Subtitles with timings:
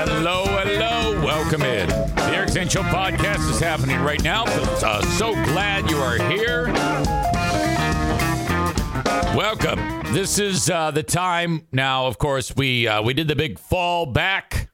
[0.00, 1.20] Hello, hello.
[1.24, 1.88] Welcome in.
[1.88, 4.44] The Eric podcast is happening right now.
[4.46, 6.66] Uh, so glad you are here.
[9.36, 9.80] Welcome.
[10.14, 12.06] This is uh, the time now.
[12.06, 14.70] Of course, we uh, we did the big fall back.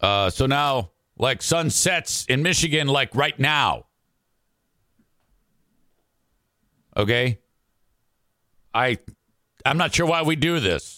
[0.00, 3.86] Uh, so now, like sunsets in Michigan, like right now.
[6.96, 7.40] Okay.
[8.72, 8.98] I
[9.66, 10.97] I'm not sure why we do this.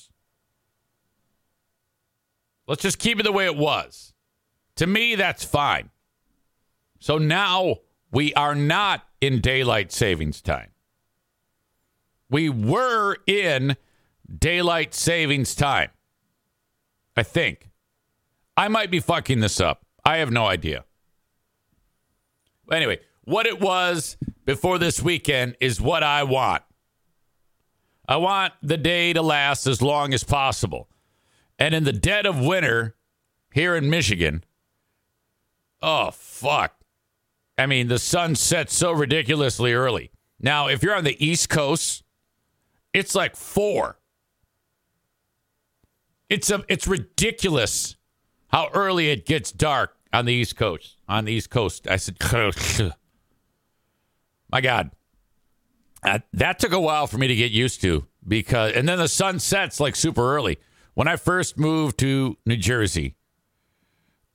[2.71, 4.15] Let's just keep it the way it was.
[4.77, 5.91] To me, that's fine.
[7.01, 7.78] So now
[8.12, 10.70] we are not in daylight savings time.
[12.30, 13.77] We were in
[14.38, 15.91] daylight savings time.
[17.16, 17.70] I think.
[18.56, 19.84] I might be fucking this up.
[20.05, 20.84] I have no idea.
[22.70, 26.62] Anyway, what it was before this weekend is what I want.
[28.06, 30.89] I want the day to last as long as possible.
[31.60, 32.96] And in the dead of winter
[33.52, 34.42] here in Michigan,
[35.83, 36.75] oh, fuck.
[37.58, 40.11] I mean, the sun sets so ridiculously early.
[40.41, 42.02] Now, if you're on the East Coast,
[42.94, 43.98] it's like four.
[46.30, 47.97] It's a, it's ridiculous
[48.48, 50.97] how early it gets dark on the East Coast.
[51.06, 52.17] On the East Coast, I said,
[54.50, 54.92] my God,
[56.02, 59.08] that, that took a while for me to get used to because, and then the
[59.08, 60.58] sun sets like super early.
[61.01, 63.15] When I first moved to New Jersey,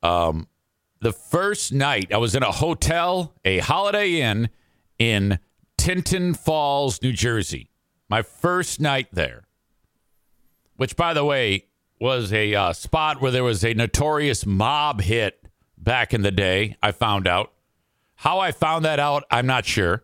[0.02, 0.48] um,
[1.00, 4.50] the first night I was in a hotel, a Holiday Inn
[4.98, 5.38] in
[5.78, 7.70] Tinton Falls, New Jersey.
[8.10, 9.44] My first night there,
[10.76, 11.68] which, by the way,
[12.02, 16.78] was a uh, spot where there was a notorious mob hit back in the day.
[16.82, 17.54] I found out.
[18.16, 20.04] How I found that out, I'm not sure.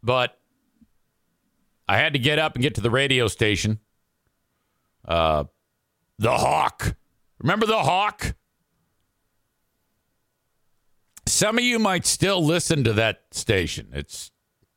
[0.00, 0.38] But
[1.88, 3.80] I had to get up and get to the radio station.
[5.04, 5.44] Uh,
[6.18, 6.96] the Hawk.
[7.38, 8.34] Remember the Hawk?
[11.26, 13.88] Some of you might still listen to that station.
[13.92, 14.30] It's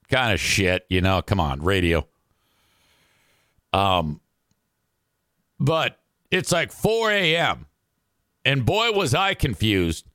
[0.09, 1.21] kind of shit, you know.
[1.21, 2.07] Come on, radio.
[3.73, 4.19] Um,
[5.59, 5.99] but
[6.31, 7.65] it's like 4 a.m.
[8.45, 10.05] And boy, was I confused.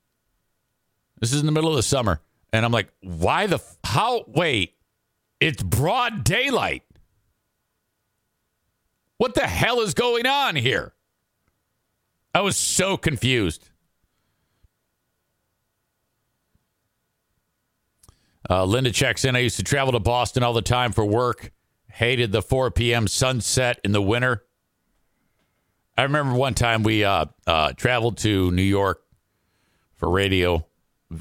[1.21, 2.21] This is in the middle of the summer.
[2.53, 4.75] And I'm like, why the, f- how, wait,
[5.41, 6.84] it's broad daylight.
[9.25, 10.93] What the hell is going on here?
[12.35, 13.71] I was so confused.
[18.51, 19.35] Uh, Linda checks in.
[19.35, 21.53] I used to travel to Boston all the time for work.
[21.91, 23.09] Hated the 4 p.m.
[23.09, 24.45] sunset in the winter.
[25.97, 29.05] I remember one time we uh, uh, traveled to New York
[29.97, 30.67] for radio,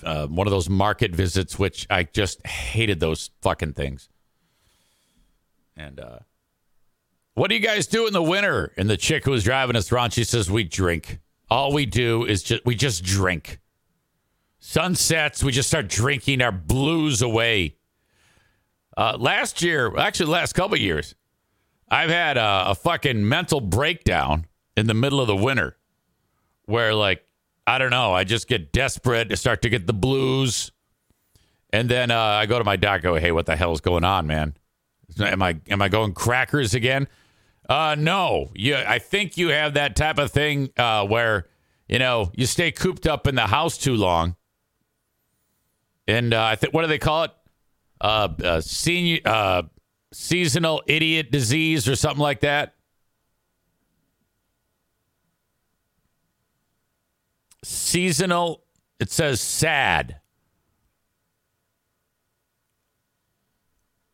[0.03, 4.09] uh, one of those market visits, which I just hated those fucking things.
[5.77, 6.19] And uh,
[7.35, 8.71] what do you guys do in the winter?
[8.77, 11.19] And the chick who was driving us around, she says, We drink.
[11.49, 13.59] All we do is just, we just drink.
[14.59, 17.75] Sunsets, we just start drinking our blues away.
[18.95, 21.15] Uh, last year, actually, last couple years,
[21.89, 24.45] I've had a, a fucking mental breakdown
[24.77, 25.75] in the middle of the winter
[26.65, 27.25] where, like,
[27.67, 30.71] I don't know, I just get desperate to start to get the blues.
[31.71, 34.03] And then uh, I go to my doc, go, hey, what the hell is going
[34.03, 34.55] on, man?
[35.19, 37.07] Am I am I going crackers again?
[37.67, 38.51] Uh, no.
[38.55, 41.47] You, I think you have that type of thing uh, where
[41.87, 44.35] you know you stay cooped up in the house too long,
[46.07, 47.31] and uh, I think what do they call it?
[48.01, 49.63] Uh, uh, senior uh,
[50.11, 52.75] seasonal idiot disease or something like that.
[57.63, 58.63] Seasonal.
[58.99, 60.19] It says sad.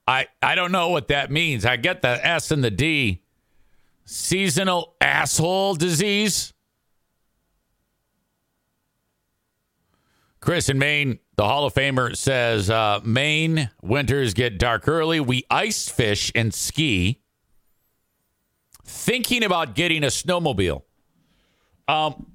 [0.08, 1.66] I I don't know what that means.
[1.66, 3.22] I get the S and the D.
[4.12, 6.52] Seasonal asshole disease.
[10.40, 15.19] Chris in Maine, the Hall of Famer says uh, Maine winters get dark early.
[15.19, 17.22] We ice fish and ski.
[18.83, 20.81] Thinking about getting a snowmobile.
[21.88, 22.31] Um,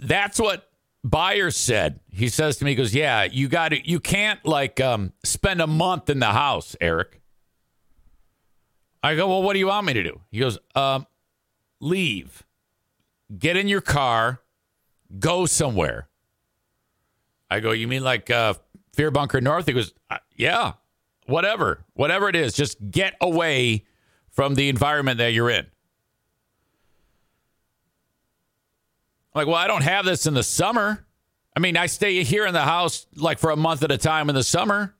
[0.00, 0.70] that's what
[1.02, 1.98] Byers said.
[2.08, 5.60] He says to me, he goes, Yeah, you got to, you can't like um, spend
[5.60, 7.20] a month in the house, Eric.
[9.02, 10.20] I go, Well, what do you want me to do?
[10.30, 11.04] He goes, um,
[11.80, 12.44] Leave,
[13.38, 14.40] get in your car,
[15.18, 16.08] go somewhere.
[17.50, 18.54] I go, You mean like uh,
[18.94, 19.66] Fear Bunker North?
[19.66, 20.74] He goes, uh, Yeah,
[21.26, 23.84] whatever, whatever it is, just get away
[24.30, 25.66] from the environment that you're in.
[29.34, 31.04] Like, well, I don't have this in the summer.
[31.54, 34.28] I mean, I stay here in the house like for a month at a time
[34.28, 34.94] in the summer.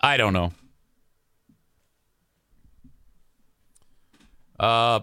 [0.00, 0.52] I don't know.
[4.60, 5.00] Uh,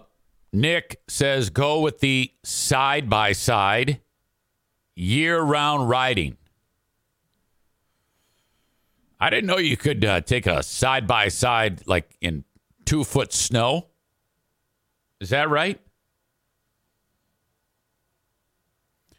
[0.52, 4.00] Nick says go with the side by side
[4.94, 6.36] year round riding.
[9.20, 12.44] I didn't know you could uh, take a side by side like in
[12.84, 13.88] two foot snow.
[15.20, 15.80] Is that right?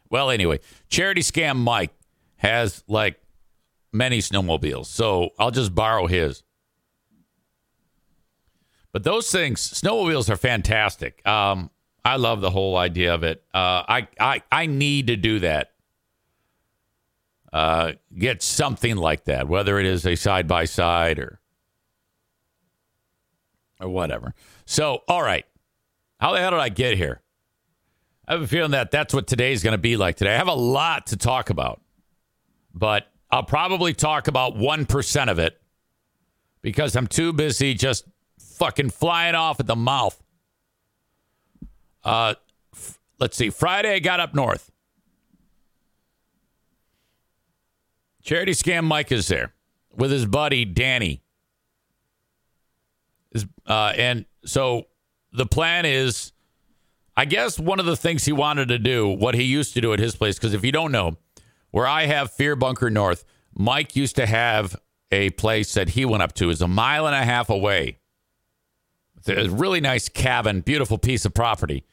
[0.10, 1.92] Well, anyway, Charity Scam Mike
[2.38, 3.22] has like
[3.92, 6.44] many snowmobiles, so I'll just borrow his.
[8.92, 11.26] But those things, snowmobiles are fantastic.
[11.28, 11.70] Um,
[12.04, 13.44] I love the whole idea of it.
[13.54, 15.72] Uh, I, I I need to do that.
[17.52, 21.40] Uh, get something like that, whether it is a side by side or
[23.80, 24.34] or whatever.
[24.66, 25.46] So, all right,
[26.20, 27.22] how the hell did I get here?
[28.28, 30.34] I have a feeling that that's what today's going to be like today.
[30.36, 31.82] I have a lot to talk about,
[32.74, 35.60] but I'll probably talk about 1% of it
[36.62, 38.06] because I'm too busy just
[38.60, 40.22] fucking flying off at the mouth.
[42.04, 42.36] Uh,
[42.74, 43.50] f- let's see.
[43.50, 44.72] Friday, I got up north.
[48.22, 49.54] Charity Scam Mike is there
[49.96, 51.24] with his buddy Danny.
[53.66, 54.88] Uh, and so
[55.32, 56.32] the plan is,
[57.16, 59.94] I guess one of the things he wanted to do, what he used to do
[59.94, 61.18] at his place, because if you don't know,
[61.72, 63.24] where I have Fear Bunker North,
[63.54, 64.76] Mike used to have
[65.12, 67.98] a place that he went up to is a mile and a half away.
[69.28, 71.86] A really nice cabin, beautiful piece of property.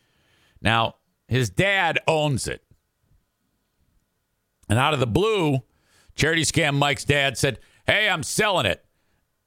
[0.60, 0.96] Now,
[1.28, 2.62] his dad owns it.
[4.68, 5.60] And out of the blue,
[6.14, 8.84] Charity Scam Mike's dad said, Hey, I'm selling it.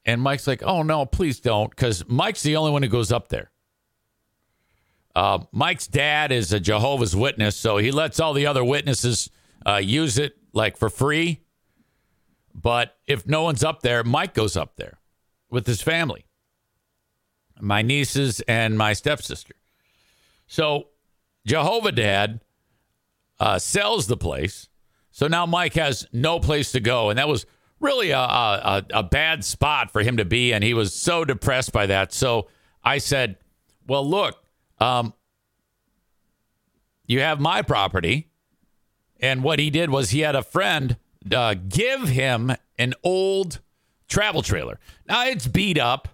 [0.04, 3.28] And Mike's like, Oh, no, please don't, because Mike's the only one who goes up
[3.28, 3.50] there.
[5.14, 9.28] Uh, Mike's dad is a Jehovah's Witness, so he lets all the other witnesses
[9.66, 11.40] uh, use it like for free.
[12.54, 14.98] But if no one's up there, Mike goes up there
[15.50, 16.26] with his family,
[17.60, 19.54] my nieces and my stepsister.
[20.46, 20.88] So
[21.46, 22.40] Jehovah Dad
[23.38, 24.68] uh, sells the place.
[25.10, 27.10] So now Mike has no place to go.
[27.10, 27.46] And that was
[27.80, 30.52] really a, a, a bad spot for him to be.
[30.52, 32.12] And he was so depressed by that.
[32.12, 32.48] So
[32.84, 33.36] I said,
[33.86, 34.42] well, look,
[34.78, 35.14] um,
[37.06, 38.28] you have my property.
[39.20, 40.96] And what he did was he had a friend
[41.34, 43.60] uh, give him an old
[44.08, 44.78] travel trailer.
[45.06, 46.08] Now it's beat up,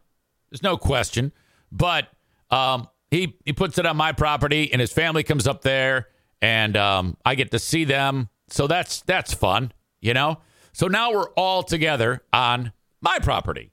[0.56, 1.32] there's no question,
[1.70, 2.08] but
[2.50, 6.08] um, he he puts it on my property, and his family comes up there,
[6.40, 8.30] and um, I get to see them.
[8.48, 10.38] So that's that's fun, you know.
[10.72, 12.72] So now we're all together on
[13.02, 13.70] my property.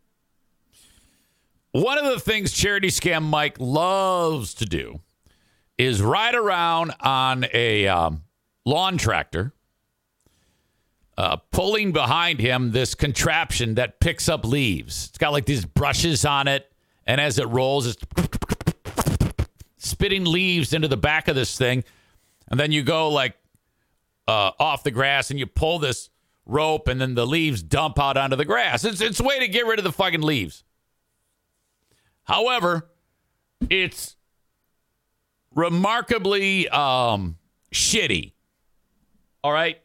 [1.72, 5.00] One of the things Charity Scam Mike loves to do
[5.78, 8.24] is ride around on a um,
[8.66, 9.54] lawn tractor,
[11.18, 15.08] uh, pulling behind him this contraption that picks up leaves.
[15.10, 16.70] It's got like these brushes on it,
[17.06, 18.04] and as it rolls, it's
[19.78, 21.84] spitting leaves into the back of this thing.
[22.50, 23.36] And then you go like
[24.28, 26.10] uh, off the grass and you pull this
[26.46, 28.84] rope, and then the leaves dump out onto the grass.
[28.84, 30.64] It's, it's a way to get rid of the fucking leaves.
[32.24, 32.90] However,
[33.70, 34.16] it's
[35.56, 37.38] remarkably um,
[37.72, 38.34] shitty.
[39.44, 39.80] All right.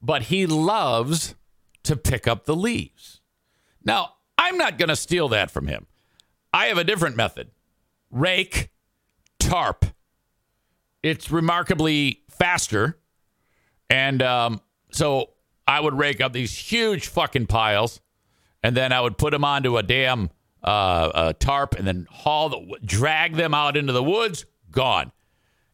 [0.00, 1.34] But he loves
[1.84, 3.20] to pick up the leaves.
[3.84, 4.13] Now,
[4.44, 5.86] I'm not going to steal that from him.
[6.52, 7.50] I have a different method
[8.10, 8.68] rake,
[9.38, 9.86] tarp.
[11.02, 12.98] It's remarkably faster.
[13.88, 15.30] And um, so
[15.66, 18.00] I would rake up these huge fucking piles
[18.62, 20.30] and then I would put them onto a damn
[20.62, 24.44] uh, a tarp and then haul the, drag them out into the woods.
[24.70, 25.10] Gone.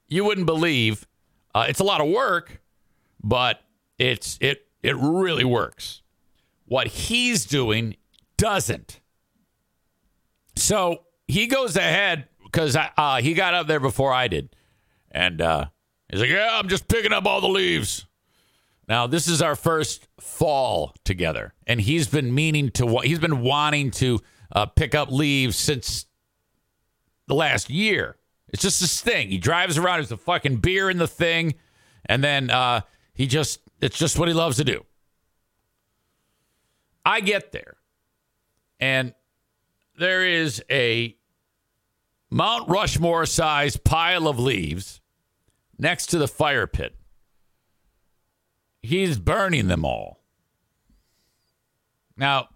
[0.07, 1.09] You wouldn't believe.
[1.55, 2.63] Uh, it's a lot of work,
[3.23, 3.63] but
[3.99, 6.03] it's it it really works.
[6.67, 7.97] What he's doing
[8.41, 9.01] doesn't.
[10.57, 14.57] So he goes ahead because uh, he got up there before I did,
[15.11, 15.67] and uh,
[16.09, 18.07] he's like, "Yeah, I'm just picking up all the leaves."
[18.89, 22.99] Now this is our first fall together, and he's been meaning to.
[23.01, 24.21] He's been wanting to
[24.53, 26.07] uh, pick up leaves since
[27.27, 28.17] the last year.
[28.49, 29.29] It's just this thing.
[29.29, 29.99] He drives around.
[29.99, 31.55] There's a fucking beer in the thing,
[32.07, 32.81] and then uh,
[33.15, 33.61] he just.
[33.81, 34.85] It's just what he loves to do.
[37.05, 37.77] I get there,
[38.81, 39.15] and
[39.99, 41.17] there is a
[42.31, 45.01] Mount Rushmore sized pile of leaves
[45.79, 46.97] next to the fire pit.
[48.83, 50.21] He's burning them all.
[52.17, 52.49] Now,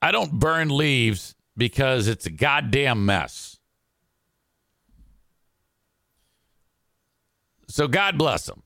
[0.00, 3.58] I don't burn leaves because it's a goddamn mess.
[7.68, 8.62] So God bless him.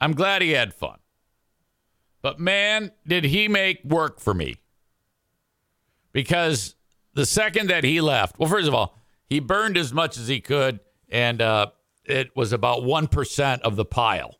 [0.00, 0.98] I'm glad he had fun.
[2.20, 4.56] But man, did he make work for me.
[6.16, 6.76] Because
[7.12, 10.40] the second that he left, well, first of all, he burned as much as he
[10.40, 10.80] could,
[11.10, 11.66] and uh,
[12.06, 14.38] it was about 1% of the pile.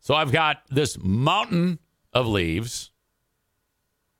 [0.00, 1.78] So I've got this mountain
[2.12, 2.90] of leaves.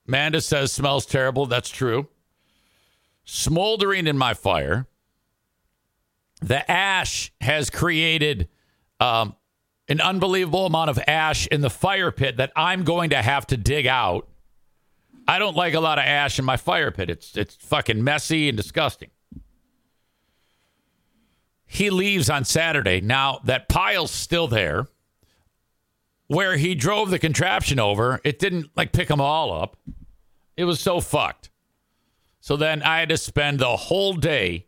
[0.09, 1.45] Amanda says smells terrible.
[1.45, 2.09] That's true.
[3.27, 4.87] Smoldering in my fire.
[6.41, 8.49] The ash has created
[8.99, 9.37] um,
[9.89, 13.59] an unbelievable amount of ash in the fire pit that I'm going to have to
[13.59, 14.27] dig out.
[15.27, 17.11] I don't like a lot of ash in my fire pit.
[17.11, 19.11] It's it's fucking messy and disgusting.
[21.67, 23.01] He leaves on Saturday.
[23.01, 24.87] Now that pile's still there.
[26.27, 29.77] Where he drove the contraption over, it didn't like pick them all up.
[30.57, 31.51] It was so fucked.
[32.41, 34.67] So then I had to spend the whole day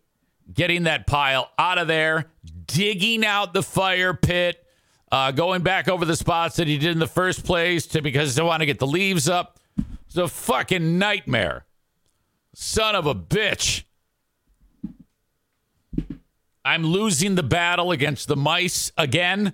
[0.52, 2.26] getting that pile out of there,
[2.66, 4.64] digging out the fire pit,
[5.10, 8.38] uh, going back over the spots that he did in the first place to because
[8.38, 9.58] I want to get the leaves up.
[10.16, 11.66] It's a fucking nightmare.
[12.54, 13.84] Son of a bitch.
[16.64, 19.52] I'm losing the battle against the mice again.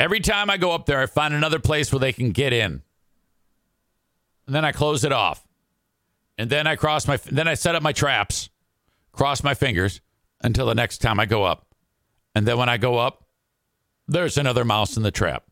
[0.00, 2.82] Every time I go up there, I find another place where they can get in.
[4.46, 5.46] And then I close it off.
[6.36, 8.50] And then I cross my then I set up my traps,
[9.12, 10.00] cross my fingers
[10.40, 11.68] until the next time I go up.
[12.34, 13.28] And then when I go up,
[14.08, 15.44] there's another mouse in the trap.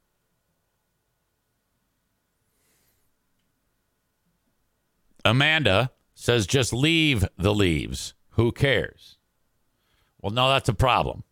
[5.25, 8.15] Amanda says just leave the leaves.
[8.31, 9.19] Who cares?
[10.21, 11.25] Well, no, that's a problem.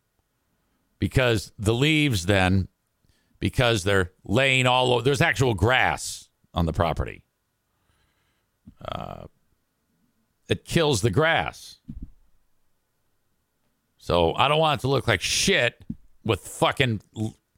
[0.99, 2.68] Because the leaves then,
[3.38, 7.25] because they're laying all over, there's actual grass on the property.
[8.84, 9.25] Uh,
[10.49, 11.78] it kills the grass.
[13.96, 15.84] So I don't want it to look like shit
[16.25, 17.00] with fucking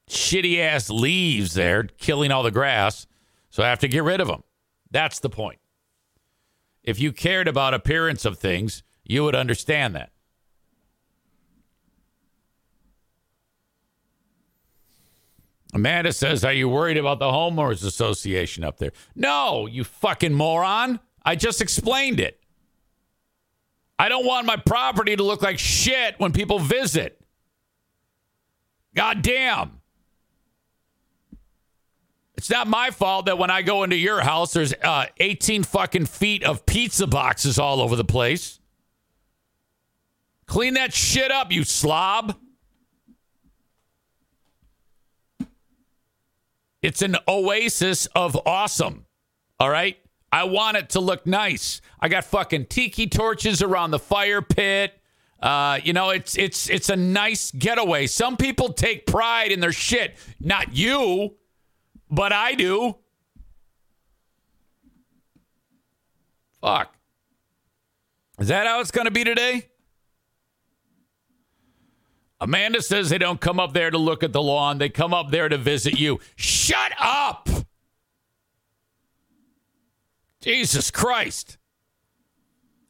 [0.09, 3.07] shitty ass leaves there killing all the grass.
[3.49, 4.43] So I have to get rid of them.
[4.91, 5.59] That's the point.
[6.85, 10.11] If you cared about appearance of things, you would understand that.
[15.73, 18.91] Amanda says, Are you worried about the homeowners association up there?
[19.15, 20.99] No, you fucking moron.
[21.23, 22.39] I just explained it.
[23.97, 27.19] I don't want my property to look like shit when people visit.
[28.93, 29.81] God damn.
[32.45, 36.05] It's not my fault that when I go into your house, there's uh, 18 fucking
[36.05, 38.59] feet of pizza boxes all over the place.
[40.45, 42.37] Clean that shit up, you slob.
[46.83, 49.07] It's an oasis of awesome.
[49.59, 49.97] All right?
[50.31, 51.81] I want it to look nice.
[51.99, 54.93] I got fucking tiki torches around the fire pit.
[55.41, 58.05] Uh, you know, it's it's it's a nice getaway.
[58.05, 60.15] Some people take pride in their shit.
[60.39, 61.37] Not you,
[62.09, 62.95] but I do.
[66.61, 66.95] Fuck.
[68.39, 69.69] Is that how it's going to be today?
[72.41, 74.77] Amanda says they don't come up there to look at the lawn.
[74.77, 76.19] They come up there to visit you.
[76.35, 77.49] Shut up.
[80.41, 81.57] Jesus Christ.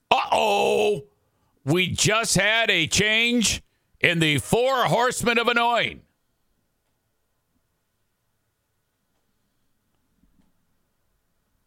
[0.09, 1.03] Uh oh.
[1.63, 3.63] We just had a change
[3.99, 6.01] in the four horsemen of annoying.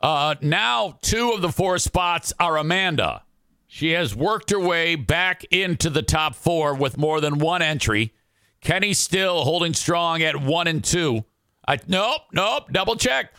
[0.00, 3.22] Uh, now, two of the four spots are Amanda.
[3.66, 8.14] She has worked her way back into the top four with more than one entry.
[8.60, 11.24] Kenny still holding strong at one and two.
[11.66, 13.32] I nope, nope, double check.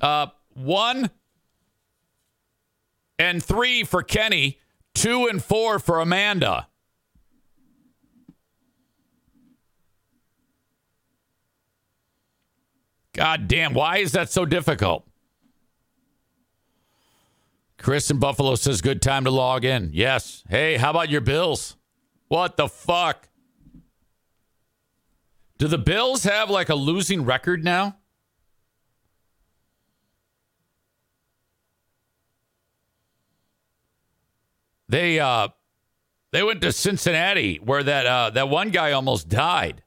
[0.00, 1.10] Uh, one
[3.18, 4.60] and three for Kenny,
[4.94, 6.68] two and four for Amanda.
[13.14, 15.06] God damn, why is that so difficult?
[17.82, 19.90] Chris in Buffalo says, good time to log in.
[19.92, 20.44] Yes.
[20.48, 21.76] Hey, how about your Bills?
[22.28, 23.28] What the fuck?
[25.58, 27.96] Do the Bills have like a losing record now?
[34.88, 35.48] They uh
[36.30, 39.82] they went to Cincinnati where that uh that one guy almost died.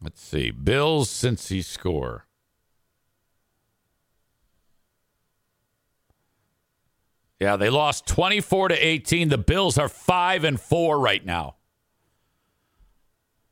[0.00, 0.50] Let's see.
[0.50, 2.27] Bills Cincy score.
[7.40, 9.28] Yeah, they lost 24 to 18.
[9.28, 11.56] The Bills are 5 and 4 right now.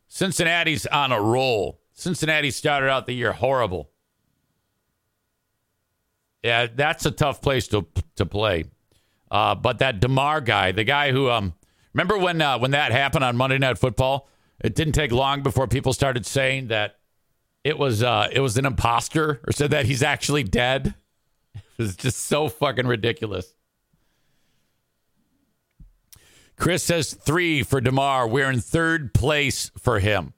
[0.08, 1.80] Cincinnati's on a roll.
[1.92, 3.90] Cincinnati started out the year horrible.
[6.42, 8.64] Yeah, that's a tough place to to play.
[9.30, 11.54] Uh, but that Damar guy, the guy who um,
[11.92, 14.28] remember when uh, when that happened on Monday Night Football,
[14.60, 16.98] it didn't take long before people started saying that
[17.64, 20.94] it was uh, it was an imposter or said that he's actually dead.
[21.78, 23.52] It was just so fucking ridiculous.
[26.56, 28.26] Chris says three for Damar.
[28.26, 30.32] We're in third place for him.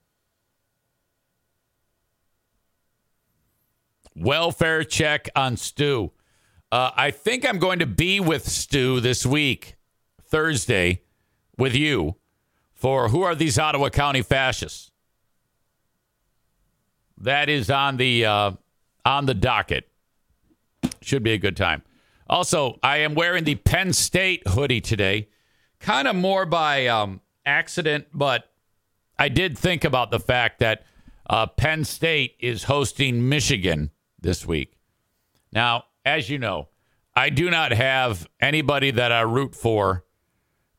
[4.15, 6.11] Welfare check on Stu.
[6.71, 9.75] Uh, I think I'm going to be with Stu this week,
[10.21, 11.03] Thursday,
[11.57, 12.17] with you
[12.73, 14.91] for Who Are These Ottawa County Fascists?
[17.17, 18.51] That is on the uh,
[19.05, 19.89] on the docket.
[21.01, 21.83] Should be a good time.
[22.29, 25.27] Also, I am wearing the Penn State hoodie today,
[25.79, 28.49] kind of more by um, accident, but
[29.17, 30.85] I did think about the fact that
[31.29, 34.77] uh, Penn State is hosting Michigan this week.
[35.51, 36.69] Now, as you know,
[37.15, 40.05] I do not have anybody that I root for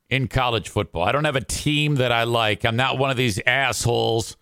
[0.08, 1.02] in college football.
[1.02, 2.64] I don't have a team that I like.
[2.64, 4.36] I'm not one of these assholes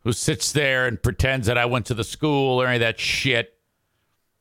[0.00, 2.98] who sits there and pretends that I went to the school or any of that
[2.98, 3.54] shit.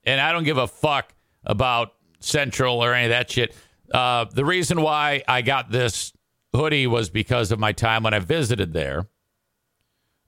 [0.03, 1.13] And I don't give a fuck
[1.43, 3.55] about Central or any of that shit.
[3.93, 6.13] Uh, the reason why I got this
[6.53, 9.07] hoodie was because of my time when I visited there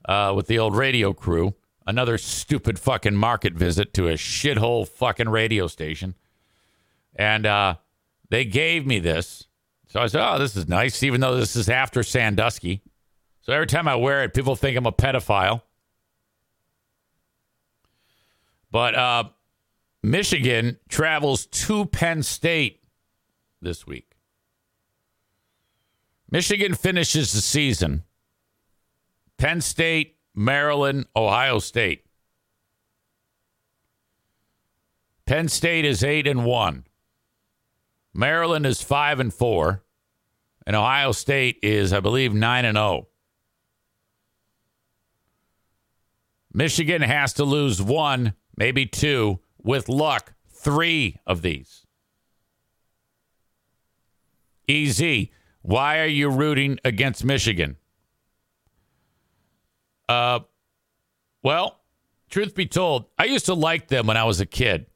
[0.06, 1.54] uh, with the old radio crew.
[1.86, 6.14] Another stupid fucking market visit to a shithole fucking radio station.
[7.14, 7.76] And uh,
[8.30, 9.46] they gave me this.
[9.88, 12.82] So I said, oh, this is nice, even though this is after Sandusky.
[13.42, 15.62] So every time I wear it, people think I'm a pedophile.
[18.70, 19.24] But uh,
[20.02, 22.80] Michigan travels to Penn State
[23.64, 24.12] this week.
[26.30, 28.04] Michigan finishes the season.
[29.36, 32.04] Penn State, Maryland, Ohio State.
[35.26, 36.84] Penn State is 8 and 1.
[38.12, 39.84] Maryland is 5 and 4
[40.66, 43.08] and Ohio State is I believe 9 and 0.
[46.52, 51.83] Michigan has to lose one, maybe two, with luck, three of these.
[54.68, 55.32] Easy.
[55.62, 57.76] Why are you rooting against Michigan?
[60.08, 60.40] Uh,
[61.42, 61.80] well,
[62.28, 64.86] truth be told, I used to like them when I was a kid.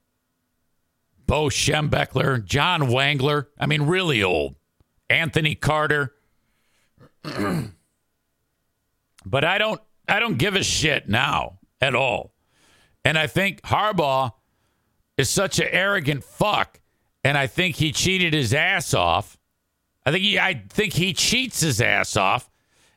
[1.26, 3.46] Bo Schembechler, John Wangler.
[3.58, 4.56] I mean, really old.
[5.10, 6.14] Anthony Carter.
[9.26, 12.32] but I don't I don't give a shit now at all.
[13.04, 14.32] And I think Harbaugh
[15.16, 16.80] is such an arrogant fuck
[17.24, 19.37] and I think he cheated his ass off.
[20.08, 22.48] I think he I think he cheats his ass off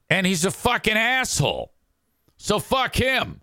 [0.10, 1.74] and he's a fucking asshole.
[2.38, 3.42] So fuck him.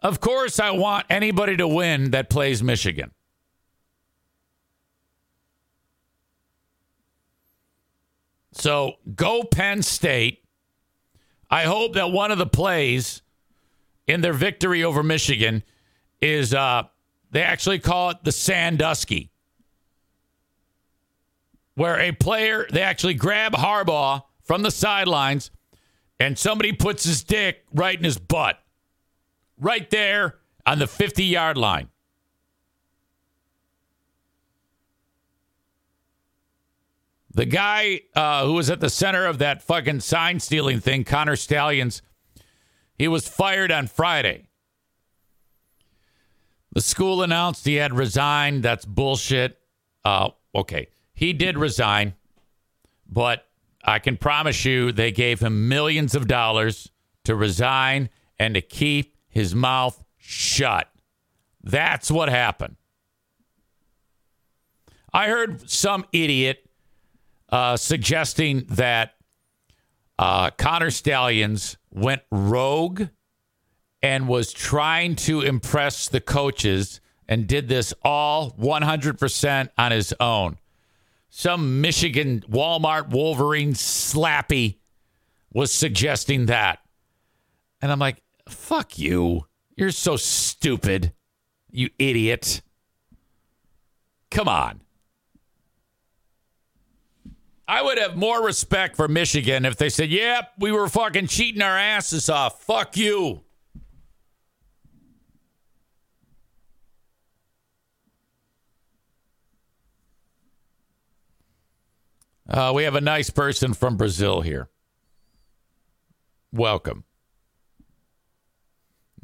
[0.00, 3.10] Of course I want anybody to win that plays Michigan.
[8.52, 10.44] So go Penn State.
[11.50, 13.22] I hope that one of the plays
[14.06, 15.64] in their victory over Michigan
[16.20, 16.84] is uh,
[17.32, 19.32] they actually call it the Sandusky,
[21.80, 25.50] where a player, they actually grab Harbaugh from the sidelines
[26.18, 28.62] and somebody puts his dick right in his butt,
[29.58, 30.34] right there
[30.66, 31.88] on the 50 yard line.
[37.32, 41.36] The guy uh, who was at the center of that fucking sign stealing thing, Connor
[41.36, 42.02] Stalions,
[42.98, 44.48] he was fired on Friday.
[46.74, 48.64] The school announced he had resigned.
[48.64, 49.58] That's bullshit.
[50.04, 50.88] Uh, okay.
[51.20, 52.14] He did resign,
[53.06, 53.46] but
[53.84, 56.90] I can promise you they gave him millions of dollars
[57.24, 60.88] to resign and to keep his mouth shut.
[61.62, 62.76] That's what happened.
[65.12, 66.64] I heard some idiot
[67.50, 69.12] uh, suggesting that
[70.18, 73.08] uh, Connor Stalions went rogue
[74.00, 80.56] and was trying to impress the coaches and did this all 100% on his own.
[81.30, 84.78] Some Michigan Walmart Wolverine slappy
[85.52, 86.80] was suggesting that.
[87.80, 89.46] And I'm like, fuck you.
[89.76, 91.12] You're so stupid,
[91.70, 92.60] you idiot.
[94.30, 94.80] Come on.
[97.66, 101.62] I would have more respect for Michigan if they said, yep, we were fucking cheating
[101.62, 102.62] our asses off.
[102.62, 103.44] Fuck you.
[112.50, 114.68] Uh, we have a nice person from Brazil here.
[116.52, 117.04] Welcome.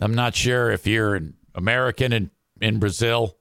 [0.00, 3.36] I'm not sure if you're an American in, in Brazil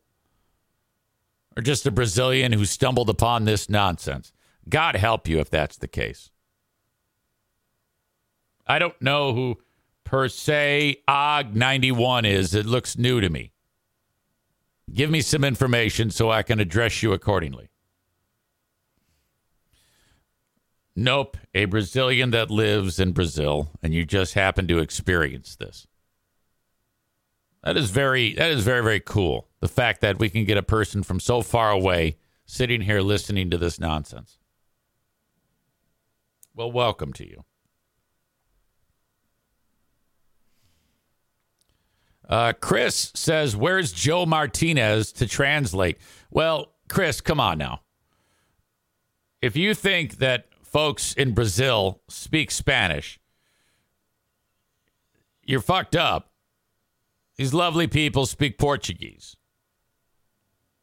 [1.55, 4.31] or just a Brazilian who stumbled upon this nonsense.
[4.67, 6.31] God help you if that's the case.
[8.65, 9.59] I don't know who
[10.03, 12.55] per se OG 91 is.
[12.55, 13.51] It looks new to me.
[14.91, 17.69] Give me some information so I can address you accordingly.
[20.95, 25.87] Nope, a Brazilian that lives in Brazil, and you just happen to experience this.
[27.63, 29.49] That is very that is very very cool.
[29.59, 33.49] The fact that we can get a person from so far away sitting here listening
[33.49, 34.37] to this nonsense.
[36.53, 37.43] Well, welcome to you.
[42.29, 45.97] Uh, Chris says, Where's Joe Martinez to translate?
[46.31, 47.81] Well, Chris, come on now.
[49.41, 53.17] If you think that folks in Brazil speak Spanish,
[55.41, 56.33] you're fucked up.
[57.37, 59.37] These lovely people speak Portuguese.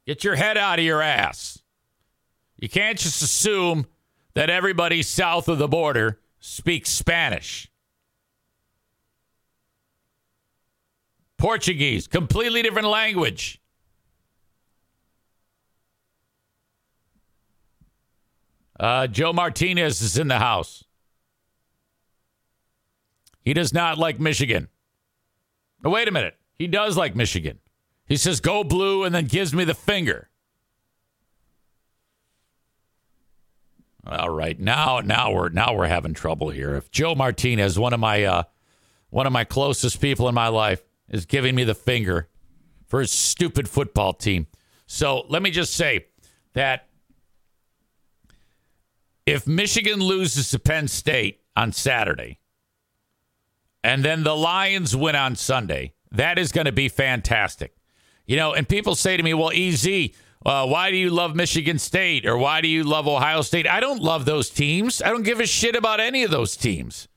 [0.06, 1.58] Get your head out of your ass.
[2.56, 3.84] You can't just assume
[4.32, 7.70] that everybody south of the border speaks Spanish.
[11.36, 13.60] Portuguese, completely different language.
[18.82, 20.82] Uh, Joe Martinez is in the house.
[23.40, 24.68] He does not like Michigan.
[25.84, 26.36] Wait a minute.
[26.58, 27.60] He does like Michigan.
[28.06, 30.28] He says, go blue, and then gives me the finger.
[34.04, 36.74] All right, now now we're now we're having trouble here.
[36.74, 38.42] If Joe Martinez, one of my uh,
[39.10, 42.28] one of my closest people in my life, is giving me the finger
[42.88, 44.48] for his stupid football team.
[44.86, 46.06] So let me just say
[46.54, 46.88] that
[49.26, 52.38] if Michigan loses to Penn State on Saturday
[53.84, 57.76] and then the Lions win on Sunday, that is going to be fantastic.
[58.26, 60.10] You know, and people say to me, well, EZ,
[60.44, 63.66] uh, why do you love Michigan State or why do you love Ohio State?
[63.66, 65.02] I don't love those teams.
[65.02, 67.08] I don't give a shit about any of those teams.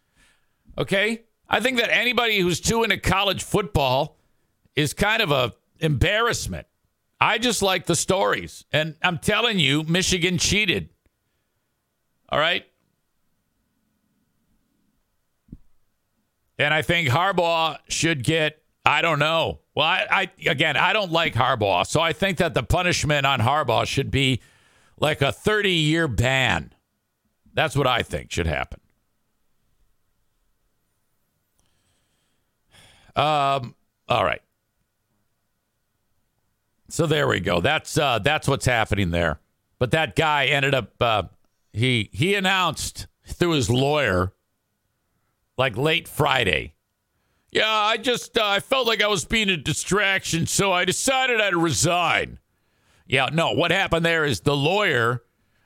[0.77, 1.23] Okay?
[1.49, 4.17] I think that anybody who's too into college football
[4.75, 6.67] is kind of a embarrassment.
[7.19, 8.65] I just like the stories.
[8.71, 10.89] And I'm telling you, Michigan cheated.
[12.29, 12.65] All right?
[16.57, 19.59] And I think Harbaugh should get, I don't know.
[19.75, 21.85] Well, I, I again, I don't like Harbaugh.
[21.85, 24.41] So I think that the punishment on Harbaugh should be
[24.99, 26.73] like a 30 year ban.
[27.53, 28.79] That's what I think should happen.
[33.15, 33.75] Um,
[34.09, 34.41] all right.
[36.89, 37.61] So there we go.
[37.61, 39.39] That's uh, that's what's happening there.
[39.79, 41.23] But that guy ended up uh,
[41.75, 44.33] he he announced through his lawyer
[45.57, 46.73] like late Friday.
[47.51, 51.39] Yeah, I just uh, I felt like I was being a distraction, so I decided
[51.39, 52.39] I'd resign.
[53.07, 53.51] Yeah, no.
[53.51, 55.23] What happened there is the lawyer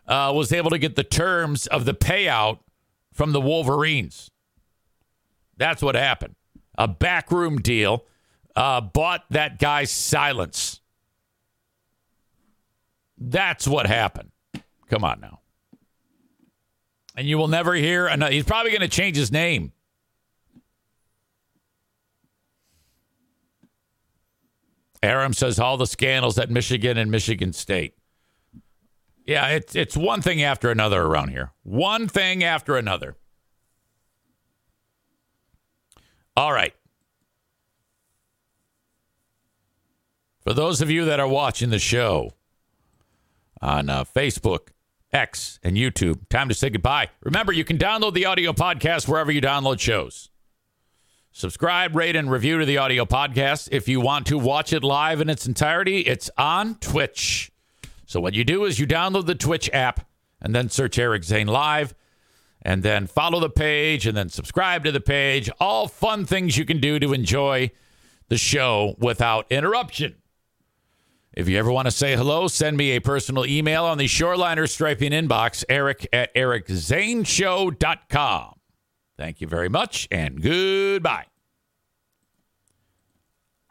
[0.08, 2.60] uh, was able to get the terms of the payout
[3.13, 4.30] from the Wolverines.
[5.58, 6.36] That's what happened
[6.80, 8.06] a backroom deal,
[8.56, 10.80] uh, bought that guy's silence.
[13.17, 14.32] That's what happened.
[14.89, 15.41] Come on now.
[17.19, 18.32] And you will never hear another.
[18.32, 19.73] He's probably going to change his name.
[25.03, 27.93] Aram says all the scandals at Michigan and Michigan State.
[29.25, 31.51] Yeah, it's it's one thing after another around here.
[31.63, 33.17] One thing after another.
[36.38, 36.73] All right.
[40.45, 42.32] For those of you that are watching the show
[43.62, 44.69] on uh, Facebook,
[45.12, 47.10] X, and YouTube, time to say goodbye.
[47.22, 50.30] Remember, you can download the audio podcast wherever you download shows.
[51.32, 53.69] Subscribe, rate, and review to the audio podcast.
[53.72, 57.52] If you want to watch it live in its entirety, it's on Twitch.
[58.06, 60.08] So, what you do is you download the Twitch app
[60.41, 61.95] and then search Eric Zane Live
[62.62, 65.50] and then follow the page and then subscribe to the page.
[65.60, 67.72] All fun things you can do to enjoy
[68.28, 70.15] the show without interruption.
[71.34, 74.68] If you ever want to say hello, send me a personal email on the Shoreliner
[74.68, 78.56] Striping inbox, eric at ericzaneshow.com.
[79.18, 81.26] Thank you very much and goodbye.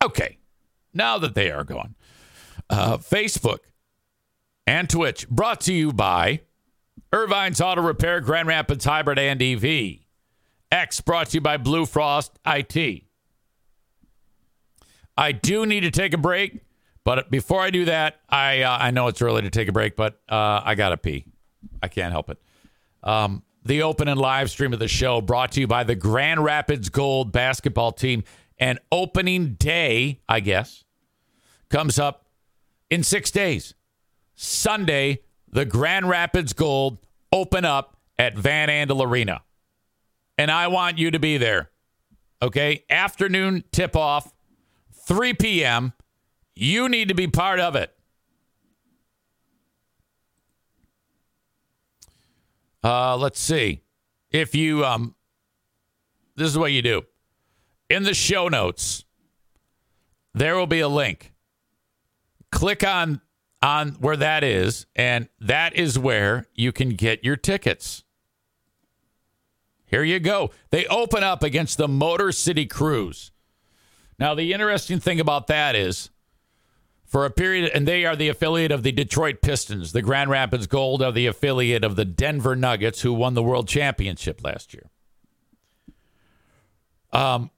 [0.04, 0.38] Okay,
[0.94, 1.96] now that they are gone,
[2.70, 3.58] uh, Facebook
[4.66, 6.42] and Twitch brought to you by
[7.12, 9.98] Ervine's Auto Repair, Grand Rapids Hybrid and EV.
[10.70, 13.02] X brought to you by Blue Frost IT.
[15.16, 16.60] I do need to take a break,
[17.08, 19.96] but before I do that, I uh, I know it's early to take a break,
[19.96, 21.24] but uh, I gotta pee.
[21.82, 22.36] I can't help it.
[23.02, 26.44] Um, the open and live stream of the show brought to you by the Grand
[26.44, 28.24] Rapids Gold basketball team.
[28.58, 30.84] And opening day, I guess,
[31.70, 32.26] comes up
[32.90, 33.72] in six days.
[34.34, 36.98] Sunday, the Grand Rapids Gold
[37.32, 39.40] open up at Van Andel Arena.
[40.36, 41.70] And I want you to be there.
[42.42, 42.84] Okay.
[42.90, 44.34] Afternoon tip off,
[45.06, 45.94] 3 p.m.
[46.60, 47.94] You need to be part of it.
[52.82, 53.82] Uh, let's see.
[54.32, 55.14] If you, um,
[56.34, 57.02] this is what you do
[57.88, 59.04] in the show notes,
[60.34, 61.32] there will be a link.
[62.50, 63.20] Click on
[63.62, 68.02] on where that is, and that is where you can get your tickets.
[69.86, 70.50] Here you go.
[70.70, 73.30] They open up against the Motor City Cruise.
[74.18, 76.10] Now, the interesting thing about that is
[77.08, 79.92] for a period, and they are the affiliate of the Detroit Pistons.
[79.92, 83.66] The Grand Rapids Gold are the affiliate of the Denver Nuggets, who won the world
[83.66, 84.90] championship last year.
[87.10, 87.50] Um,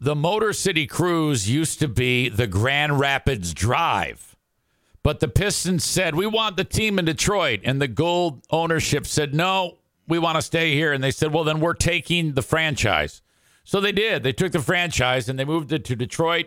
[0.00, 4.34] the Motor City Cruise used to be the Grand Rapids Drive,
[5.04, 7.60] but the Pistons said, We want the team in Detroit.
[7.62, 10.92] And the Gold ownership said, No, we want to stay here.
[10.92, 13.22] And they said, Well, then we're taking the franchise.
[13.62, 14.24] So they did.
[14.24, 16.46] They took the franchise and they moved it to Detroit,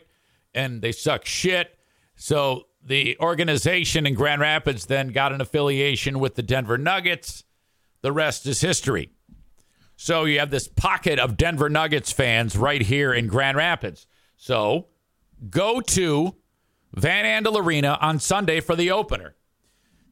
[0.54, 1.77] and they suck shit
[2.18, 7.44] so the organization in Grand Rapids then got an affiliation with the Denver Nuggets.
[8.02, 9.12] The rest is history.
[9.96, 14.08] So you have this pocket of Denver Nuggets fans right here in Grand Rapids.
[14.36, 14.88] So
[15.50, 16.36] go to
[16.94, 19.36] Van Andel Arena on Sunday for the opener.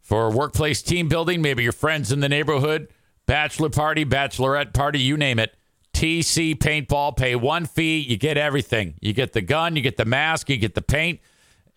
[0.00, 2.88] for workplace team building, maybe your friends in the neighborhood,
[3.26, 5.54] bachelor party, bachelorette party, you name it.
[5.92, 8.94] TC Paintball, pay one fee, you get everything.
[9.00, 11.20] You get the gun, you get the mask, you get the paint.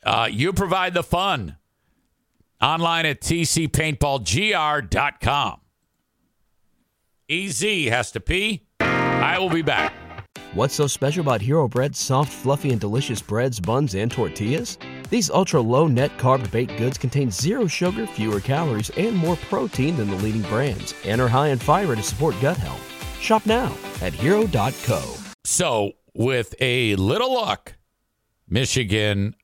[0.03, 1.57] Uh, you provide the fun.
[2.61, 5.59] Online at tcpaintballgr.com.
[7.29, 8.64] EZ has to pee.
[9.25, 9.91] I will be back.
[10.53, 14.77] What's so special about Hero Bread's soft, fluffy, and delicious breads, buns, and tortillas?
[15.09, 19.97] These ultra low net carb baked goods contain zero sugar, fewer calories, and more protein
[19.97, 22.79] than the leading brands, and are high in fiber to support gut health.
[23.19, 25.15] Shop now at hero.co.
[25.43, 27.77] So, with a little luck,
[28.47, 29.35] Michigan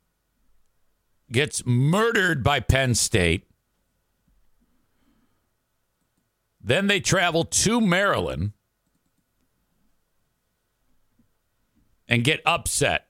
[1.31, 3.47] gets murdered by Penn State.
[6.63, 8.51] Then they travel to Maryland
[12.11, 13.05] and get upset.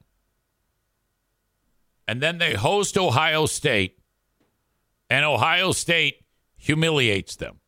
[2.08, 3.98] And then they host Ohio State,
[5.10, 6.24] and Ohio State
[6.56, 7.60] humiliates them.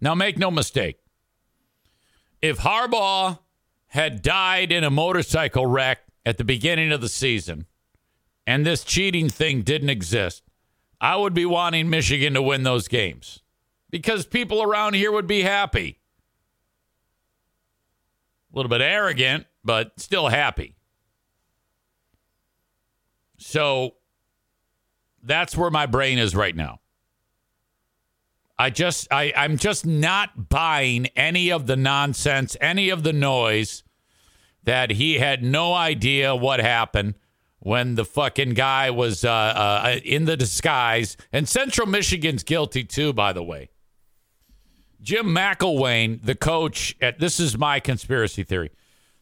[0.00, 0.96] Now, make no mistake.
[2.40, 3.38] If Harbaugh
[3.88, 7.66] had died in a motorcycle wreck at the beginning of the season
[8.46, 10.42] and this cheating thing didn't exist,
[11.00, 13.42] I would be wanting Michigan to win those games
[13.90, 16.00] because people around here would be happy
[18.54, 20.76] a little bit arrogant, but still happy.
[23.36, 23.96] So
[25.22, 26.80] that's where my brain is right now.
[28.56, 33.82] I just I, I'm just not buying any of the nonsense, any of the noise
[34.62, 37.14] that he had no idea what happened
[37.58, 41.16] when the fucking guy was uh, uh, in the disguise.
[41.32, 43.70] And Central Michigan's guilty too, by the way.
[45.04, 48.70] Jim McElwain, the coach at this is my conspiracy theory.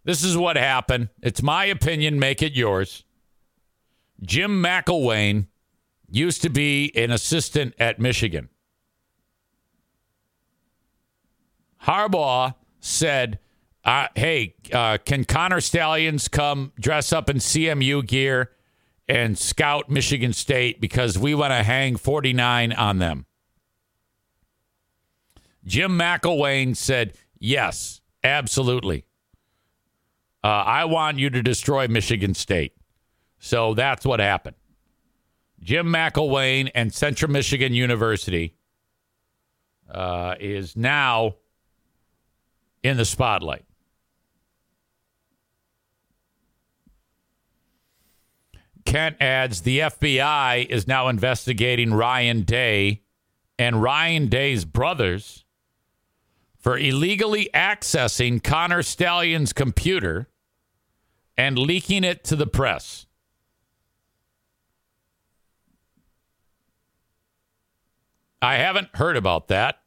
[0.05, 1.09] This is what happened.
[1.21, 3.05] It's my opinion, make it yours.
[4.23, 5.49] Jim McElwain
[6.09, 8.49] used to be an assistant at Michigan.
[11.83, 13.41] Harbaugh said,
[13.85, 18.53] uh, "Hey, uh, can Connor Stalions come dress up in CMU gear
[19.09, 23.27] and scout Michigan State because we want to hang 49 on them?"
[25.65, 29.05] Jim McElwain said, "Yes, absolutely.
[30.45, 32.75] Uh, I want you to destroy Michigan State."
[33.39, 34.57] So that's what happened.
[35.61, 38.57] Jim McElwain and Central Michigan University
[39.91, 41.37] uh, is now
[42.83, 43.65] in the spotlight.
[48.85, 53.03] Kent adds the FBI is now investigating Ryan Day
[53.59, 55.42] and Ryan Day's brothers
[56.63, 60.29] for illegally accessing Connor Stalions' computer
[61.37, 63.07] and leaking it to the press.
[68.41, 69.81] I haven't heard about that.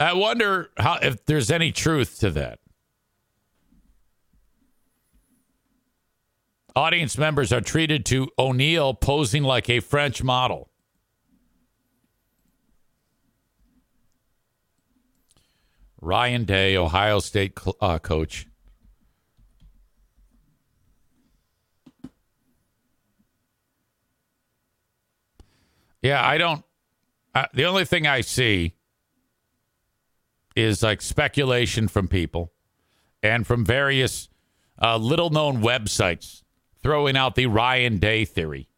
[0.00, 2.60] I wonder how if there's any truth to that.
[6.76, 10.67] Audience members are treated to O'Neill posing like a French model.
[16.00, 18.46] Ryan Day, Ohio State uh, coach.
[26.02, 26.64] Yeah, I don't.
[27.34, 28.74] Uh, the only thing I see
[30.54, 32.52] is like speculation from people
[33.22, 34.28] and from various
[34.80, 36.42] uh, little known websites
[36.80, 38.68] throwing out the Ryan Day theory.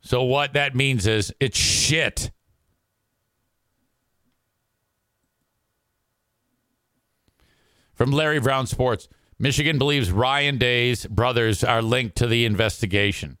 [0.00, 2.30] So, what that means is it's shit.
[7.98, 9.08] From Larry Brown Sports,
[9.40, 13.38] Michigan believes Ryan Day's brothers are linked to the investigation.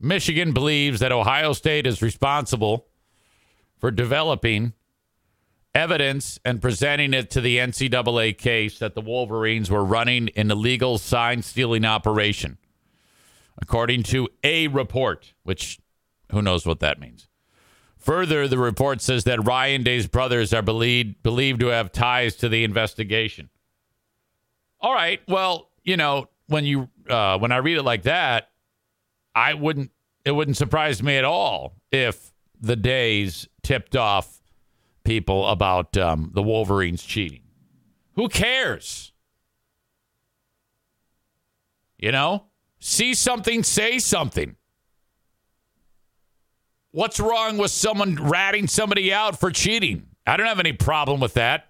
[0.00, 2.86] Michigan believes that Ohio State is responsible
[3.76, 4.72] for developing
[5.74, 10.96] evidence and presenting it to the NCAA case that the Wolverines were running an illegal
[10.96, 12.56] sign stealing operation,
[13.60, 15.80] according to a report, which
[16.30, 17.27] who knows what that means.
[17.98, 22.48] Further, the report says that Ryan Day's brothers are believed, believed to have ties to
[22.48, 23.50] the investigation.
[24.80, 28.50] All right, well, you know, when you uh, when I read it like that,
[29.34, 29.90] I wouldn't
[30.24, 34.40] it wouldn't surprise me at all if the days tipped off
[35.04, 37.42] people about um, the Wolverines cheating.
[38.14, 39.12] Who cares?
[41.98, 42.44] You know,
[42.78, 44.56] see something, say something.
[46.90, 50.06] What's wrong with someone ratting somebody out for cheating?
[50.26, 51.68] I don't have any problem with that.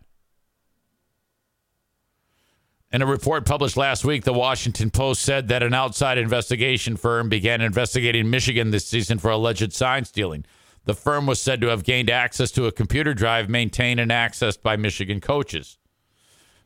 [2.90, 7.28] In a report published last week, the Washington Post said that an outside investigation firm
[7.28, 10.44] began investigating Michigan this season for alleged sign stealing.
[10.84, 14.62] The firm was said to have gained access to a computer drive maintained and accessed
[14.62, 15.76] by Michigan coaches.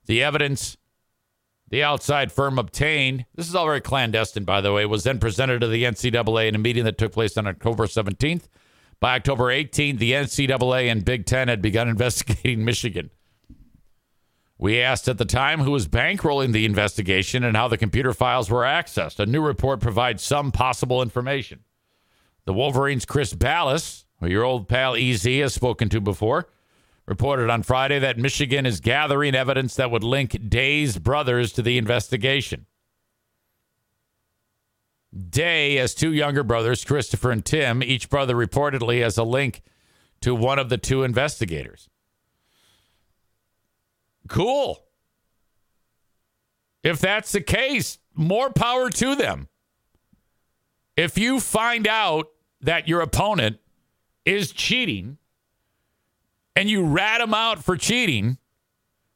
[0.06, 0.76] The evidence
[1.72, 5.62] the outside firm obtained, this is all very clandestine, by the way, was then presented
[5.62, 8.42] to the NCAA in a meeting that took place on October 17th.
[9.00, 13.08] By October 18th, the NCAA and Big Ten had begun investigating Michigan.
[14.58, 18.50] We asked at the time who was bankrolling the investigation and how the computer files
[18.50, 19.18] were accessed.
[19.18, 21.60] A new report provides some possible information.
[22.44, 26.48] The Wolverines' Chris Balas, who your old pal EZ has spoken to before,
[27.06, 31.78] reported on Friday that Michigan is gathering evidence that would link Day's brothers to the
[31.78, 32.66] investigation.
[35.28, 37.82] Day has two younger brothers, Christopher and Tim.
[37.82, 39.62] Each brother reportedly has a link
[40.22, 41.88] to one of the two investigators.
[44.28, 44.82] Cool.
[46.82, 49.48] If that's the case, more power to them.
[50.96, 52.28] If you find out
[52.60, 53.58] that your opponent
[54.24, 55.18] is cheating
[56.54, 58.38] and you rat them out for cheating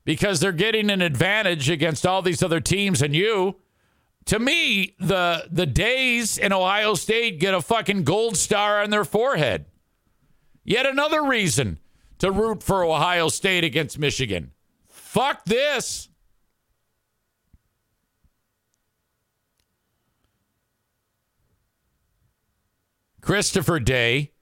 [0.05, 3.57] because they're getting an advantage against all these other teams and you,
[4.27, 9.05] to me, the the days in Ohio State get a fucking gold star on their
[9.05, 9.67] forehead.
[10.65, 11.79] Yet another reason
[12.19, 14.51] to root for Ohio State against Michigan.
[14.89, 16.09] Fuck this.
[23.21, 24.33] Christopher Day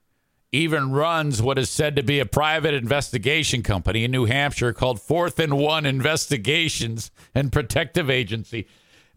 [0.54, 5.00] even runs what is said to be a private investigation company in New Hampshire called
[5.00, 8.68] Fourth and One Investigations and Protective Agency.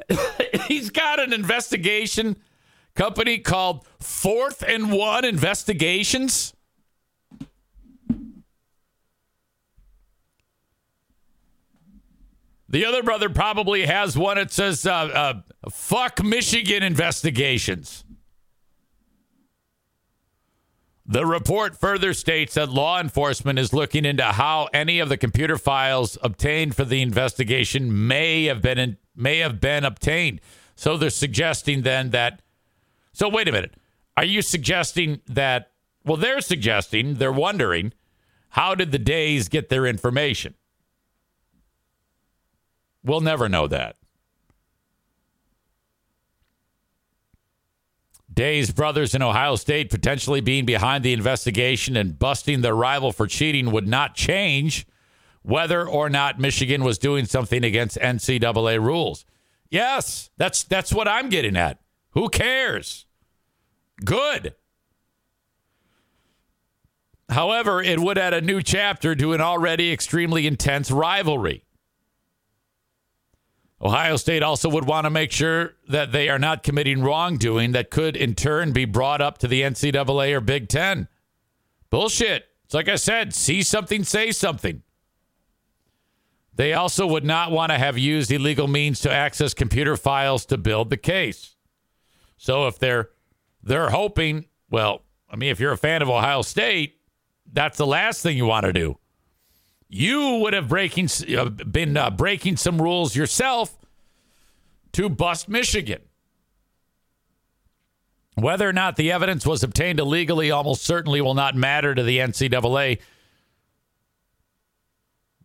[0.67, 2.37] He's got an investigation
[2.95, 6.55] company called Fourth and One Investigations.
[12.67, 18.03] The other brother probably has one that says, uh, uh, fuck Michigan investigations.
[21.09, 25.57] The report further states that law enforcement is looking into how any of the computer
[25.57, 30.41] files obtained for the investigation may have been in, may have been obtained.
[30.75, 32.41] So they're suggesting then that.
[33.13, 33.75] So wait a minute.
[34.17, 35.71] Are you suggesting that?
[36.03, 37.93] Well, they're suggesting they're wondering
[38.49, 40.55] how did the Days get their information?
[43.01, 43.95] We'll never know that.
[48.37, 53.25] Day's brothers in Ohio State potentially being behind the investigation and busting their rival for
[53.25, 54.85] cheating would not change
[55.41, 59.25] whether or not Michigan was doing something against NCAA rules.
[59.71, 61.79] Yes, that's that's what I'm getting at.
[62.11, 63.07] Who cares?
[64.05, 64.53] Good.
[67.29, 71.63] However, it would add a new chapter to an already extremely intense rivalry.
[73.81, 77.91] Ohio State also would want to make sure that they are not committing wrongdoing that
[77.91, 81.07] could in turn be brought up to the NCAA or Big Ten.
[81.89, 82.45] Bullshit.
[82.65, 84.81] It's like I said, see something, say something.
[86.55, 90.57] They also would not want to have used illegal means to access computer files to
[90.57, 91.55] build the case.
[92.37, 93.09] So if they're
[93.61, 96.97] they're hoping, well, I mean, if you're a fan of Ohio State,
[97.51, 98.97] that's the last thing you want to do.
[99.89, 103.77] You would have breaking uh, been uh, breaking some rules yourself
[104.93, 106.01] to bust Michigan.
[108.35, 112.19] Whether or not the evidence was obtained illegally almost certainly will not matter to the
[112.19, 112.99] NCAA.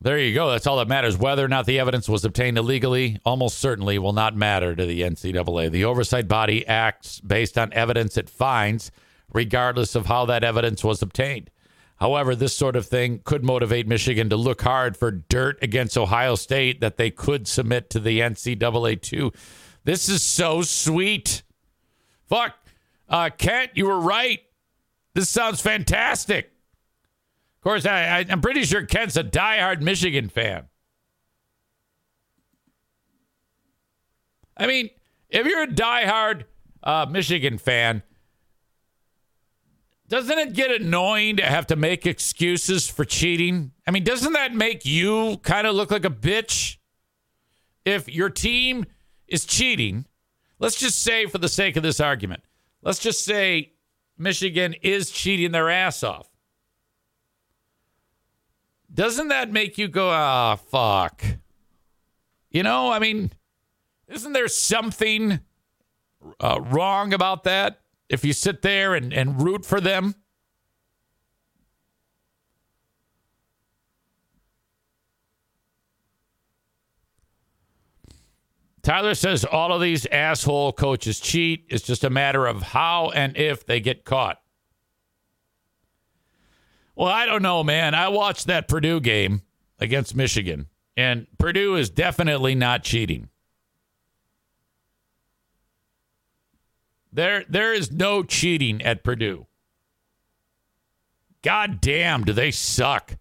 [0.03, 0.51] There you go.
[0.51, 1.17] That's all that matters.
[1.17, 5.03] Whether or not the evidence was obtained illegally almost certainly will not matter to the
[5.03, 5.71] NCAA.
[5.71, 8.91] The oversight body acts based on evidence it finds,
[9.33, 11.51] regardless of how that evidence was obtained.
[12.03, 16.35] However, this sort of thing could motivate Michigan to look hard for dirt against Ohio
[16.35, 19.33] State that they could submit to the NCAA too.
[19.85, 21.45] This is so sweet.
[22.29, 22.57] Fuck.
[23.09, 24.41] Uh, Kent, you were right.
[25.15, 26.47] This sounds fantastic.
[26.47, 30.65] Of course, I, I, I'm pretty sure Kent's a diehard Michigan fan.
[34.57, 34.91] I mean,
[35.29, 36.47] if you're a diehard
[36.83, 38.03] uh, Michigan fan,
[40.13, 43.73] doesn't it get annoying to have to make excuses for cheating?
[43.87, 46.77] I mean, doesn't that make you kind of look like a bitch?
[47.87, 48.85] If your team
[49.27, 50.05] is cheating,
[50.59, 52.43] let's just say, for the sake of this argument,
[52.83, 53.73] let's just say
[54.19, 56.29] Michigan is cheating their ass off.
[58.93, 61.25] Doesn't that make you go, ah, oh, fuck?
[62.51, 63.33] You know, I mean,
[64.09, 65.41] isn't there something
[66.39, 67.82] uh, wrong about that?
[68.13, 70.15] If you sit there and, and root for them?
[78.83, 81.65] Tyler says all of these asshole coaches cheat.
[81.69, 84.41] It's just a matter of how and if they get caught.
[86.95, 87.95] Well, I don't know, man.
[87.95, 89.43] I watched that Purdue game
[89.79, 93.31] against Michigan, and Purdue is definitely not cheating.
[97.13, 99.47] There, there is no cheating at Purdue.
[101.43, 103.17] God damn, do they suck?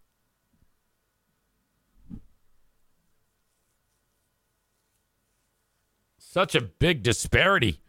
[6.17, 7.81] Such a big disparity.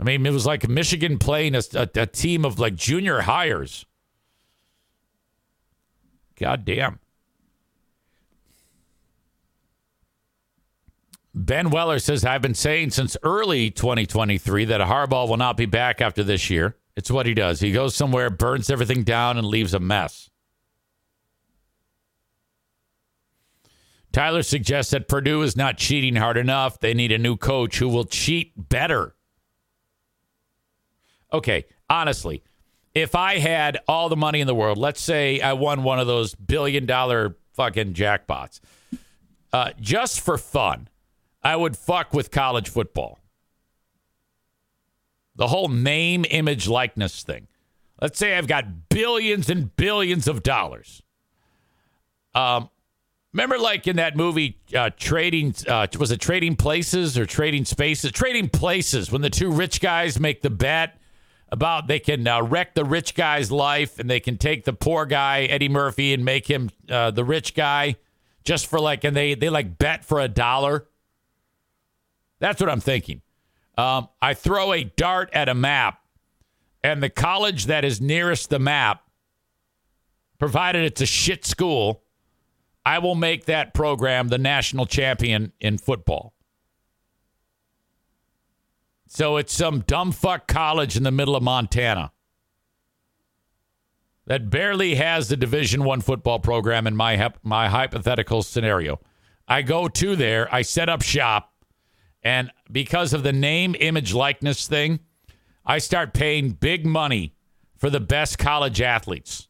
[0.00, 3.84] I mean, it was like Michigan playing a, a, a team of like junior hires.
[6.38, 7.00] God damn.
[11.38, 16.00] Ben Weller says, I've been saying since early 2023 that Harbaugh will not be back
[16.00, 16.76] after this year.
[16.96, 17.60] It's what he does.
[17.60, 20.30] He goes somewhere, burns everything down, and leaves a mess.
[24.10, 26.80] Tyler suggests that Purdue is not cheating hard enough.
[26.80, 29.14] They need a new coach who will cheat better.
[31.32, 32.42] Okay, honestly,
[32.94, 36.08] if I had all the money in the world, let's say I won one of
[36.08, 38.58] those billion dollar fucking jackpots,
[39.52, 40.88] uh, just for fun,
[41.48, 43.18] I would fuck with college football.
[45.34, 47.48] The whole name, image, likeness thing.
[48.02, 51.02] Let's say I've got billions and billions of dollars.
[52.34, 52.68] Um,
[53.32, 58.12] remember, like in that movie, uh, Trading, uh, was it Trading Places or Trading Spaces?
[58.12, 61.00] Trading Places, when the two rich guys make the bet
[61.50, 65.06] about they can uh, wreck the rich guy's life and they can take the poor
[65.06, 67.96] guy, Eddie Murphy, and make him uh, the rich guy
[68.44, 70.86] just for like, and they, they like bet for a dollar.
[72.38, 73.22] That's what I'm thinking.
[73.76, 76.00] Um, I throw a dart at a map,
[76.82, 79.02] and the college that is nearest the map,
[80.38, 82.02] provided it's a shit school,
[82.84, 86.32] I will make that program the national champion in football.
[89.06, 92.12] So it's some dumb fuck college in the middle of Montana
[94.26, 99.00] that barely has the Division One football program in my my hypothetical scenario.
[99.48, 101.47] I go to there, I set up shop,
[102.28, 105.00] and because of the name, image, likeness thing,
[105.64, 107.32] I start paying big money
[107.78, 109.48] for the best college athletes.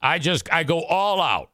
[0.00, 1.50] I just I go all out.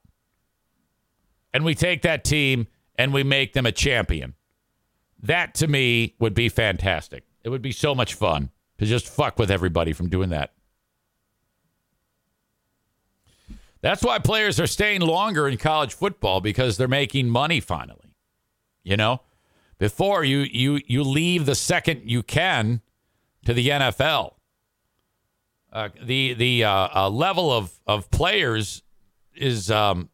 [1.54, 2.66] And we take that team
[2.96, 4.34] and we make them a champion.
[5.22, 7.24] That to me would be fantastic.
[7.44, 10.52] It would be so much fun to just fuck with everybody from doing that.
[13.80, 18.03] That's why players are staying longer in college football because they're making money finally.
[18.84, 19.22] You know,
[19.78, 22.80] before you you you leave the second you can
[23.44, 24.34] to the NFL.
[25.72, 28.82] Uh, the the uh, uh, level of of players
[29.34, 30.08] is um,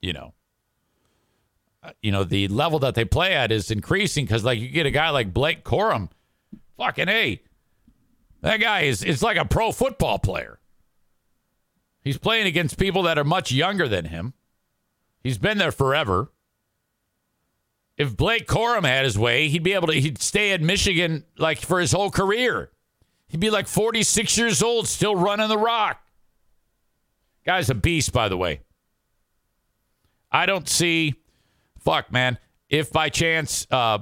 [0.00, 0.34] you know
[1.82, 4.86] uh, you know the level that they play at is increasing because like you get
[4.86, 6.08] a guy like Blake Corum,
[6.76, 7.40] fucking a,
[8.40, 10.58] that guy is it's like a pro football player.
[12.02, 14.32] He's playing against people that are much younger than him.
[15.22, 16.32] He's been there forever.
[18.00, 21.58] If Blake Corum had his way, he'd be able to he'd stay at Michigan like
[21.58, 22.70] for his whole career.
[23.28, 26.00] He'd be like 46 years old, still running the rock.
[27.44, 28.62] Guy's a beast, by the way.
[30.32, 31.14] I don't see
[31.78, 32.38] fuck, man.
[32.70, 33.98] If by chance, uh,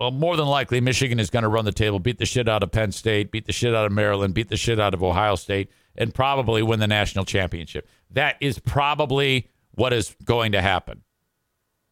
[0.00, 2.62] well, more than likely, Michigan is going to run the table, beat the shit out
[2.62, 5.34] of Penn State, beat the shit out of Maryland, beat the shit out of Ohio
[5.34, 7.86] State and probably win the national championship.
[8.10, 11.02] That is probably what is going to happen.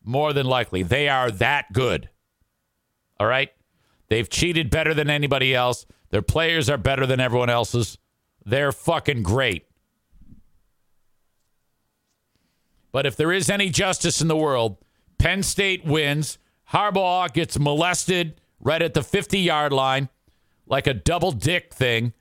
[0.06, 0.82] More than likely.
[0.82, 2.08] They are that good.
[3.20, 3.50] All right?
[4.08, 5.84] They've cheated better than anybody else.
[6.08, 7.98] Their players are better than everyone else's.
[8.44, 9.66] They're fucking great.
[12.92, 14.78] But if there is any justice in the world,
[15.18, 16.38] Penn State wins.
[16.72, 20.08] Harbaugh gets molested right at the 50 yard line
[20.66, 22.14] like a double dick thing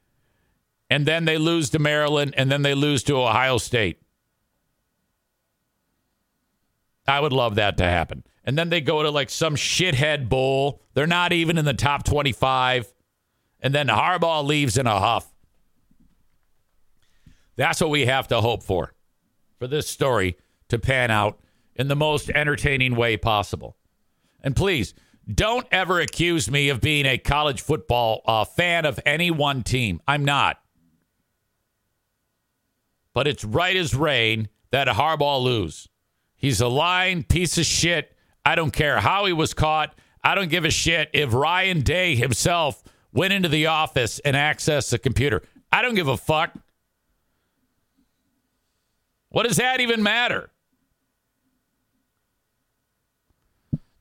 [0.89, 3.99] and then they lose to Maryland, and then they lose to Ohio State.
[7.07, 8.23] I would love that to happen.
[8.43, 10.81] And then they go to like some shithead bowl.
[10.93, 12.93] They're not even in the top 25.
[13.61, 15.31] And then Harbaugh leaves in a huff.
[17.55, 18.93] That's what we have to hope for,
[19.57, 20.37] for this story
[20.67, 21.39] to pan out
[21.75, 23.77] in the most entertaining way possible.
[24.41, 24.93] And please,
[25.33, 30.01] don't ever accuse me of being a college football uh, fan of any one team.
[30.07, 30.59] I'm not
[33.15, 35.87] but it's right as rain that Harbaugh lose.
[36.37, 38.15] He's a lying piece of shit.
[38.45, 39.95] I don't care how he was caught.
[40.23, 42.83] I don't give a shit if Ryan Day himself
[43.13, 45.41] went into the office and accessed the computer.
[45.71, 46.53] I don't give a fuck.
[49.29, 50.51] What does that even matter?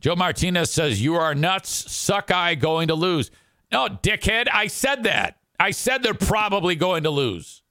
[0.00, 1.84] Joe Martinez says, You are nuts.
[1.84, 3.30] Suckeye going to lose.
[3.72, 4.48] No, dickhead.
[4.52, 5.38] I said that.
[5.58, 7.62] I said they're probably going to lose.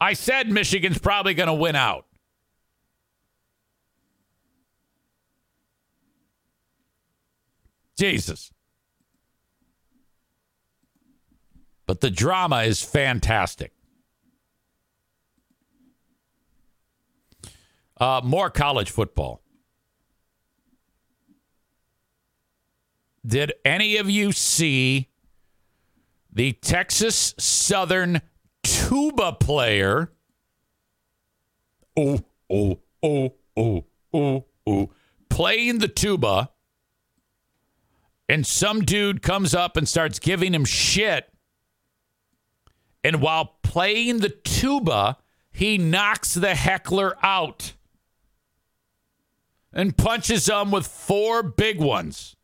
[0.00, 2.06] I said Michigan's probably going to win out.
[8.02, 8.50] Jesus.
[11.86, 13.72] But the drama is fantastic.
[17.96, 19.40] Uh, more college football.
[23.24, 25.08] Did any of you see
[26.32, 28.20] the Texas Southern
[28.64, 30.10] tuba player.
[31.96, 32.18] Oh,
[32.50, 34.90] oh, oh, oh, oh, oh,
[35.28, 36.51] playing the tuba.
[38.32, 41.30] And some dude comes up and starts giving him shit.
[43.04, 45.18] And while playing the tuba,
[45.50, 47.74] he knocks the heckler out
[49.70, 52.34] and punches him with four big ones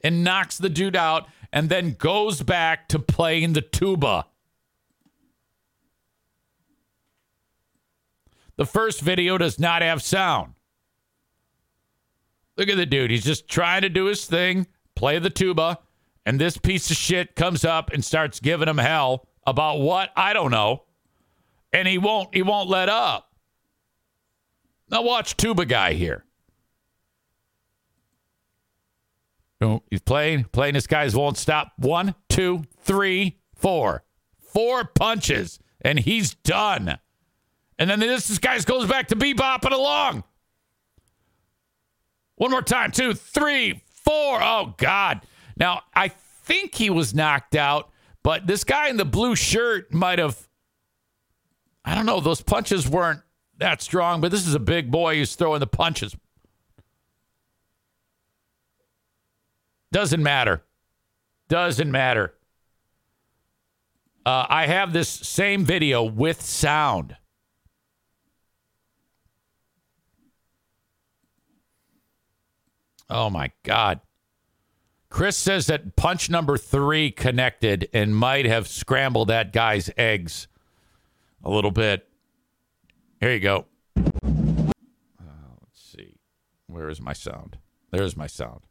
[0.00, 4.26] and knocks the dude out and then goes back to playing the tuba.
[8.54, 10.52] The first video does not have sound.
[12.56, 13.10] Look at the dude.
[13.10, 15.78] He's just trying to do his thing, play the tuba,
[16.24, 20.10] and this piece of shit comes up and starts giving him hell about what?
[20.16, 20.82] I don't know.
[21.72, 23.30] And he won't he won't let up.
[24.90, 26.24] Now watch tuba guy here.
[29.90, 30.74] He's playing, playing.
[30.74, 31.72] This guys won't stop.
[31.76, 34.04] One, two, three, four.
[34.38, 36.98] Four punches, and he's done.
[37.78, 40.24] And then this, this guy goes back to bebopping along.
[42.36, 42.90] One more time.
[42.90, 44.42] Two, three, four.
[44.42, 45.20] Oh, God.
[45.56, 47.90] Now, I think he was knocked out,
[48.22, 50.48] but this guy in the blue shirt might have.
[51.84, 52.20] I don't know.
[52.20, 53.20] Those punches weren't
[53.58, 56.16] that strong, but this is a big boy who's throwing the punches.
[59.92, 60.62] Doesn't matter.
[61.48, 62.34] Doesn't matter.
[64.26, 67.16] Uh, I have this same video with sound.
[73.08, 74.00] Oh my God.
[75.08, 80.48] Chris says that punch number three connected and might have scrambled that guy's eggs
[81.44, 82.08] a little bit.
[83.20, 83.66] Here you go.
[83.96, 84.02] Uh,
[85.62, 86.16] let's see.
[86.66, 87.58] Where is my sound?
[87.92, 88.62] There's my sound.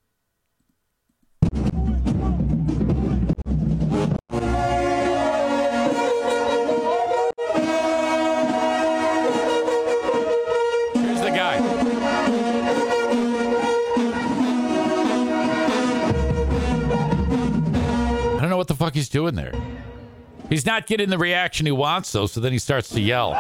[18.86, 19.52] Fuck he's doing there.
[20.48, 23.32] He's not getting the reaction he wants, though, so then he starts to yell.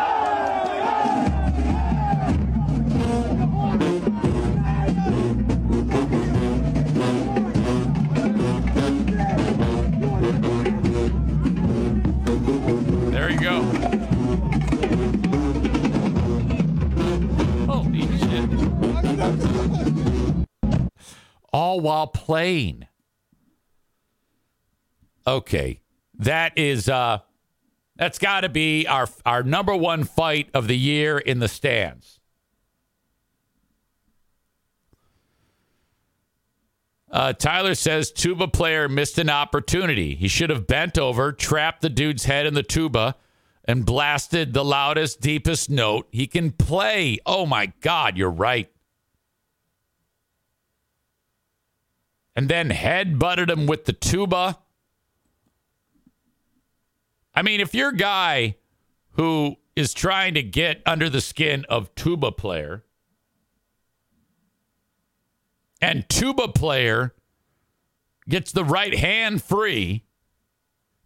[13.11, 13.61] There you go.
[17.71, 18.49] Holy shit.
[21.53, 22.87] All while playing.
[25.27, 25.81] Okay.
[26.17, 27.19] That is uh
[27.95, 32.19] that's got to be our our number one fight of the year in the stands.
[37.11, 40.15] Uh, Tyler says tuba player missed an opportunity.
[40.15, 43.15] He should have bent over, trapped the dude's head in the tuba,
[43.63, 47.17] and blasted the loudest, deepest note he can play.
[47.25, 48.69] Oh my God, you're right.
[52.35, 54.57] And then head butted him with the tuba.
[57.35, 58.55] I mean, if you're a guy
[59.11, 62.85] who is trying to get under the skin of tuba player,
[65.81, 67.13] and tuba player
[68.29, 70.05] gets the right hand free,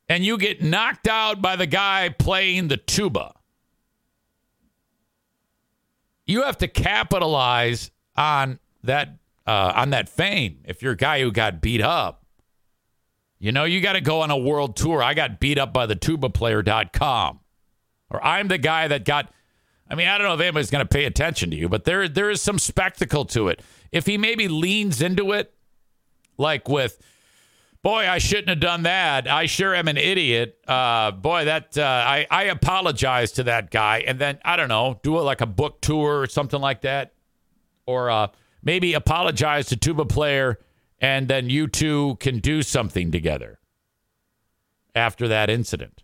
[0.07, 3.33] and you get knocked out by the guy playing the tuba,
[6.25, 9.17] you have to capitalize on that
[9.47, 10.59] uh, on that fame.
[10.63, 12.18] If you're a guy who got beat up,
[13.39, 15.01] you know you got to go on a world tour.
[15.01, 17.39] I got beat up by the tubaplayer.com,
[18.09, 19.31] or I'm the guy that got.
[19.89, 22.07] I mean, I don't know if anybody's going to pay attention to you, but there
[22.07, 23.61] there is some spectacle to it.
[23.91, 25.53] If he maybe leans into it,
[26.37, 26.99] like with,
[27.81, 29.27] boy, I shouldn't have done that.
[29.27, 30.59] I sure am an idiot.
[30.67, 34.99] Uh, boy, that uh, I I apologize to that guy, and then I don't know,
[35.01, 37.13] do it like a book tour or something like that,
[37.85, 38.27] or uh,
[38.61, 40.59] maybe apologize to tuba player,
[41.01, 43.59] and then you two can do something together
[44.95, 46.03] after that incident.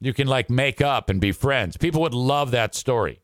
[0.00, 1.76] You can like make up and be friends.
[1.76, 3.20] People would love that story.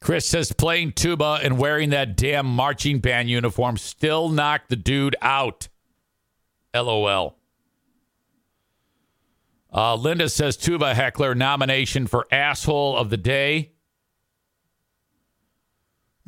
[0.00, 5.16] Chris says playing tuba and wearing that damn marching band uniform still knocked the dude
[5.20, 5.68] out.
[6.74, 7.36] LOL.
[9.72, 13.72] Uh, Linda says tuba heckler nomination for asshole of the day.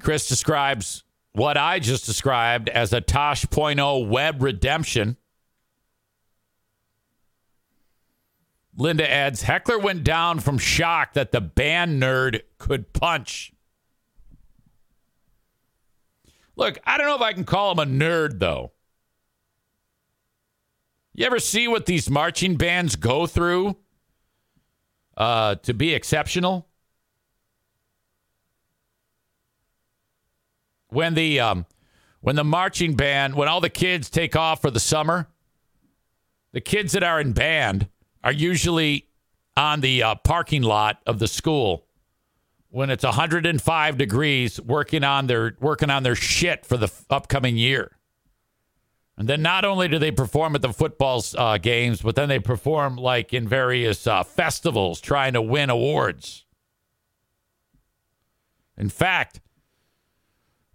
[0.01, 5.17] Chris describes what I just described as a Tosh.0 web redemption.
[8.77, 13.53] Linda adds Heckler went down from shock that the band nerd could punch.
[16.57, 18.73] Look, I don't know if I can call him a nerd, though.
[21.15, 23.77] You ever see what these marching bands go through
[25.17, 26.70] uh, to be exceptional?
[30.91, 31.66] When the um,
[32.20, 35.28] when the marching band, when all the kids take off for the summer,
[36.53, 37.88] the kids that are in band
[38.22, 39.07] are usually
[39.57, 41.86] on the uh, parking lot of the school
[42.70, 47.57] when it's 105 degrees working on their working on their shit for the f- upcoming
[47.57, 47.97] year.
[49.18, 52.38] And then not only do they perform at the football uh, games, but then they
[52.38, 56.47] perform like in various uh, festivals trying to win awards.
[58.78, 59.41] In fact,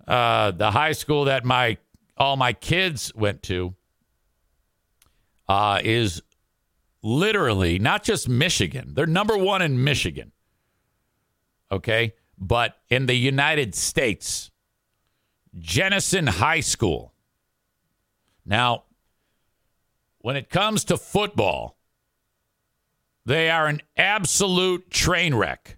[0.08, 1.78] uh, the high school that my
[2.18, 3.76] all my kids went to
[5.47, 6.22] uh, is
[7.01, 8.93] literally not just Michigan.
[8.93, 10.32] They're number one in Michigan.
[11.72, 12.14] Okay.
[12.38, 14.51] But in the United States,
[15.58, 17.14] Jenison High School.
[18.45, 18.84] Now,
[20.20, 21.78] when it comes to football,
[23.26, 25.78] they are an absolute train wreck.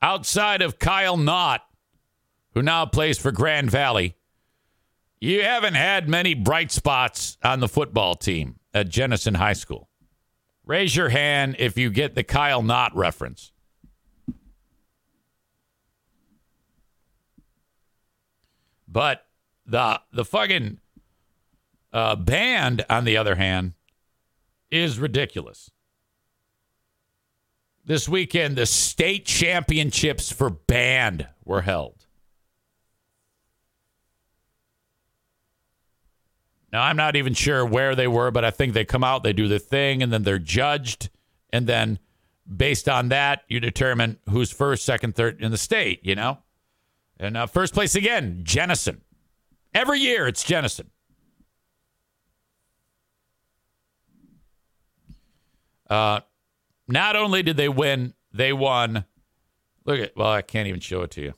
[0.00, 1.62] Outside of Kyle Knott,
[2.54, 4.16] who now plays for Grand Valley,
[5.20, 9.88] you haven't had many bright spots on the football team at Jenison High School.
[10.64, 13.52] Raise your hand if you get the Kyle Knott reference.
[18.86, 19.24] But
[19.64, 20.78] the the fucking
[21.92, 23.72] uh, band, on the other hand,
[24.70, 25.70] is ridiculous.
[27.84, 32.01] This weekend, the state championships for band were held.
[36.72, 39.34] Now, I'm not even sure where they were, but I think they come out, they
[39.34, 41.10] do the thing, and then they're judged.
[41.52, 41.98] And then
[42.56, 46.38] based on that, you determine who's first, second, third in the state, you know?
[47.20, 49.02] And uh, first place again, Jenison.
[49.74, 50.90] Every year it's Jenison.
[55.90, 56.20] Uh,
[56.88, 59.04] not only did they win, they won.
[59.84, 61.34] Look at, well, I can't even show it to you.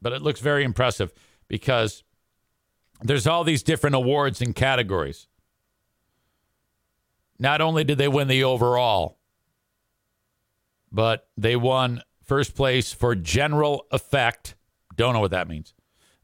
[0.00, 1.12] But it looks very impressive
[1.48, 2.04] because
[3.04, 5.28] there's all these different awards and categories.
[7.38, 9.18] Not only did they win the overall,
[10.90, 14.56] but they won First place for general effect.
[14.96, 15.74] Don't know what that means.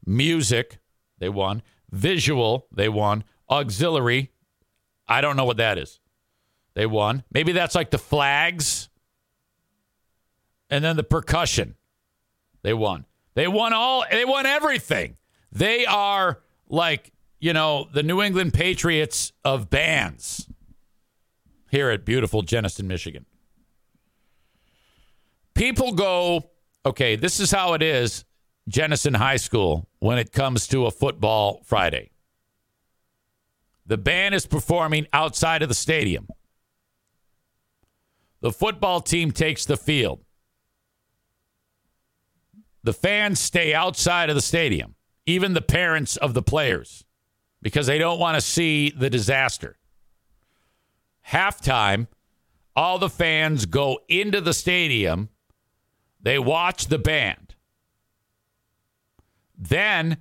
[0.05, 0.79] Music,
[1.19, 1.61] they won.
[1.91, 3.23] Visual, they won.
[3.49, 4.31] Auxiliary,
[5.07, 5.99] I don't know what that is.
[6.73, 7.23] They won.
[7.31, 8.89] Maybe that's like the flags.
[10.71, 11.75] And then the percussion,
[12.63, 13.05] they won.
[13.35, 15.17] They won all, they won everything.
[15.51, 16.41] They are
[16.71, 20.49] like, you know, the New England Patriots of bands
[21.69, 23.25] here at beautiful Jenison, Michigan
[25.61, 26.49] people go,
[26.85, 28.25] okay, this is how it is,
[28.67, 32.09] Jenison High School, when it comes to a football Friday.
[33.85, 36.27] The band is performing outside of the stadium.
[38.39, 40.23] The football team takes the field.
[42.83, 44.95] The fans stay outside of the stadium,
[45.25, 47.05] even the parents of the players,
[47.61, 49.77] because they don't want to see the disaster.
[51.27, 52.07] Halftime,
[52.75, 55.29] all the fans go into the stadium
[56.21, 57.55] they watch the band.
[59.57, 60.17] Then,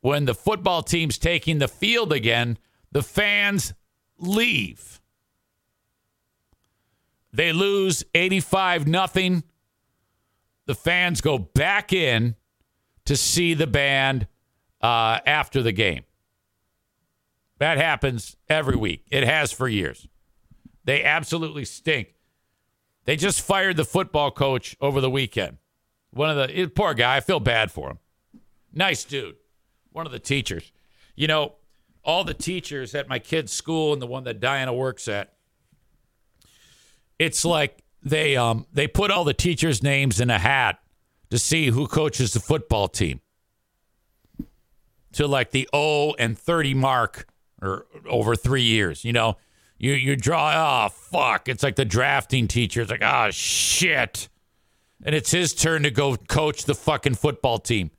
[0.00, 2.58] when the football team's taking the field again,
[2.92, 3.74] the fans
[4.18, 5.00] leave.
[7.32, 9.42] They lose 85 nothing.
[10.66, 12.36] The fans go back in
[13.04, 14.26] to see the band
[14.80, 16.04] uh, after the game.
[17.58, 19.04] That happens every week.
[19.10, 20.06] It has for years.
[20.84, 22.14] They absolutely stink.
[23.04, 25.58] They just fired the football coach over the weekend.
[26.10, 27.16] One of the poor guy.
[27.16, 27.98] I feel bad for him.
[28.72, 29.36] Nice dude.
[29.90, 30.72] One of the teachers.
[31.16, 31.54] You know,
[32.04, 35.34] all the teachers at my kid's school and the one that Diana works at.
[37.18, 40.78] It's like they um they put all the teachers' names in a hat
[41.30, 43.20] to see who coaches the football team.
[45.18, 47.26] To like the O and 30 mark
[47.60, 49.36] or over 3 years, you know?
[49.78, 51.48] You you draw oh fuck.
[51.48, 54.28] It's like the drafting teacher it's like oh shit.
[55.04, 57.92] And it's his turn to go coach the fucking football team.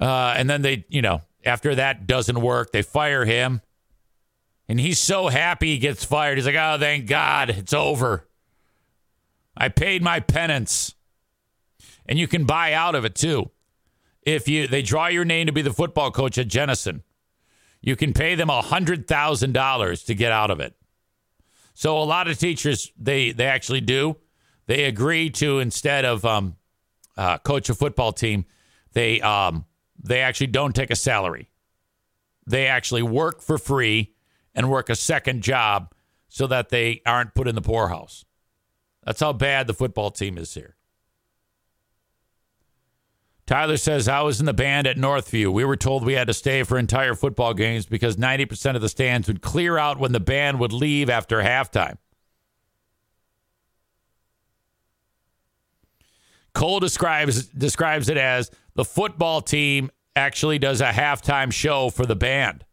[0.00, 3.60] Uh, and then they you know after that doesn't work they fire him.
[4.68, 6.38] And he's so happy he gets fired.
[6.38, 8.26] He's like oh thank god it's over.
[9.54, 10.94] I paid my penance
[12.06, 13.50] and you can buy out of it too
[14.22, 17.02] if you they draw your name to be the football coach at Jenison,
[17.80, 20.74] you can pay them hundred thousand dollars to get out of it.
[21.74, 24.16] So a lot of teachers they they actually do.
[24.66, 26.56] They agree to instead of um,
[27.16, 28.46] uh, coach a football team,
[28.92, 29.66] they um,
[30.02, 31.50] they actually don't take a salary.
[32.46, 34.14] They actually work for free
[34.54, 35.92] and work a second job
[36.28, 38.24] so that they aren't put in the poorhouse.
[39.04, 40.76] That's how bad the football team is here.
[43.46, 45.52] Tyler says, I was in the band at Northview.
[45.52, 48.88] We were told we had to stay for entire football games because 90% of the
[48.88, 51.98] stands would clear out when the band would leave after halftime.
[56.54, 62.14] Cole describes describes it as the football team actually does a halftime show for the
[62.14, 62.64] band.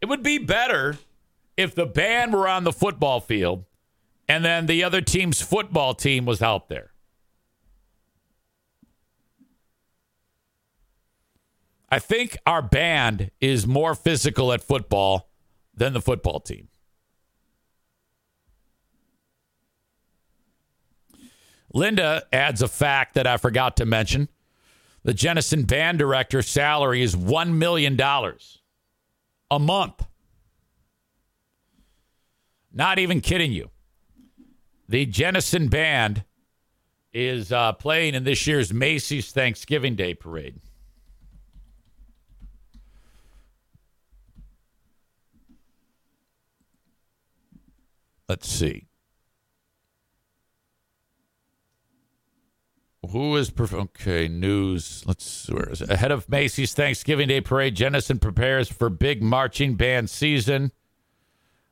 [0.00, 0.96] It would be better
[1.56, 3.64] if the band were on the football field
[4.28, 6.92] and then the other team's football team was out there.
[11.88, 15.30] I think our band is more physical at football
[15.74, 16.68] than the football team.
[21.72, 24.28] Linda adds a fact that I forgot to mention.
[25.04, 28.00] The Jenison band director's salary is $1 million
[29.50, 30.06] a month.
[32.72, 33.70] Not even kidding you.
[34.88, 36.24] The Jenison band
[37.12, 40.60] is uh, playing in this year's Macy's Thanksgiving Day parade.
[48.28, 48.86] Let's see.
[53.10, 54.26] Who is perf- okay?
[54.28, 55.04] News.
[55.06, 55.90] Let's where is it?
[55.90, 60.72] Ahead of Macy's Thanksgiving Day Parade, Jenison prepares for big marching band season.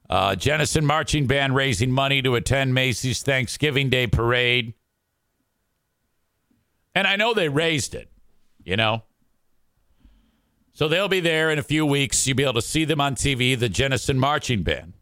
[0.09, 4.75] Uh, Jenison Marching Band raising money to attend Macy's Thanksgiving Day Parade.
[6.95, 8.11] And I know they raised it,
[8.63, 9.03] you know.
[10.73, 12.27] So they'll be there in a few weeks.
[12.27, 14.94] You'll be able to see them on TV, the Jenison Marching Band.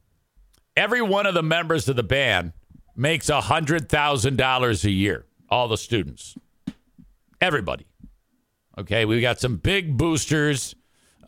[0.77, 2.53] Every one of the members of the band
[2.97, 6.37] makes $100,000 a year, all the students.
[7.41, 7.87] Everybody.
[8.79, 10.75] Okay, we've got some big boosters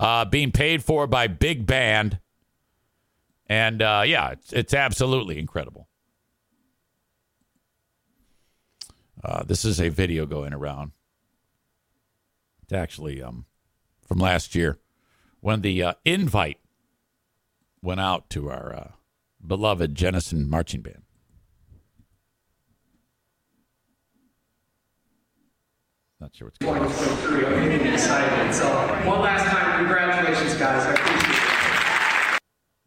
[0.01, 2.21] uh, being paid for by Big Band.
[3.47, 5.89] And uh, yeah, it's, it's absolutely incredible.
[9.23, 10.93] Uh, this is a video going around.
[12.63, 13.45] It's actually um,
[14.07, 14.79] from last year
[15.41, 16.59] when the uh, invite
[17.83, 18.91] went out to our uh,
[19.47, 21.03] beloved Jenison Marching Band.
[26.21, 26.87] Not sure what's going on.
[26.91, 28.55] I'm getting excited.
[28.55, 28.67] So,
[29.07, 30.87] one last time, congratulations, guys.
[30.87, 32.41] I appreciate it.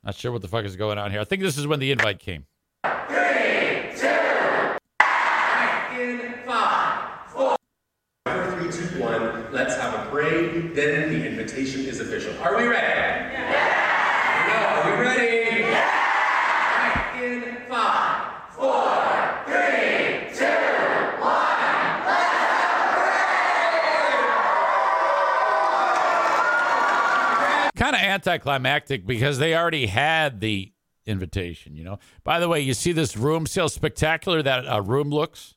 [0.04, 1.20] Not sure what the fuck is going on here.
[1.20, 2.46] I think this is when the invite came.
[2.84, 2.90] In
[6.46, 7.56] five, four,
[8.26, 9.52] three, two, one.
[9.52, 10.74] Let's have a parade.
[10.74, 12.34] Then the invitation is official.
[12.42, 13.34] Are we ready?
[13.34, 14.46] Yeah.
[14.48, 14.54] No,
[14.92, 15.60] are we ready?
[15.62, 17.22] Yeah.
[17.22, 20.46] In five, four, three, two,
[27.76, 30.74] kind of anticlimactic because they already had the
[31.06, 32.00] invitation, you know.
[32.24, 35.56] By the way, you see this room, see how spectacular that uh, room looks?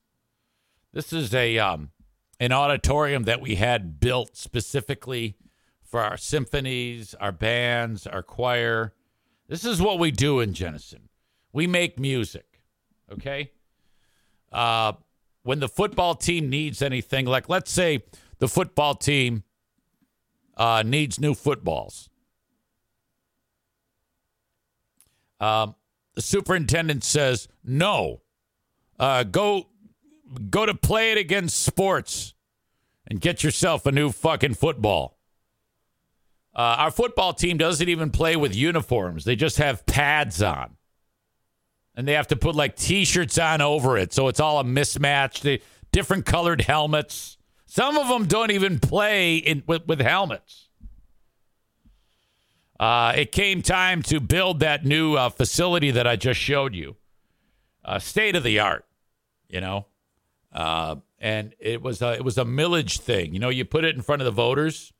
[0.93, 1.91] This is a um,
[2.39, 5.37] an auditorium that we had built specifically
[5.83, 8.95] for our symphonies, our bands, our choir.
[9.49, 11.09] This is what we do in Jenison.
[11.53, 12.61] We make music,
[13.13, 13.53] okay?
[14.53, 14.93] Uh,
[15.43, 18.05] when the football team needs anything, like let's say
[18.39, 19.45] the football team
[20.57, 22.10] uh, needs new footballs.
[25.41, 25.74] Um,
[26.14, 28.20] the superintendent says no.
[28.99, 29.68] Uh, go,
[30.51, 32.34] go to Play It Again Sports,
[33.07, 35.18] and get yourself a new fucking football.
[36.55, 40.76] Uh, our football team doesn't even play with uniforms; they just have pads on,
[41.95, 45.41] and they have to put like T-shirts on over it, so it's all a mismatch.
[45.41, 45.62] They
[45.93, 47.38] different colored helmets.
[47.66, 50.70] Some of them don't even play in with, with helmets.
[52.81, 56.97] Uh, it came time to build that new uh, facility that I just showed you,
[57.85, 58.87] uh, state of the art,
[59.51, 59.85] you know,
[60.51, 63.35] uh, and it was a, it was a millage thing.
[63.35, 64.95] You know, you put it in front of the voters,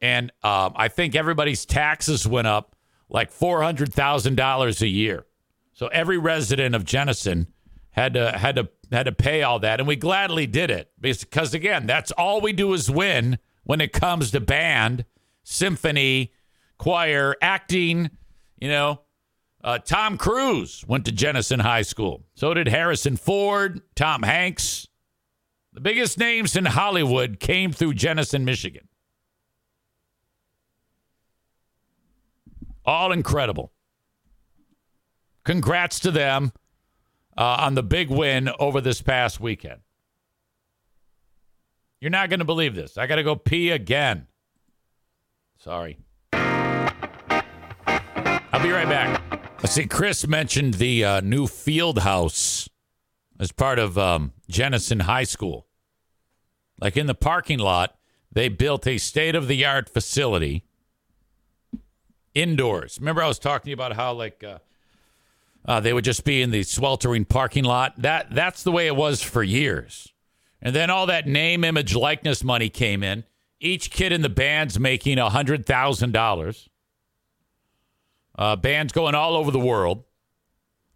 [0.00, 2.76] and um, I think everybody's taxes went up
[3.08, 5.26] like four hundred thousand dollars a year.
[5.72, 7.48] So every resident of Jenison
[7.90, 11.52] had to had to had to pay all that, and we gladly did it because
[11.52, 15.04] again, that's all we do is win when it comes to band,
[15.42, 16.30] symphony,
[16.78, 18.10] choir, acting.
[18.58, 19.00] You know,
[19.62, 22.24] uh, Tom Cruise went to Jenison High School.
[22.34, 24.88] So did Harrison Ford, Tom Hanks.
[25.72, 28.88] The biggest names in Hollywood came through Jenison, Michigan.
[32.84, 33.72] All incredible.
[35.44, 36.52] Congrats to them
[37.36, 39.80] uh, on the big win over this past weekend.
[42.00, 42.98] You're not going to believe this.
[42.98, 44.26] I got to go pee again.
[45.58, 45.98] Sorry.
[48.54, 49.20] I'll be right back.
[49.64, 52.68] I see Chris mentioned the uh, new field house
[53.40, 55.66] as part of um, Jenison High School.
[56.80, 57.96] Like in the parking lot,
[58.30, 60.64] they built a state of the art facility
[62.32, 62.98] indoors.
[63.00, 64.58] Remember, I was talking about how, like, uh,
[65.66, 68.00] uh, they would just be in the sweltering parking lot.
[68.00, 70.12] That that's the way it was for years.
[70.62, 73.24] And then all that name, image, likeness money came in.
[73.58, 76.68] Each kid in the band's making a hundred thousand dollars.
[78.36, 80.04] Uh, bands going all over the world.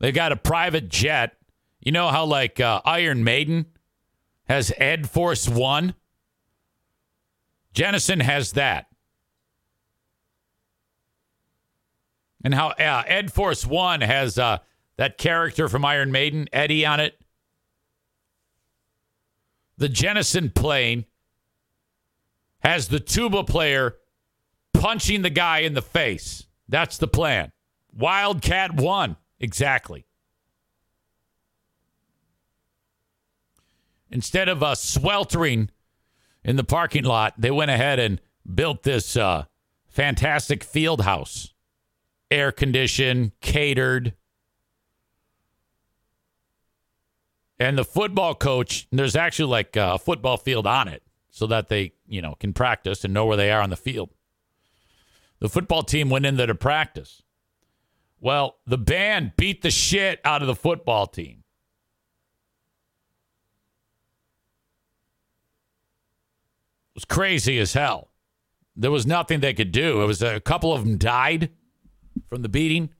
[0.00, 1.36] They got a private jet.
[1.80, 3.66] You know how like uh, Iron Maiden
[4.48, 5.94] has Ed Force One.
[7.72, 8.86] Jenison has that.
[12.42, 14.58] And how uh, Ed Force One has uh,
[14.96, 17.18] that character from Iron Maiden, Eddie, on it.
[19.76, 21.04] The Jenison plane
[22.60, 23.96] has the tuba player
[24.74, 26.47] punching the guy in the face.
[26.68, 27.52] That's the plan.
[27.92, 29.16] Wildcat one.
[29.40, 30.06] Exactly.
[34.10, 35.70] Instead of uh, sweltering
[36.42, 38.20] in the parking lot, they went ahead and
[38.54, 39.44] built this uh,
[39.86, 41.52] fantastic field house,
[42.30, 44.14] air conditioned, catered.
[47.58, 51.92] And the football coach, there's actually like a football field on it so that they,
[52.06, 54.10] you know, can practice and know where they are on the field.
[55.40, 57.22] The football team went in there to practice.
[58.20, 61.44] Well, the band beat the shit out of the football team.
[66.94, 68.10] It was crazy as hell.
[68.74, 70.02] There was nothing they could do.
[70.02, 71.50] It was a couple of them died
[72.28, 72.90] from the beating.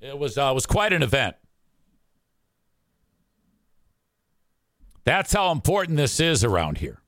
[0.00, 1.36] It was uh, was quite an event.
[5.04, 7.00] That's how important this is around here.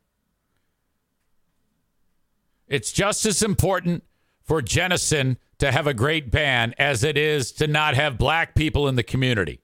[2.68, 4.04] It's just as important
[4.42, 8.88] for Jenison to have a great band as it is to not have black people
[8.88, 9.60] in the community.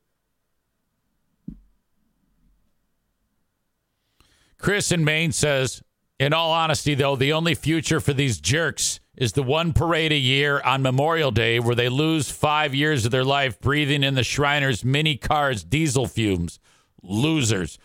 [4.59, 5.83] Chris in Maine says,
[6.21, 10.17] in all honesty, though, the only future for these jerks is the one parade a
[10.17, 14.23] year on Memorial Day where they lose five years of their life breathing in the
[14.23, 16.61] Shriners mini cars diesel fumes.
[17.03, 17.79] Losers.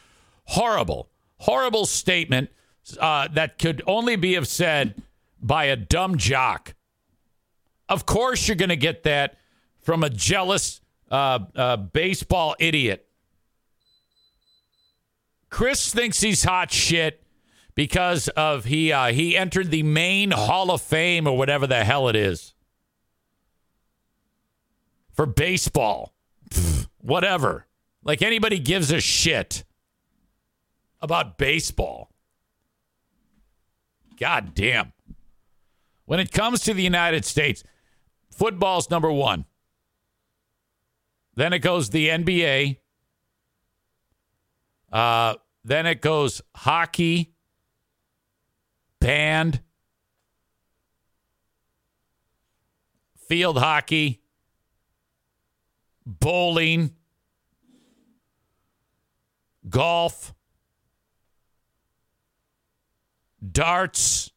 [0.45, 1.09] Horrible,
[1.39, 2.49] horrible statement
[2.99, 5.01] uh, that could only be have said
[5.41, 6.73] by a dumb jock.
[7.89, 9.37] Of course, you're going to get that
[9.79, 13.07] from a jealous uh, uh, baseball idiot.
[15.49, 17.23] Chris thinks he's hot shit
[17.75, 22.09] because of he uh, he entered the Maine Hall of Fame or whatever the hell
[22.09, 22.53] it is
[25.13, 26.13] for baseball.
[26.49, 27.65] Pfft, whatever.
[28.03, 29.63] Like anybody gives a shit
[31.01, 32.11] about baseball.
[34.19, 34.93] God damn.
[36.07, 37.65] When it comes to the United States,
[38.31, 39.43] football's number one.
[41.35, 42.77] Then it goes the NBA.
[44.89, 45.35] Uh,
[45.65, 47.33] then it goes hockey,
[49.01, 49.59] band,
[53.27, 54.21] field hockey,
[56.05, 56.95] bowling,
[59.67, 60.33] golf,
[63.51, 64.31] darts,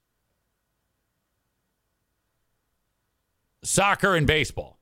[3.70, 4.78] soccer, and baseball.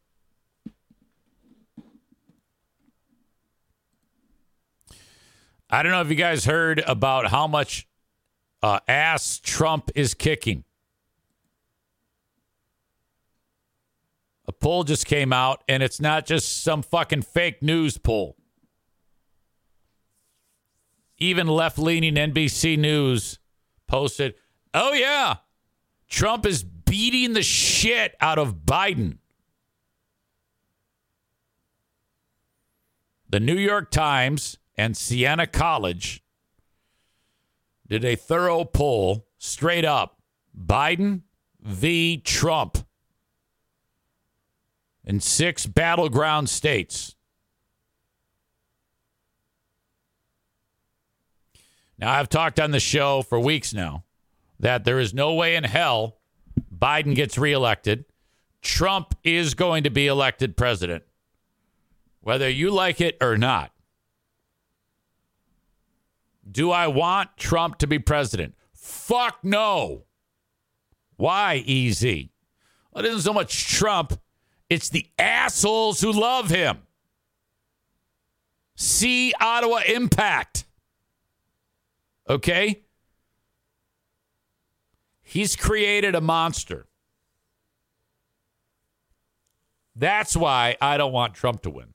[5.71, 7.87] I don't know if you guys heard about how much
[8.63, 10.65] uh, ass Trump is kicking.
[14.47, 18.37] A poll just came out, and it's not just some fucking fake news poll.
[21.19, 23.39] Even left leaning NBC News
[23.87, 24.35] posted,
[24.73, 25.37] oh, yeah,
[26.09, 29.19] Trump is beating the shit out of Biden.
[33.29, 36.23] The New York Times and Siena College
[37.87, 40.21] did a thorough poll straight up
[40.57, 41.23] Biden
[41.61, 42.19] v.
[42.19, 42.79] Trump
[45.05, 47.15] in six battleground states.
[51.99, 54.05] Now, I've talked on the show for weeks now
[54.61, 56.18] that there is no way in hell
[56.77, 58.05] Biden gets reelected.
[58.63, 61.05] Trump is going to be elected president,
[62.21, 63.73] whether you like it or not.
[66.51, 68.55] Do I want Trump to be president?
[68.73, 70.05] Fuck no.
[71.17, 72.05] Why, EZ?
[72.93, 74.19] Well, it isn't so much Trump,
[74.71, 76.79] it's the assholes who love him.
[78.77, 80.65] See Ottawa Impact.
[82.29, 82.83] Okay?
[85.31, 86.87] He's created a monster.
[89.95, 91.93] That's why I don't want Trump to win.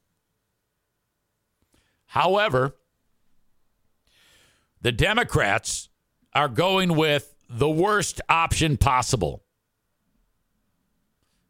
[2.05, 2.75] However,
[4.83, 5.89] the Democrats
[6.35, 9.43] are going with the worst option possible.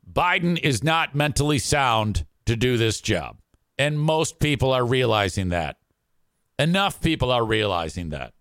[0.10, 3.40] Biden is not mentally sound to do this job.
[3.78, 5.80] And most people are realizing that.
[6.58, 8.34] Enough people are realizing that.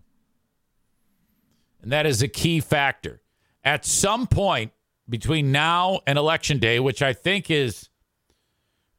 [1.83, 3.22] And that is a key factor.
[3.65, 4.73] At some point
[5.09, 7.89] between now and election day, which I think is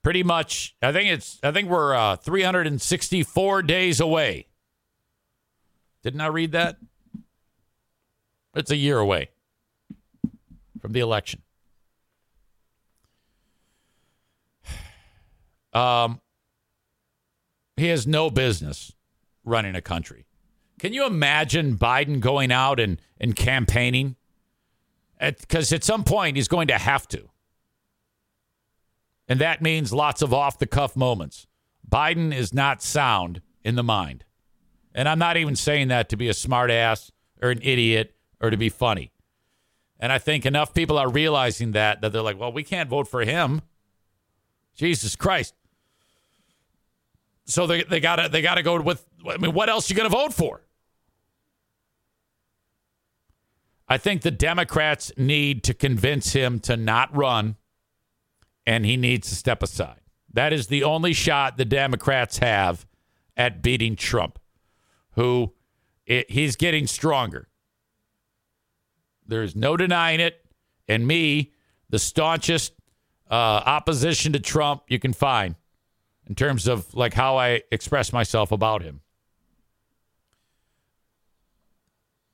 [0.04, 4.48] pretty much, I think it's, I think we're uh, 364 days away.
[6.04, 6.78] Didn't I read that?
[8.56, 9.30] It's a year away
[10.80, 11.42] from the election.
[15.74, 16.22] Um,
[17.78, 18.94] he has no business
[19.44, 20.28] running a country.
[20.78, 24.16] Can you imagine Biden going out and, and campaigning?
[25.24, 27.30] Because at, at some point, he's going to have to.
[29.28, 31.48] And that means lots of off the cuff moments.
[31.90, 34.26] Biden is not sound in the mind.
[34.94, 37.12] And I'm not even saying that to be a smartass
[37.42, 39.12] or an idiot or to be funny.
[40.00, 43.08] And I think enough people are realizing that that they're like, well, we can't vote
[43.08, 43.62] for him.
[44.76, 45.56] Jesus Christ.
[47.46, 49.06] So they they got to they got to go with.
[49.28, 50.63] I mean, what else are you going to vote for?
[53.88, 57.58] I think the Democrats need to convince him to not run,
[58.66, 60.00] and he needs to step aside.
[60.32, 62.88] That is the only shot the Democrats have
[63.38, 64.40] at beating Trump,
[65.12, 65.54] who
[66.06, 67.48] it, he's getting stronger.
[69.26, 70.40] There's no denying it.
[70.88, 71.54] And me,
[71.90, 72.74] the staunchest
[73.30, 75.56] uh, opposition to Trump you can find
[76.28, 79.02] in terms of like how I express myself about him.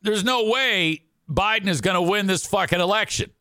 [0.01, 3.32] There's no way Biden is going to win this fucking election.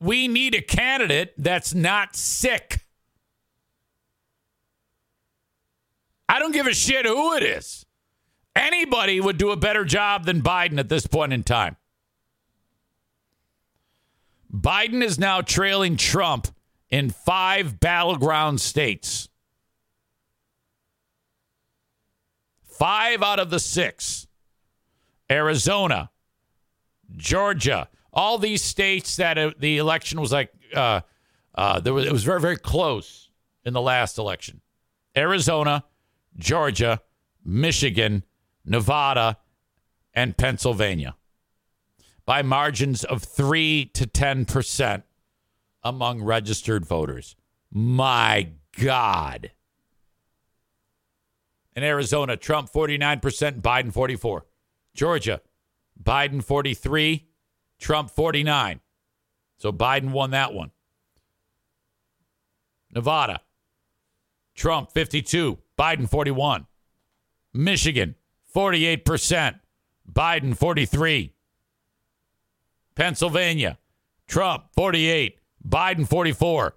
[0.00, 2.84] We need a candidate that's not sick.
[6.28, 7.84] I don't give a shit who it is.
[8.54, 11.76] Anybody would do a better job than Biden at this point in time.
[14.52, 16.46] Biden is now trailing Trump
[16.90, 19.28] in five battleground states.
[22.62, 24.28] Five out of the six
[25.34, 26.10] Arizona,
[27.16, 31.00] Georgia, all these states that uh, the election was like, uh,
[31.56, 33.30] uh, there was, it was very, very close
[33.64, 34.60] in the last election.
[35.16, 35.84] Arizona,
[36.36, 37.00] Georgia,
[37.44, 38.22] Michigan,
[38.64, 39.38] Nevada,
[40.14, 41.16] and Pennsylvania
[42.24, 45.02] by margins of 3 to 10%
[45.82, 47.34] among registered voters.
[47.72, 49.50] My God.
[51.74, 54.46] In Arizona, Trump 49%, Biden 44.
[54.94, 55.40] Georgia,
[56.02, 57.26] Biden 43,
[57.78, 58.80] Trump 49.
[59.58, 60.70] So Biden won that one.
[62.94, 63.40] Nevada,
[64.54, 66.66] Trump 52, Biden 41.
[67.52, 68.14] Michigan,
[68.54, 69.60] 48%,
[70.12, 71.32] Biden 43.
[72.94, 73.78] Pennsylvania,
[74.28, 75.38] Trump 48,
[75.68, 76.76] Biden 44.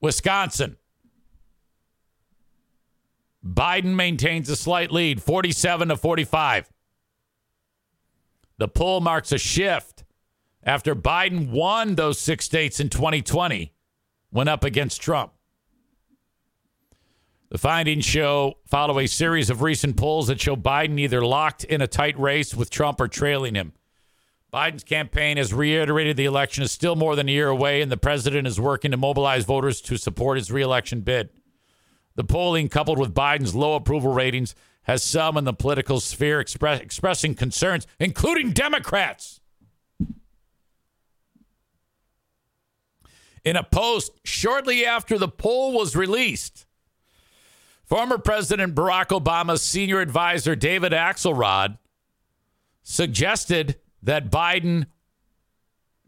[0.00, 0.76] Wisconsin,
[3.44, 6.70] Biden maintains a slight lead, 47 to 45.
[8.58, 10.04] The poll marks a shift
[10.62, 13.72] after Biden won those six states in 2020,
[14.30, 15.32] went up against Trump.
[17.50, 21.82] The findings show follow a series of recent polls that show Biden either locked in
[21.82, 23.72] a tight race with Trump or trailing him.
[24.52, 27.96] Biden's campaign has reiterated the election is still more than a year away, and the
[27.96, 31.30] president is working to mobilize voters to support his reelection bid.
[32.14, 36.80] The polling, coupled with Biden's low approval ratings, has some in the political sphere express,
[36.80, 39.40] expressing concerns, including Democrats.
[43.44, 46.66] In a post shortly after the poll was released,
[47.92, 51.76] Former President Barack Obama's senior advisor, David Axelrod,
[52.82, 54.86] suggested that Biden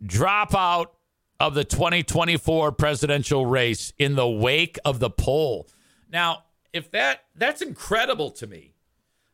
[0.03, 0.95] drop out
[1.39, 5.69] of the 2024 presidential race in the wake of the poll.
[6.11, 8.75] Now, if that that's incredible to me.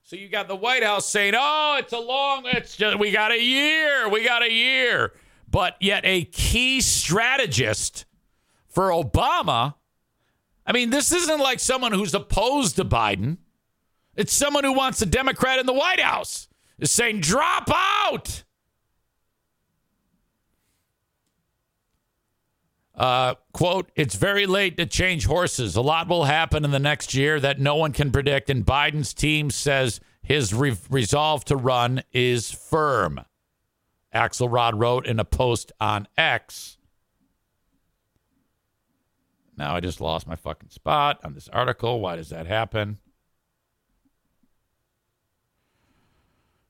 [0.02, 3.32] So you got the White House saying, "Oh, it's a long it's just we got
[3.32, 4.08] a year.
[4.08, 5.12] We got a year."
[5.48, 8.04] But yet a key strategist
[8.68, 9.74] for Obama
[10.70, 13.38] I mean, this isn't like someone who's opposed to Biden.
[14.14, 16.46] It's someone who wants a Democrat in the White House
[16.78, 18.44] is saying, drop out.
[23.00, 25.74] Uh, quote, it's very late to change horses.
[25.74, 28.50] A lot will happen in the next year that no one can predict.
[28.50, 33.22] And Biden's team says his re- resolve to run is firm.
[34.14, 36.76] Axelrod wrote in a post on X.
[39.56, 42.00] Now I just lost my fucking spot on this article.
[42.00, 42.98] Why does that happen?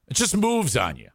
[0.07, 1.09] It just moves on you.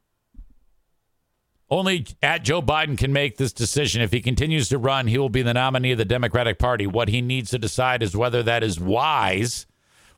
[1.69, 4.01] Only at Joe Biden can make this decision.
[4.01, 6.85] If he continues to run, he will be the nominee of the Democratic Party.
[6.85, 9.65] What he needs to decide is whether that is wise,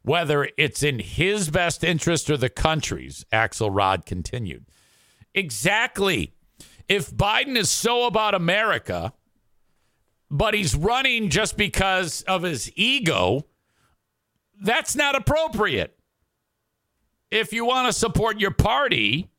[0.01, 4.65] whether it's in his best interest or the country's, Axelrod continued.
[5.33, 6.33] Exactly.
[6.89, 9.13] If Biden is so about America,
[10.29, 13.45] but he's running just because of his ego,
[14.61, 15.97] that's not appropriate.
[17.31, 19.29] If you want to support your party,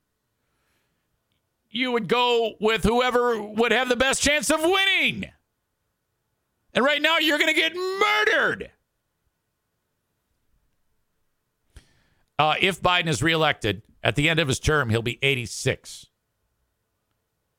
[1.70, 5.31] you would go with whoever would have the best chance of winning.
[6.74, 8.70] And right now, you're going to get murdered.
[12.39, 16.07] Uh, if Biden is reelected at the end of his term, he'll be 86.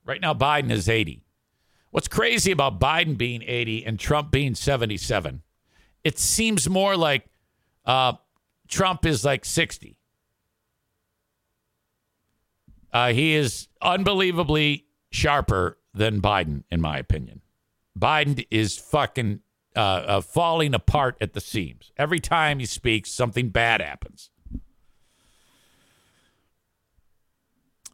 [0.04, 1.22] Right now, Biden is 80.
[1.90, 5.42] What's crazy about Biden being 80 and Trump being 77?
[6.02, 7.26] It seems more like
[7.84, 8.14] uh,
[8.68, 9.98] Trump is like 60.
[12.92, 17.40] Uh, he is unbelievably sharper than Biden, in my opinion.
[17.98, 19.40] Biden is fucking
[19.76, 21.92] uh, uh, falling apart at the seams.
[21.96, 24.30] Every time he speaks, something bad happens.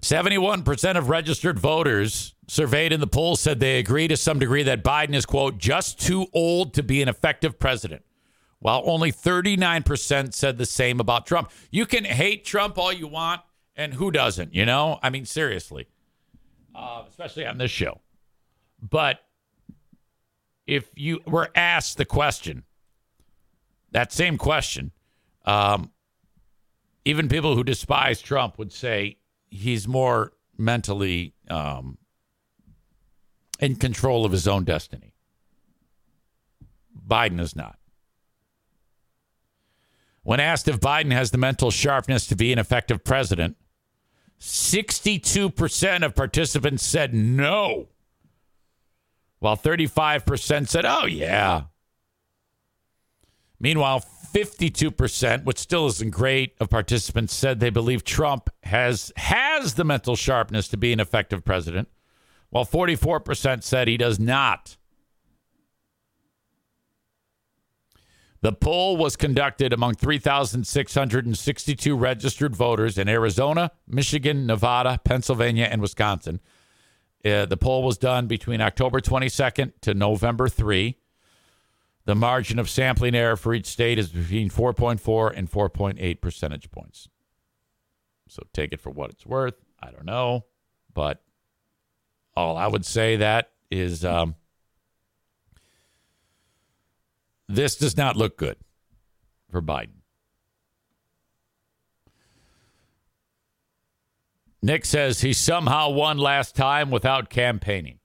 [0.02, 4.84] 71% of registered voters surveyed in the poll said they agree to some degree that
[4.84, 8.04] Biden is, quote, just too old to be an effective president,
[8.60, 11.50] while only 39% said the same about Trump.
[11.72, 13.40] You can hate Trump all you want,
[13.77, 14.98] and who doesn't, you know?
[15.03, 15.86] I mean, seriously,
[16.74, 18.01] uh, especially on this show.
[18.81, 19.20] But
[20.66, 22.65] if you were asked the question,
[23.93, 24.93] that same question,
[25.44, 25.90] um,
[27.05, 31.98] even people who despise Trump would say he's more mentally um,
[33.61, 35.12] in control of his own destiny.
[37.07, 37.78] Biden is not.
[40.23, 43.57] When asked if Biden has the mental sharpness to be an effective president,
[44.40, 47.88] 62% of participants said no,
[49.38, 51.64] while 35% said, oh, yeah.
[53.58, 59.84] Meanwhile, 52%, which still isn't great, of participants said they believe Trump has has the
[59.84, 61.88] mental sharpness to be an effective president,
[62.50, 64.76] while 44% said he does not.
[68.47, 76.39] The poll was conducted among 3,662 registered voters in Arizona, Michigan, Nevada, Pennsylvania, and Wisconsin.
[77.24, 80.97] Uh, the poll was done between October 22nd to November 3.
[82.05, 87.09] The margin of sampling error for each state is between 4.4 and 4.8 percentage points.
[88.28, 89.56] So take it for what it's worth.
[89.82, 90.44] I don't know.
[90.94, 91.20] But
[92.36, 94.36] all I would say that is um,
[97.48, 98.56] this does not look good
[99.51, 100.01] for Biden.
[104.62, 108.01] Nick says he somehow won last time without campaigning.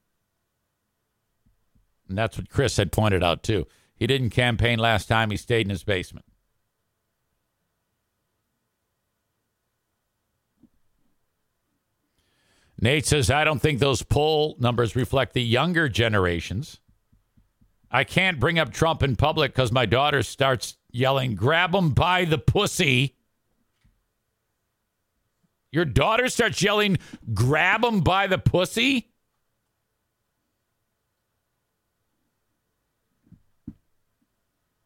[2.08, 3.66] And that's what Chris had pointed out, too.
[3.96, 5.32] He didn't campaign last time.
[5.32, 6.26] He stayed in his basement.
[12.82, 16.81] Nate says, I don't think those poll numbers reflect the younger generations.
[17.92, 22.24] I can't bring up Trump in public because my daughter starts yelling, grab him by
[22.24, 23.18] the pussy.
[25.72, 26.98] Your daughter starts yelling,
[27.34, 29.10] grab him by the pussy?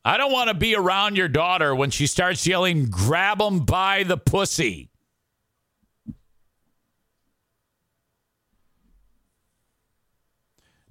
[0.04, 4.04] I don't want to be around your daughter when she starts yelling, grab him by
[4.04, 4.92] the pussy.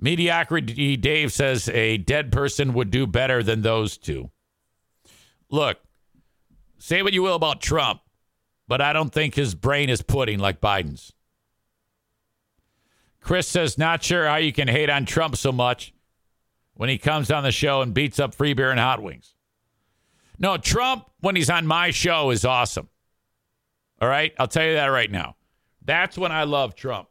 [0.05, 4.31] Mediocrity Dave says a dead person would do better than those two.
[5.49, 5.79] Look,
[6.77, 8.03] say what you will about Trump,
[8.69, 11.15] but I don't think his brain is pudding like Biden's.
[13.23, 15.95] Chris says, not sure how you can hate on Trump so much
[16.75, 19.35] when he comes on the show and beats up free beer and hot wings.
[20.39, 22.91] No, Trump, when he's on my show, is awesome.
[24.03, 24.35] All right?
[24.39, 25.37] I'll tell you that right now.
[25.83, 27.09] That's when I love Trump.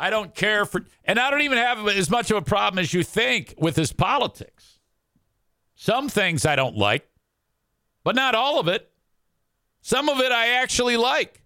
[0.00, 2.94] I don't care for, and I don't even have as much of a problem as
[2.94, 4.78] you think with his politics.
[5.74, 7.08] Some things I don't like,
[8.04, 8.88] but not all of it.
[9.82, 11.42] Some of it I actually like.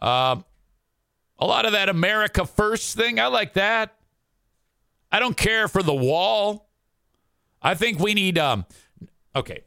[0.00, 0.44] Um,
[1.38, 3.94] a lot of that America First thing, I like that.
[5.10, 6.68] I don't care for the wall.
[7.62, 8.66] I think we need um
[9.34, 9.64] okay.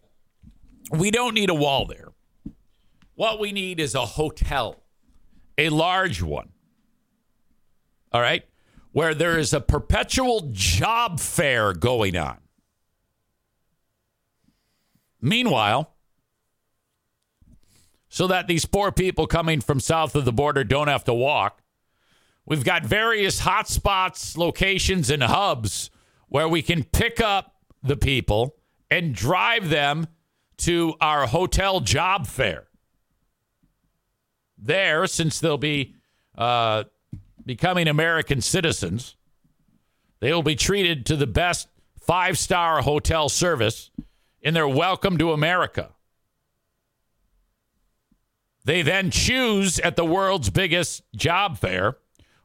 [0.92, 2.10] We don't need a wall there.
[3.16, 4.81] What we need is a hotel.
[5.62, 6.50] A large one.
[8.12, 8.44] All right?
[8.94, 12.40] Where there is a perpetual job fair going on.
[15.22, 15.94] Meanwhile,
[18.10, 21.62] so that these poor people coming from south of the border don't have to walk.
[22.44, 25.92] We've got various hotspots, locations, and hubs
[26.28, 28.56] where we can pick up the people
[28.90, 30.08] and drive them
[30.58, 32.68] to our hotel job fair.
[34.62, 35.96] There, since they'll be
[36.38, 36.84] uh,
[37.46, 39.16] becoming American citizens,
[40.20, 41.68] they will be treated to the best
[42.00, 43.90] five star hotel service
[44.42, 45.90] in their welcome to America.
[48.64, 51.98] They then choose at the world's biggest job fair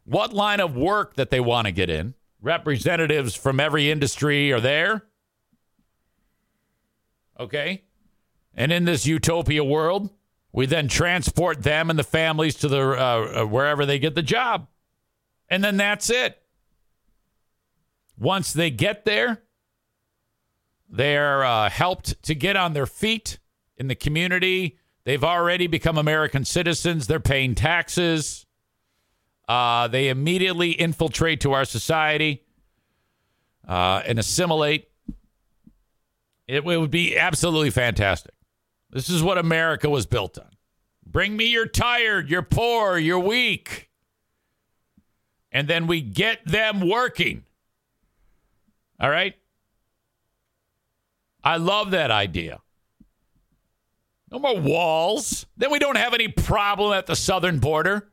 [0.04, 2.14] what line of work that they want to get in.
[2.40, 5.04] Representatives from every industry are there.
[7.38, 7.82] Okay.
[8.54, 10.10] And in this utopia world,
[10.56, 14.22] we then transport them and the families to the uh, uh wherever they get the
[14.22, 14.66] job.
[15.48, 16.42] And then that's it.
[18.18, 19.42] Once they get there,
[20.88, 23.38] they're uh, helped to get on their feet
[23.76, 27.06] in the community They've already become American citizens.
[27.06, 28.44] They're paying taxes.
[29.46, 32.42] Uh, they immediately infiltrate to our society
[33.68, 34.88] uh, and assimilate.
[36.48, 38.34] It, it would be absolutely fantastic.
[38.90, 40.50] This is what America was built on.
[41.04, 43.90] Bring me you're tired, you're poor, you're weak.
[45.52, 47.44] And then we get them working.
[49.00, 49.34] All right?
[51.42, 52.60] I love that idea.
[54.30, 55.46] No more walls.
[55.56, 58.10] Then we don't have any problem at the southern border.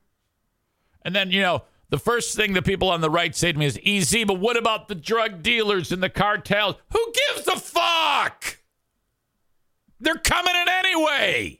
[1.03, 3.65] And then, you know, the first thing the people on the right say to me
[3.65, 6.75] is EZ, but what about the drug dealers and the cartels?
[6.91, 8.59] Who gives a fuck?
[10.03, 11.59] They're coming in anyway.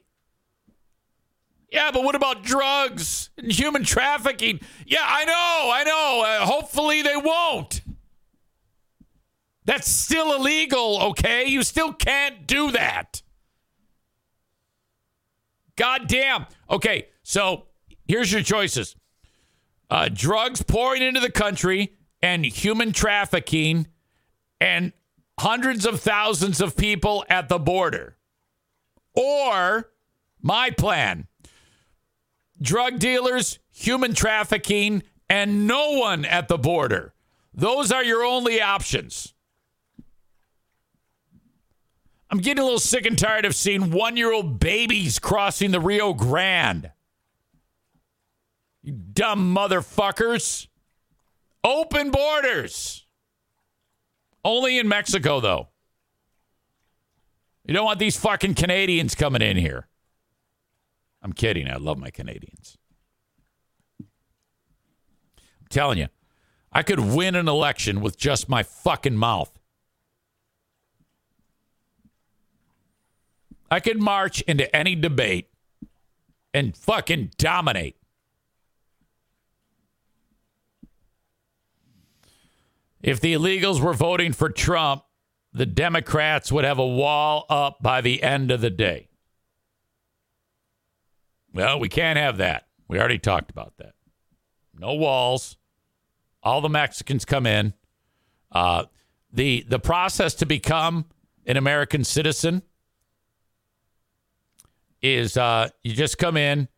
[1.72, 4.60] Yeah, but what about drugs and human trafficking?
[4.86, 6.24] Yeah, I know, I know.
[6.24, 7.80] Uh, hopefully they won't.
[9.64, 11.46] That's still illegal, okay?
[11.46, 13.22] You still can't do that.
[15.76, 16.46] God damn.
[16.70, 17.64] Okay, so
[18.06, 18.94] here's your choices
[19.90, 23.86] uh, drugs pouring into the country and human trafficking
[24.60, 24.92] and
[25.40, 28.13] hundreds of thousands of people at the border.
[29.14, 29.90] Or
[30.42, 31.28] my plan
[32.60, 37.14] drug dealers, human trafficking, and no one at the border.
[37.52, 39.34] Those are your only options.
[42.30, 45.80] I'm getting a little sick and tired of seeing one year old babies crossing the
[45.80, 46.90] Rio Grande.
[48.82, 50.66] You dumb motherfuckers.
[51.62, 53.06] Open borders.
[54.44, 55.68] Only in Mexico, though.
[57.64, 59.88] You don't want these fucking Canadians coming in here.
[61.22, 61.68] I'm kidding.
[61.68, 62.76] I love my Canadians.
[64.00, 64.08] I'm
[65.70, 66.08] telling you,
[66.70, 69.58] I could win an election with just my fucking mouth.
[73.70, 75.48] I could march into any debate
[76.52, 77.96] and fucking dominate.
[83.02, 85.03] If the illegals were voting for Trump,
[85.54, 89.08] the Democrats would have a wall up by the end of the day.
[91.54, 92.66] Well, we can't have that.
[92.88, 93.94] We already talked about that.
[94.76, 95.56] No walls.
[96.42, 97.72] All the Mexicans come in.
[98.50, 98.86] Uh,
[99.32, 101.06] the the process to become
[101.46, 102.62] an American citizen
[105.00, 106.68] is uh, you just come in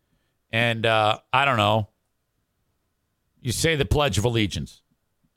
[0.52, 1.88] and uh, I don't know,
[3.40, 4.82] you say the Pledge of Allegiance,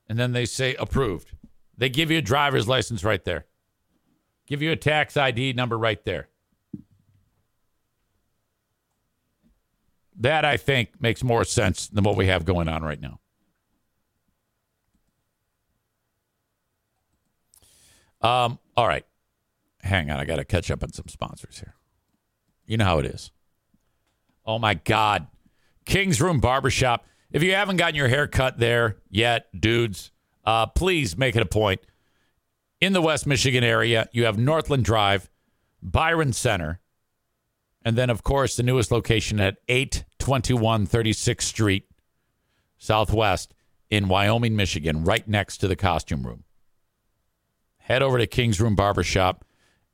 [0.07, 1.34] and then they say approved.
[1.80, 3.45] They give you a driver's license right there,
[4.45, 6.27] give you a tax ID number right there.
[10.18, 13.22] That I think makes more sense than what we have going on right now.
[18.22, 19.06] Um, all right.
[19.81, 21.76] Hang on, I got to catch up on some sponsors here.
[22.65, 23.31] You know how it is.
[24.45, 25.27] Oh my God.
[25.85, 27.06] King's Room Barbershop.
[27.31, 30.11] If you haven't gotten your hair cut there yet, dudes,
[30.50, 31.80] uh, please make it a point.
[32.82, 35.30] In the West Michigan area, you have Northland Drive,
[35.80, 36.80] Byron Center,
[37.86, 41.88] and then, of course, the newest location at 821 36th Street,
[42.80, 43.54] Southwest
[43.92, 46.46] in Wyoming, Michigan, right next to the costume room.
[47.78, 49.46] Head over to King's Room Barbershop.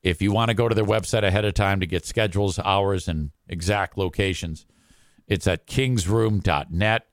[0.04, 3.10] If you want to go to their website ahead of time to get schedules, hours,
[3.10, 4.66] and exact locations,
[5.28, 7.08] it's at kingsroom.net.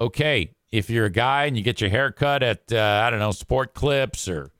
[0.00, 3.18] Okay, if you're a guy and you get your hair cut at, uh, I don't
[3.18, 4.50] know, Sport Clips or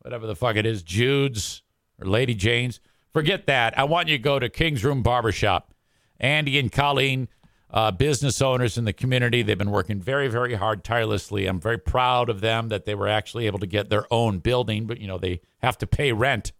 [0.00, 1.62] whatever the fuck it is, Jude's
[2.00, 2.80] or Lady Jane's,
[3.12, 3.78] forget that.
[3.78, 5.72] I want you to go to King's Room Barbershop.
[6.20, 7.28] Andy and Colleen,
[7.70, 11.46] uh, business owners in the community, they've been working very, very hard, tirelessly.
[11.46, 14.86] I'm very proud of them that they were actually able to get their own building,
[14.86, 16.52] but, you know, they have to pay rent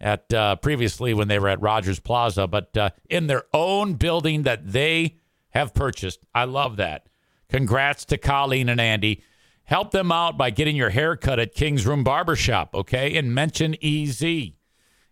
[0.00, 4.42] at uh, previously when they were at Rogers Plaza, but uh, in their own building
[4.42, 5.16] that they
[5.50, 6.20] have purchased.
[6.34, 7.06] I love that.
[7.48, 9.22] Congrats to Colleen and Andy.
[9.64, 13.16] Help them out by getting your hair cut at King's Room Barbershop, okay?
[13.16, 14.22] And mention EZ.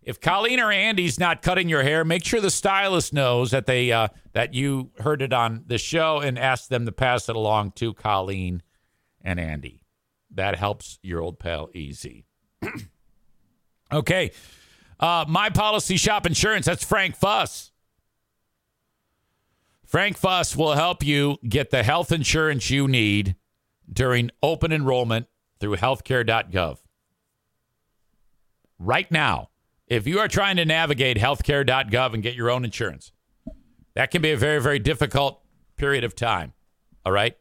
[0.05, 3.91] If Colleen or Andy's not cutting your hair, make sure the stylist knows that they
[3.91, 7.71] uh, that you heard it on the show and ask them to pass it along
[7.77, 8.61] to Colleen
[9.21, 9.81] and Andy.
[10.29, 12.05] That helps your old pal EZ.
[13.91, 14.31] okay.
[14.99, 16.65] Uh, My Policy Shop Insurance.
[16.65, 17.71] That's Frank Fuss.
[19.93, 23.35] Frank Fuss will help you get the health insurance you need
[23.87, 25.27] during open enrollment
[25.59, 26.79] through healthcare.gov.
[28.79, 29.51] Right now,
[29.85, 33.11] if you are trying to navigate healthcare.gov and get your own insurance,
[33.93, 35.43] that can be a very, very difficult
[35.75, 36.53] period of time.
[37.05, 37.37] All right.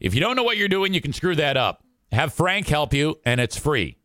[0.00, 1.82] If you don't know what you're doing, you can screw that up.
[2.12, 3.96] Have Frank help you, and it's free.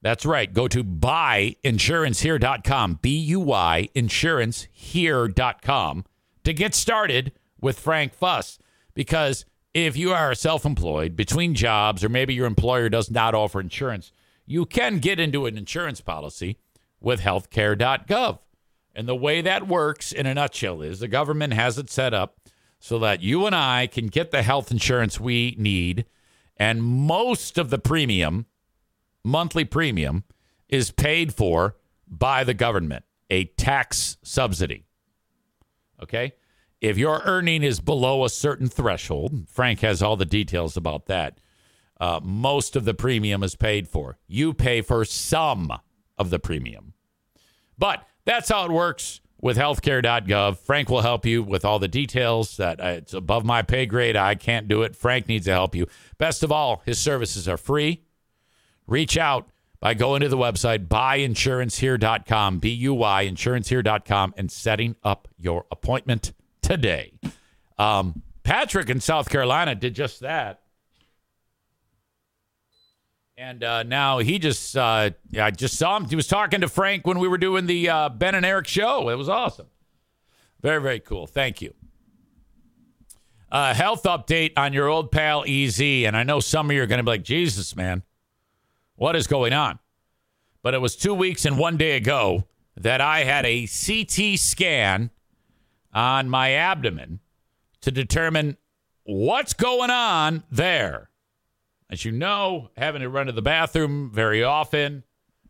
[0.00, 0.52] That's right.
[0.52, 6.04] Go to buyinsurancehere.com, B U Y insurancehere.com
[6.44, 8.58] to get started with Frank Fuss
[8.94, 9.44] because
[9.74, 14.12] if you are self employed between jobs or maybe your employer does not offer insurance,
[14.46, 16.58] you can get into an insurance policy
[17.00, 18.38] with healthcare.gov.
[18.94, 22.40] And the way that works in a nutshell is the government has it set up
[22.80, 26.06] so that you and I can get the health insurance we need.
[26.56, 28.46] And most of the premium,
[29.24, 30.24] monthly premium,
[30.68, 31.76] is paid for
[32.06, 34.86] by the government, a tax subsidy.
[36.02, 36.34] Okay?
[36.80, 41.40] If your earning is below a certain threshold, Frank has all the details about that.
[42.00, 44.18] Uh, most of the premium is paid for.
[44.28, 45.72] You pay for some
[46.16, 46.94] of the premium.
[47.76, 50.58] But that's how it works with healthcare.gov.
[50.58, 54.16] Frank will help you with all the details that uh, it's above my pay grade.
[54.16, 54.94] I can't do it.
[54.94, 55.86] Frank needs to help you.
[56.18, 58.02] Best of all, his services are free.
[58.88, 59.48] Reach out
[59.80, 66.32] by going to the website buyinsurancehere.com, B U Y, insurancehere.com, and setting up your appointment
[66.62, 67.12] today.
[67.78, 70.62] Um, Patrick in South Carolina did just that.
[73.36, 75.10] And uh, now he just, uh,
[75.40, 76.06] I just saw him.
[76.06, 79.10] He was talking to Frank when we were doing the uh, Ben and Eric show.
[79.10, 79.68] It was awesome.
[80.60, 81.28] Very, very cool.
[81.28, 81.72] Thank you.
[83.52, 85.80] Uh, health update on your old pal EZ.
[85.80, 88.02] And I know some of you are going to be like, Jesus, man,
[88.98, 89.78] what is going on?
[90.62, 92.44] But it was two weeks and one day ago
[92.76, 95.10] that I had a CT scan
[95.94, 97.20] on my abdomen
[97.80, 98.56] to determine
[99.04, 101.10] what's going on there.
[101.88, 105.04] As you know, having to run to the bathroom very often.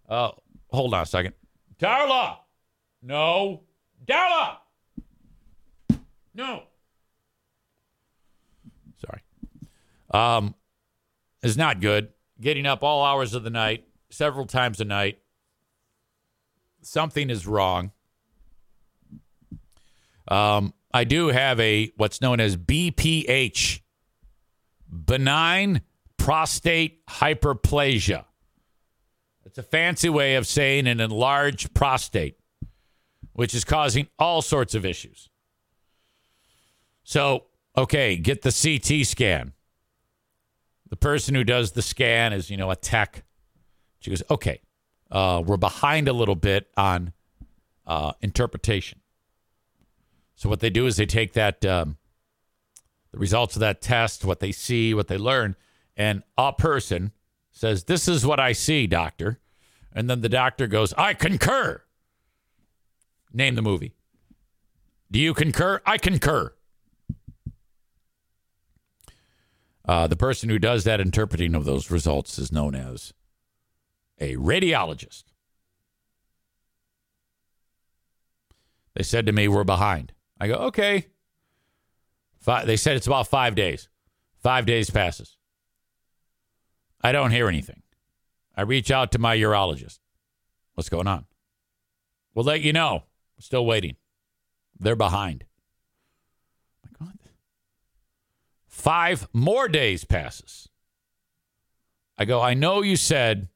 [0.09, 0.31] Uh,
[0.71, 1.35] hold on a second.
[1.81, 2.37] Darla!
[3.03, 3.63] No.
[4.07, 4.59] Darla!
[6.35, 6.65] No.
[8.99, 9.23] Sorry.
[10.11, 10.55] Um,
[11.43, 12.11] is not good.
[12.41, 15.19] Getting up all hours of the night, several times a night.
[16.83, 17.93] Something is wrong.
[20.29, 23.81] Um, I do have a what's known as BPH,
[24.89, 25.83] benign
[26.17, 28.25] prostate hyperplasia.
[29.45, 32.39] It's a fancy way of saying an enlarged prostate,
[33.33, 35.31] which is causing all sorts of issues.
[37.03, 37.47] So,
[37.77, 39.55] okay, get the CT scan.
[40.91, 43.25] The person who does the scan is, you know, a tech.
[44.01, 44.61] She goes, okay,
[45.11, 47.13] uh, we're behind a little bit on
[47.87, 49.01] uh, interpretation.
[50.35, 51.97] So what they do is they take that um,
[53.11, 55.57] the results of that test, what they see, what they learn,
[55.97, 57.13] and a person
[57.51, 59.41] says, "This is what I see, doctor,"
[59.93, 61.83] and then the doctor goes, "I concur."
[63.33, 63.95] Name the movie.
[65.11, 65.83] Do you concur?
[65.85, 66.55] I concur.
[69.89, 73.15] Uh, the person who does that interpreting of those results is known as
[74.21, 75.25] a radiologist.
[78.95, 80.13] They said to me, We're behind.
[80.39, 81.07] I go, okay.
[82.39, 83.89] Five, they said it's about five days.
[84.43, 85.37] Five days passes.
[87.01, 87.83] I don't hear anything.
[88.57, 90.01] I reach out to my urologist.
[90.75, 91.25] What's going on?
[92.35, 93.05] We'll let you know.
[93.41, 93.97] Still waiting.
[94.79, 95.45] They're behind.
[96.85, 97.19] My God.
[98.79, 100.69] Five more days passes.
[102.17, 103.49] I go, I know you said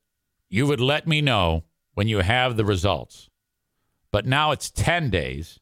[0.48, 1.62] you would let me know
[1.94, 3.30] when you have the results,
[4.10, 5.60] but now it's 10 days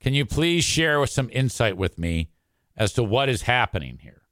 [0.00, 2.28] can you please share with some insight with me
[2.76, 4.22] as to what is happening here?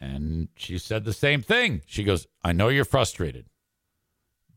[0.00, 1.82] And she said the same thing.
[1.86, 3.46] She goes, I know you're frustrated,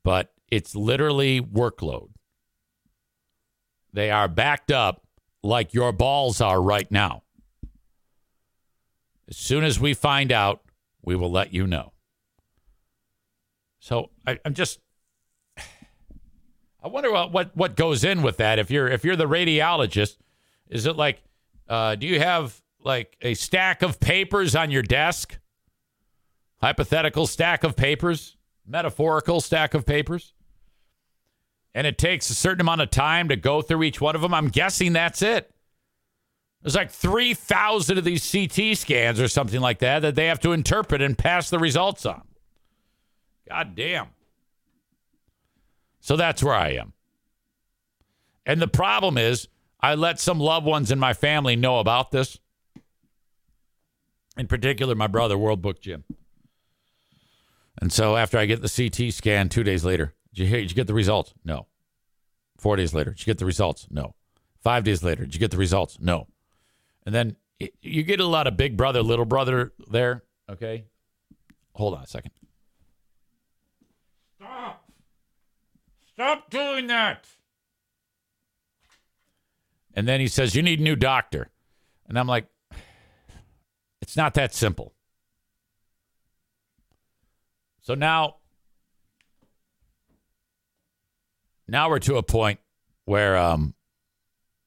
[0.03, 2.11] but it's literally workload.
[3.91, 5.05] They are backed up
[5.43, 7.23] like your balls are right now.
[9.29, 10.61] As soon as we find out,
[11.03, 11.93] we will let you know.
[13.79, 14.79] So I, am just
[16.83, 18.59] I wonder what, what what goes in with that.
[18.59, 20.17] If you're if you're the radiologist,
[20.67, 21.21] is it like
[21.67, 25.37] uh, do you have like a stack of papers on your desk?
[26.61, 28.35] Hypothetical stack of papers,
[28.67, 30.33] metaphorical stack of papers,
[31.73, 34.33] and it takes a certain amount of time to go through each one of them.
[34.33, 35.53] I'm guessing that's it.
[36.61, 40.51] There's like 3,000 of these CT scans or something like that that they have to
[40.51, 42.23] interpret and pass the results on.
[43.47, 44.07] God damn.
[46.01, 46.93] So that's where I am.
[48.45, 49.47] And the problem is,
[49.81, 52.39] I let some loved ones in my family know about this.
[54.37, 56.03] In particular, my brother, World Book Jim.
[57.81, 60.71] And so after I get the CT scan two days later, did you, hear, did
[60.71, 61.33] you get the results?
[61.45, 61.67] No.
[62.57, 63.87] Four days later, did you get the results?
[63.89, 64.15] No.
[64.61, 65.97] Five days later, did you get the results?
[65.99, 66.27] No.
[67.09, 70.23] And then it, you get a lot of big brother, little brother there.
[70.47, 70.85] Okay.
[71.73, 72.29] Hold on a second.
[74.37, 74.85] Stop
[76.13, 77.25] Stop doing that.
[79.95, 81.49] And then he says, You need a new doctor.
[82.07, 82.45] And I'm like,
[84.03, 84.93] It's not that simple.
[87.81, 88.35] So now,
[91.67, 92.59] now we're to a point
[93.05, 93.73] where um,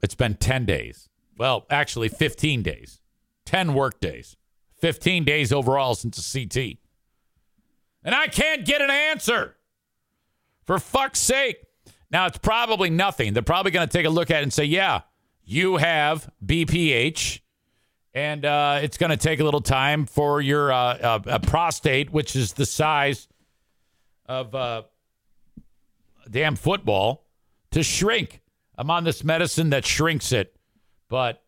[0.02, 1.08] it's been 10 days.
[1.42, 3.00] Well, actually, 15 days,
[3.46, 4.36] 10 work days,
[4.78, 6.78] 15 days overall since the CT.
[8.04, 9.56] And I can't get an answer.
[10.62, 11.56] For fuck's sake.
[12.12, 13.32] Now, it's probably nothing.
[13.32, 15.00] They're probably going to take a look at it and say, yeah,
[15.44, 17.40] you have BPH,
[18.14, 22.36] and uh, it's going to take a little time for your uh, uh, prostate, which
[22.36, 23.26] is the size
[24.26, 24.82] of uh,
[26.30, 27.26] damn football,
[27.72, 28.42] to shrink.
[28.78, 30.54] I'm on this medicine that shrinks it,
[31.12, 31.44] but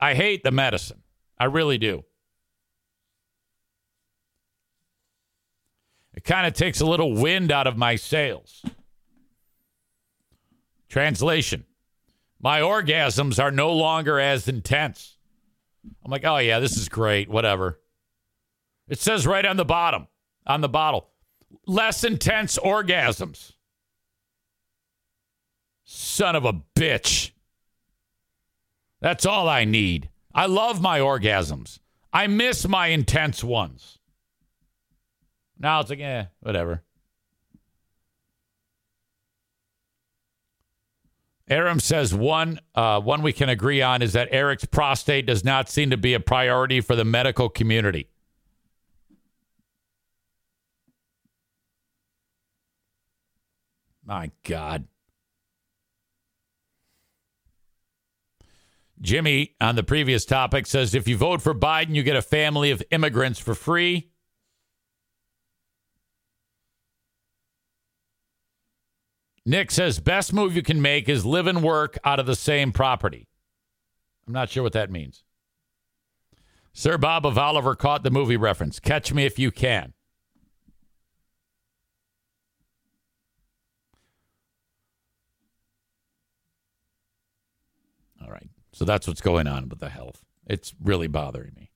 [0.00, 1.02] I hate the medicine.
[1.38, 2.02] I really do.
[6.14, 8.64] It kind of takes a little wind out of my sails.
[10.88, 11.66] Translation
[12.40, 15.18] My orgasms are no longer as intense.
[16.02, 17.28] I'm like, oh, yeah, this is great.
[17.28, 17.80] Whatever.
[18.88, 20.06] It says right on the bottom,
[20.46, 21.10] on the bottle,
[21.66, 23.52] less intense orgasms.
[25.84, 27.32] Son of a bitch.
[29.02, 30.08] That's all I need.
[30.32, 31.80] I love my orgasms.
[32.12, 33.98] I miss my intense ones.
[35.58, 36.82] Now it's like, eh, whatever.
[41.48, 45.68] Aram says one uh, one we can agree on is that Eric's prostate does not
[45.68, 48.08] seem to be a priority for the medical community.
[54.04, 54.86] My God.
[59.02, 62.70] Jimmy on the previous topic says if you vote for Biden, you get a family
[62.70, 64.12] of immigrants for free.
[69.44, 72.70] Nick says best move you can make is live and work out of the same
[72.70, 73.26] property.
[74.26, 75.24] I'm not sure what that means.
[76.72, 78.78] Sir Bob of Oliver caught the movie reference.
[78.78, 79.94] Catch me if you can.
[88.22, 88.48] All right.
[88.72, 90.24] So that's what's going on with the health.
[90.46, 91.70] It's really bothering me.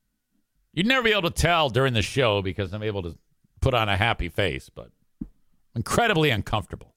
[0.73, 3.17] You'd never be able to tell during the show because I'm able to
[3.61, 4.91] put on a happy face, but
[5.75, 6.93] incredibly uncomfortable.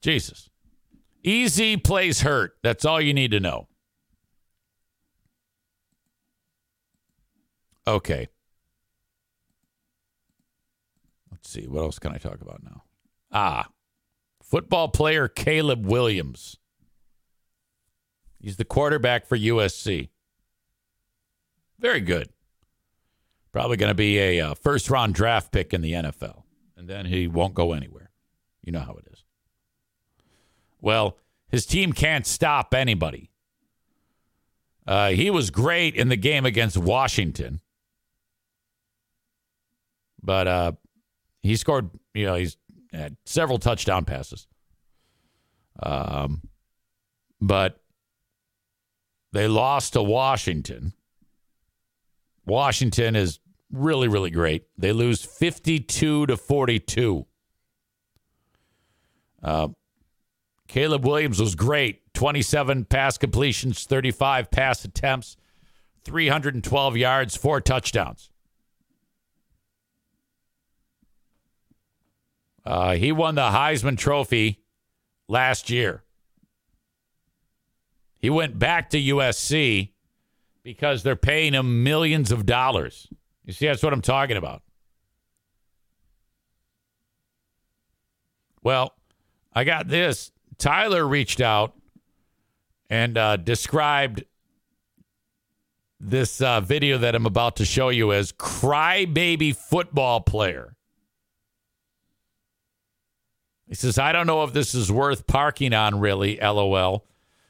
[0.00, 0.48] Jesus.
[1.24, 2.56] EZ plays hurt.
[2.62, 3.66] That's all you need to know.
[7.88, 8.28] Okay.
[11.30, 11.66] Let's see.
[11.66, 12.82] What else can I talk about now?
[13.32, 13.68] Ah,
[14.42, 16.58] football player Caleb Williams.
[18.46, 20.08] He's the quarterback for USC.
[21.80, 22.28] Very good.
[23.50, 26.44] Probably going to be a uh, first round draft pick in the NFL.
[26.76, 28.12] And then he won't go anywhere.
[28.62, 29.24] You know how it is.
[30.80, 31.16] Well,
[31.48, 33.32] his team can't stop anybody.
[34.86, 37.60] Uh, he was great in the game against Washington,
[40.22, 40.72] but uh,
[41.42, 41.90] he scored.
[42.14, 42.56] You know, he's
[42.92, 44.46] had several touchdown passes.
[45.82, 46.42] Um,
[47.40, 47.80] but
[49.36, 50.94] they lost to Washington.
[52.46, 53.38] Washington is
[53.70, 54.64] really, really great.
[54.78, 57.26] They lose fifty-two to forty-two.
[59.42, 59.68] Uh,
[60.66, 65.36] Caleb Williams was great 27 pass completions, 35 pass attempts,
[66.04, 68.30] 312 yards, four touchdowns.
[72.64, 74.64] Uh, he won the Heisman Trophy
[75.28, 76.02] last year.
[78.26, 79.92] He went back to USC
[80.64, 83.06] because they're paying him millions of dollars.
[83.44, 84.62] You see, that's what I'm talking about.
[88.64, 88.96] Well,
[89.54, 90.32] I got this.
[90.58, 91.74] Tyler reached out
[92.90, 94.24] and uh, described
[96.00, 100.74] this uh, video that I'm about to show you as crybaby football player.
[103.68, 107.06] He says, I don't know if this is worth parking on, really, lol.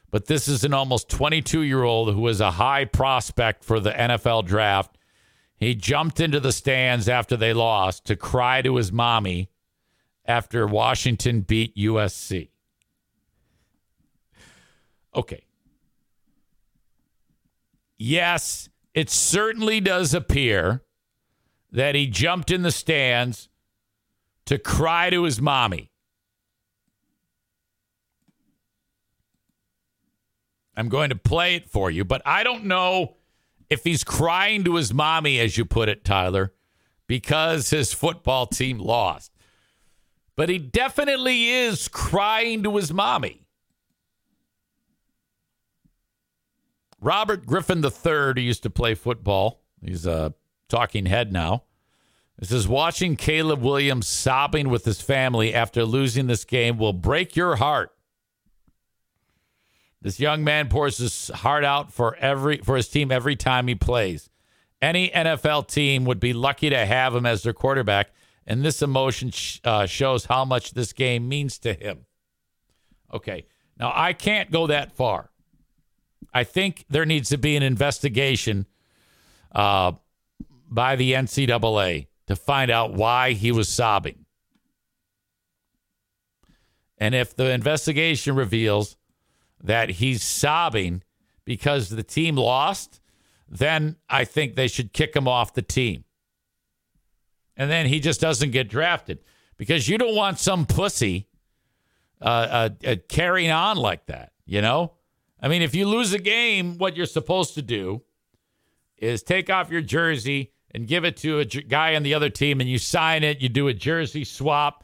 [0.09, 3.91] But this is an almost 22 year old who is a high prospect for the
[3.91, 4.97] NFL draft.
[5.57, 9.49] He jumped into the stands after they lost to cry to his mommy
[10.25, 12.49] after Washington beat USC.
[15.15, 15.43] Okay.
[17.97, 20.83] Yes, it certainly does appear
[21.71, 23.49] that he jumped in the stands
[24.45, 25.91] to cry to his mommy.
[30.77, 33.15] I'm going to play it for you, but I don't know
[33.67, 36.53] if he's crying to his mommy, as you put it, Tyler,
[37.07, 39.31] because his football team lost.
[40.35, 43.47] But he definitely is crying to his mommy.
[47.01, 50.35] Robert Griffin III, who used to play football, he's a
[50.69, 51.63] talking head now.
[52.37, 57.35] This is watching Caleb Williams sobbing with his family after losing this game will break
[57.35, 57.96] your heart.
[60.01, 63.75] This young man pours his heart out for every for his team every time he
[63.75, 64.29] plays.
[64.81, 68.11] Any NFL team would be lucky to have him as their quarterback,
[68.45, 72.05] and this emotion sh- uh, shows how much this game means to him.
[73.11, 73.45] Okay,
[73.79, 75.31] now I can't go that far.
[76.33, 78.67] I think there needs to be an investigation
[79.51, 79.93] uh,
[80.69, 84.25] by the NCAA to find out why he was sobbing.
[86.99, 88.97] And if the investigation reveals
[89.63, 91.03] that he's sobbing
[91.45, 92.99] because the team lost,
[93.49, 96.03] then I think they should kick him off the team.
[97.55, 99.19] And then he just doesn't get drafted
[99.57, 101.27] because you don't want some pussy
[102.21, 104.93] uh, uh, uh, carrying on like that, you know?
[105.39, 108.01] I mean, if you lose a game, what you're supposed to do
[108.97, 112.29] is take off your jersey and give it to a j- guy on the other
[112.29, 114.83] team and you sign it, you do a jersey swap,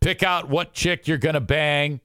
[0.00, 2.00] pick out what chick you're going to bang,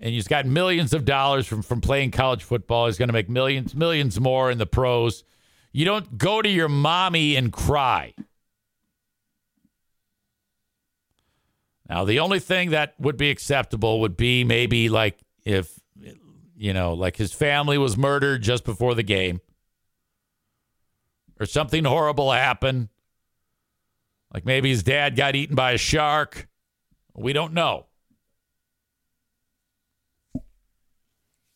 [0.00, 2.86] and he's got millions of dollars from, from playing college football.
[2.86, 5.24] He's going to make millions, millions more in the pros.
[5.72, 8.14] You don't go to your mommy and cry.
[11.88, 15.80] Now, the only thing that would be acceptable would be maybe like if,
[16.56, 19.40] you know, like his family was murdered just before the game
[21.40, 22.88] or something horrible happened.
[24.32, 26.46] Like maybe his dad got eaten by a shark.
[27.14, 27.86] We don't know.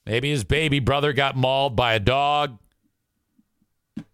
[0.04, 2.58] Maybe his baby brother got mauled by a dog.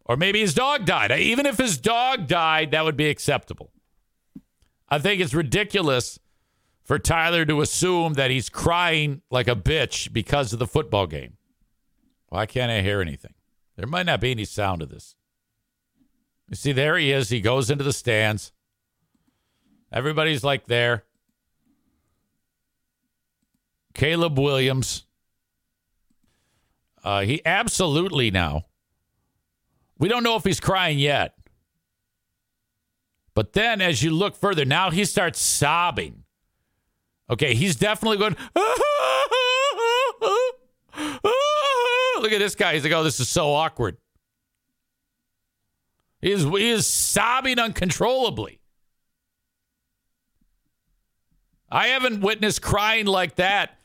[0.05, 1.13] Or maybe his dog died.
[1.13, 3.71] Even if his dog died, that would be acceptable.
[4.89, 6.19] I think it's ridiculous
[6.83, 11.37] for Tyler to assume that he's crying like a bitch because of the football game.
[12.29, 13.35] Why can't I hear anything?
[13.77, 15.15] There might not be any sound of this.
[16.49, 17.29] You see, there he is.
[17.29, 18.53] He goes into the stands.
[19.93, 21.05] Everybody's like there.
[23.95, 25.05] Caleb Williams.
[27.05, 28.65] Uh, he absolutely now.
[29.99, 31.35] We don't know if he's crying yet.
[33.35, 36.25] But then as you look further, now he starts sobbing.
[37.31, 38.37] Okay, he's definitely going.
[42.21, 42.75] Look at this guy.
[42.75, 43.97] He's like, oh, this is so awkward.
[46.21, 48.61] He is, he is sobbing uncontrollably.
[51.71, 53.79] I haven't witnessed crying like that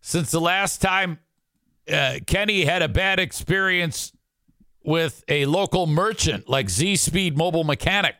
[0.00, 1.18] since the last time
[1.90, 4.12] uh, Kenny had a bad experience
[4.84, 8.16] with a local merchant like Z Speed Mobile Mechanic.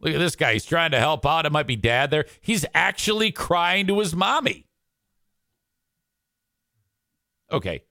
[0.00, 0.52] Look at this guy.
[0.52, 1.46] He's trying to help out.
[1.46, 2.26] It might be dad there.
[2.40, 4.66] He's actually crying to his mommy.
[7.50, 7.82] Okay.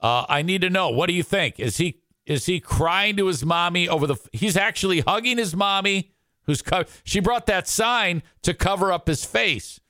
[0.00, 0.90] Uh, I need to know.
[0.90, 1.60] What do you think?
[1.60, 4.16] Is he is he crying to his mommy over the?
[4.32, 6.12] He's actually hugging his mommy,
[6.46, 9.80] who's co- she brought that sign to cover up his face.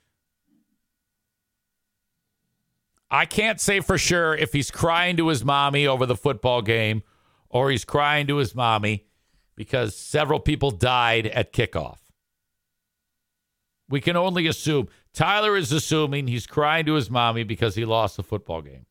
[3.12, 7.02] I can't say for sure if he's crying to his mommy over the football game
[7.50, 9.04] or he's crying to his mommy
[9.54, 11.98] because several people died at kickoff.
[13.90, 14.88] We can only assume.
[15.12, 18.86] Tyler is assuming he's crying to his mommy because he lost the football game.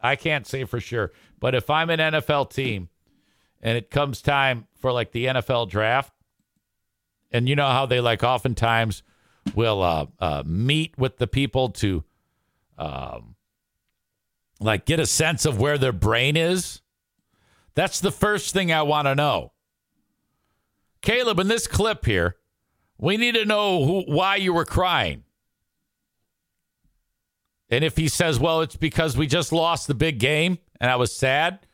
[0.00, 1.12] I can't say for sure.
[1.38, 2.88] But if I'm an NFL team
[3.62, 6.12] and it comes time for like the NFL draft,
[7.30, 9.04] and you know how they like oftentimes
[9.54, 12.02] will uh, uh, meet with the people to
[12.78, 13.36] um,
[14.60, 16.80] like get a sense of where their brain is.
[17.74, 19.52] That's the first thing I want to know.
[21.02, 22.36] Caleb, in this clip here,
[22.98, 25.24] we need to know who, why you were crying.
[27.68, 30.96] And if he says, well, it's because we just lost the big game and I
[30.96, 31.66] was sad,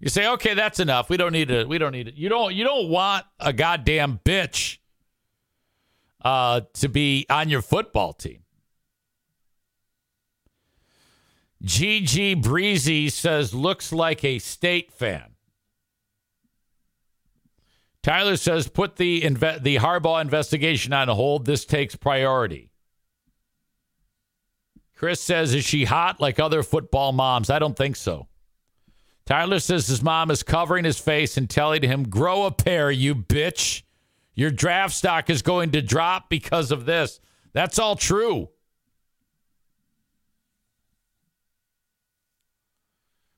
[0.00, 1.08] you say, okay, that's enough.
[1.08, 1.68] We don't need it.
[1.68, 2.14] We don't need it.
[2.14, 4.78] You don't you don't want a goddamn bitch
[6.22, 8.43] uh, to be on your football team.
[11.64, 15.34] GG Breezy says, looks like a state fan.
[18.02, 21.46] Tyler says, put the inve- the Harbaugh investigation on hold.
[21.46, 22.70] This takes priority.
[24.94, 27.48] Chris says, is she hot like other football moms?
[27.48, 28.28] I don't think so.
[29.24, 33.14] Tyler says his mom is covering his face and telling him, grow a pair, you
[33.14, 33.82] bitch.
[34.34, 37.20] Your draft stock is going to drop because of this.
[37.54, 38.50] That's all true.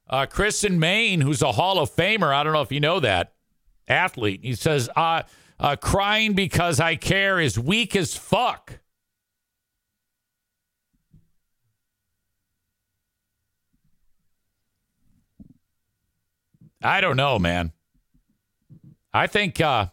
[0.09, 3.01] Uh, Chris in Maine, who's a Hall of Famer, I don't know if you know
[3.01, 3.33] that
[3.89, 4.41] athlete.
[4.43, 5.23] He says, uh,
[5.59, 8.81] uh, crying because I care is weak as fuck.
[16.83, 17.73] I don't know, man.
[19.13, 19.87] I think uh,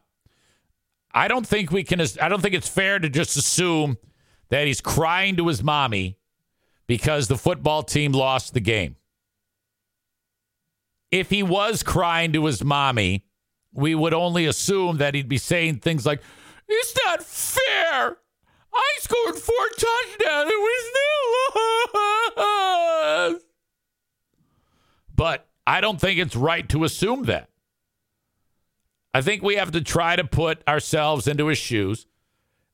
[1.11, 2.01] I don't think we can.
[2.21, 3.97] I don't think it's fair to just assume
[4.49, 6.19] that he's crying to his mommy
[6.85, 8.97] because the football team lost the game.
[11.13, 13.27] If he was crying to his mommy,
[13.71, 16.23] we would only assume that he'd be saying things like,
[16.67, 18.17] "It's not fair.
[18.73, 20.49] I scored four touchdowns.
[20.51, 20.83] It was
[23.35, 23.41] new."
[25.15, 27.51] but I don't think it's right to assume that.
[29.13, 32.07] I think we have to try to put ourselves into his shoes.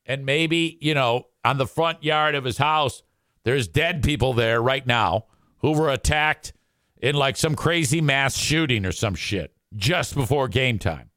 [0.06, 3.04] And maybe, you know, on the front yard of his house,
[3.44, 5.26] there's dead people there right now
[5.58, 6.54] who were attacked
[7.00, 11.10] in like some crazy mass shooting or some shit just before game time.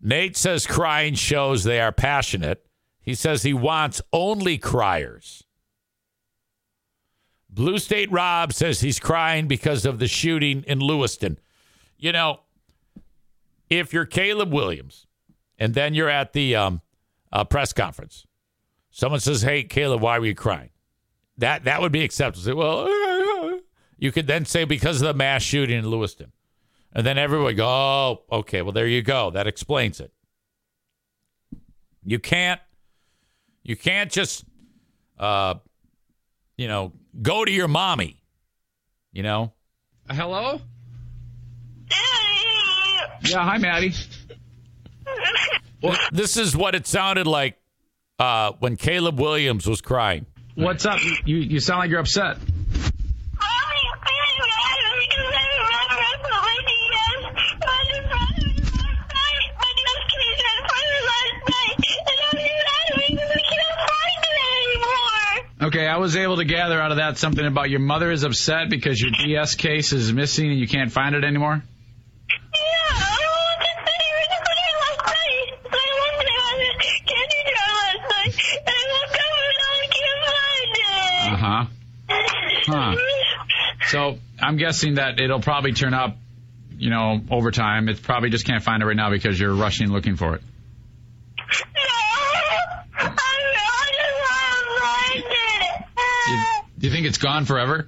[0.00, 2.66] Nate says crying shows they are passionate.
[3.02, 5.44] He says he wants only criers.
[7.48, 11.38] Blue State Rob says he's crying because of the shooting in Lewiston.
[11.98, 12.40] You know,
[13.68, 15.06] if you're Caleb Williams
[15.58, 16.80] and then you're at the um,
[17.30, 18.26] uh, press conference,
[18.90, 20.70] someone says, "Hey, Caleb, why were you crying?"
[21.42, 22.44] That that would be acceptable.
[22.44, 23.58] Say, well,
[23.98, 26.30] you could then say because of the mass shooting in Lewiston,
[26.92, 29.32] and then everyone go, "Oh, okay, well there you go.
[29.32, 30.12] That explains it."
[32.04, 32.60] You can't,
[33.64, 34.44] you can't just,
[35.18, 35.54] uh,
[36.56, 38.22] you know, go to your mommy.
[39.12, 39.52] You know.
[40.08, 40.60] Hello.
[43.24, 43.94] Yeah, hi, Maddie.
[45.82, 47.58] Well, this is what it sounded like
[48.20, 50.26] uh, when Caleb Williams was crying.
[50.54, 51.00] What's up?
[51.24, 52.36] You you sound like you're upset.
[65.62, 68.68] Okay, I was able to gather out of that something about your mother is upset
[68.68, 71.62] because your DS case is missing and you can't find it anymore.
[82.72, 82.96] Huh.
[83.88, 86.16] So I'm guessing that it'll probably turn up,
[86.76, 87.88] you know, over time.
[87.88, 90.42] It probably just can't find it right now because you're rushing looking for it.
[91.74, 91.80] No,
[92.98, 93.22] I'm not
[95.16, 95.24] it.
[96.78, 97.86] Do you think it's gone forever?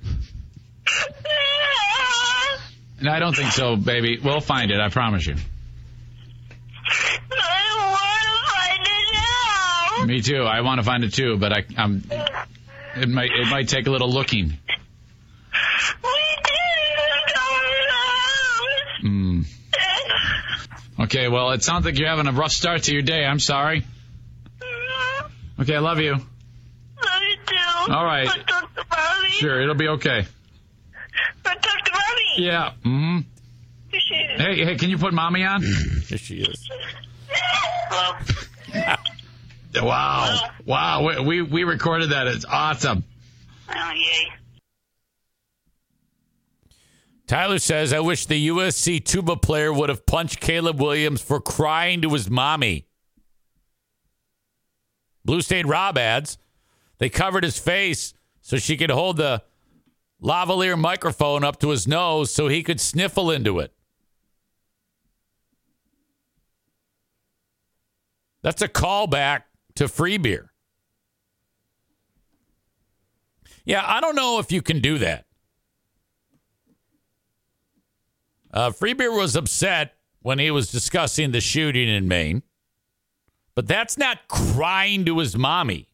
[3.01, 4.19] No, I don't think so, baby.
[4.23, 4.81] We'll find it.
[4.81, 5.35] I promise you.
[5.35, 5.39] I
[7.81, 10.05] want to find it now.
[10.07, 10.43] Me too.
[10.43, 12.03] I want to find it too, but I, I'm.
[12.97, 13.31] It might.
[13.31, 14.55] It might take a little looking.
[19.05, 19.43] Hmm.
[20.99, 21.29] Okay.
[21.29, 23.23] Well, it sounds like you're having a rough start to your day.
[23.23, 23.85] I'm sorry.
[25.61, 25.77] Okay.
[25.77, 26.13] I love you.
[26.13, 27.93] Love you too.
[27.93, 28.27] All right.
[28.27, 29.29] Wanna talk to mommy?
[29.29, 29.61] Sure.
[29.61, 30.25] It'll be okay.
[31.45, 32.47] Wanna talk to mommy?
[32.47, 32.73] Yeah.
[32.83, 33.19] Hmm.
[33.91, 34.77] Hey, hey.
[34.77, 35.63] Can you put mommy on?
[36.09, 36.67] Here she is.
[39.77, 40.39] Wow.
[40.65, 41.07] Wow.
[41.07, 42.27] We we, we recorded that.
[42.27, 43.05] It's awesome.
[43.69, 44.33] Oh, yay.
[47.27, 52.03] Tyler says, I wish the USC tuba player would have punched Caleb Williams for crying
[52.03, 52.87] to his mommy.
[55.25, 56.37] Blue State Rob adds,
[56.99, 59.43] they covered his face so she could hold the
[60.23, 63.73] lavalier microphone up to his nose so he could sniffle into it.
[68.43, 69.45] That's a callback
[69.77, 70.53] to free beer.
[73.65, 75.25] Yeah, I don't know if you can do that.
[78.55, 82.45] Uh, Free Beer was upset when he was discussing the shooting in Maine,
[83.57, 85.89] but that's not crying to his mommy.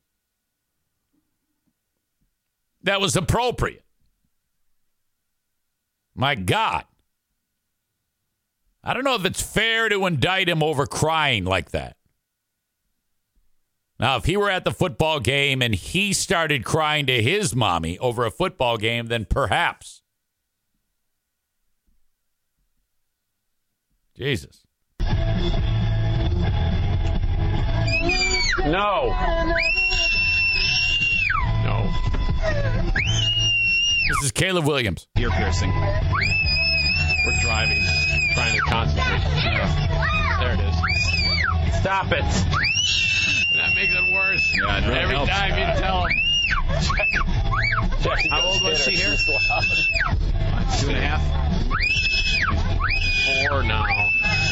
[2.83, 3.83] That was appropriate.
[6.15, 6.85] My God.
[8.85, 11.97] I don't know if it's fair to indict him over crying like that.
[13.99, 17.99] Now, if he were at the football game and he started crying to his mommy
[17.99, 20.00] over a football game, then perhaps.
[24.21, 24.67] Jesus.
[28.67, 29.09] No.
[31.65, 31.91] No.
[34.11, 35.09] This is Caleb Williams.
[35.19, 35.71] Ear piercing.
[35.73, 37.83] We're driving,
[38.35, 39.23] trying to concentrate.
[40.39, 41.81] There it is.
[41.81, 42.21] Stop it.
[43.55, 44.55] That makes it worse.
[44.55, 45.31] Yeah, it really Every helps.
[45.31, 46.13] time you tell him.
[48.31, 49.17] How old was she here?
[49.17, 51.23] Two and a half.
[52.47, 53.85] Four now.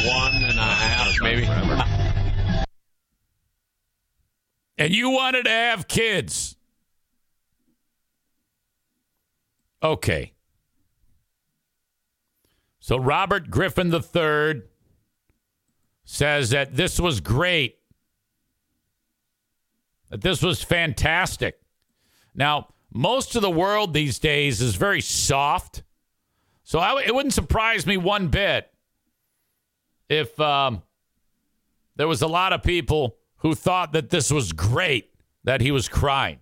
[0.06, 1.48] One and a half, maybe.
[4.81, 6.55] And you wanted to have kids.
[9.82, 10.35] Okay.
[12.78, 14.62] So Robert Griffin III
[16.05, 17.78] says that this was great,
[20.10, 21.60] that this was fantastic.
[22.35, 25.82] Now, most of the world these days is very soft.
[26.68, 28.70] So I, it wouldn't surprise me one bit
[30.10, 30.82] if um,
[31.96, 35.10] there was a lot of people who thought that this was great
[35.44, 36.40] that he was crying.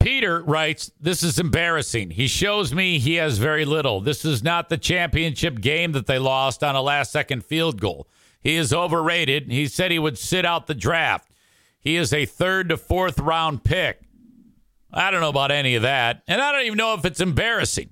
[0.00, 2.10] Peter writes, This is embarrassing.
[2.10, 4.00] He shows me he has very little.
[4.00, 8.08] This is not the championship game that they lost on a last second field goal.
[8.40, 9.52] He is overrated.
[9.52, 11.30] He said he would sit out the draft.
[11.78, 14.03] He is a third to fourth round pick.
[14.94, 16.22] I don't know about any of that.
[16.28, 17.90] And I don't even know if it's embarrassing.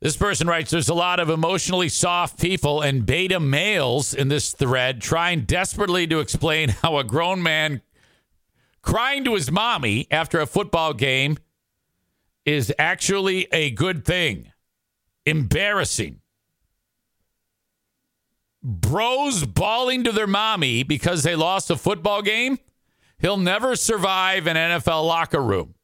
[0.00, 4.52] This person writes There's a lot of emotionally soft people and beta males in this
[4.52, 7.82] thread trying desperately to explain how a grown man
[8.80, 11.36] crying to his mommy after a football game
[12.44, 14.52] is actually a good thing.
[15.26, 16.20] Embarrassing.
[18.62, 22.58] Bros bawling to their mommy because they lost a football game?
[23.18, 25.74] He'll never survive an NFL locker room.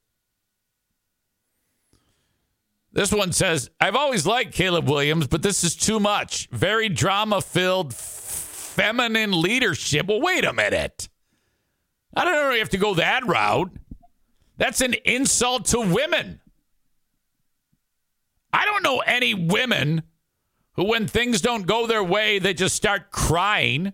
[2.93, 6.49] This one says, I've always liked Caleb Williams, but this is too much.
[6.53, 10.07] Very drama filled, feminine leadership.
[10.07, 11.09] Well, wait a minute.
[12.17, 13.73] I don't know if you have to go that route.
[14.59, 16.41] That's an insult to women.
[18.53, 20.05] I don't know any women
[20.75, 23.93] who, when things don't go their way, they just start crying.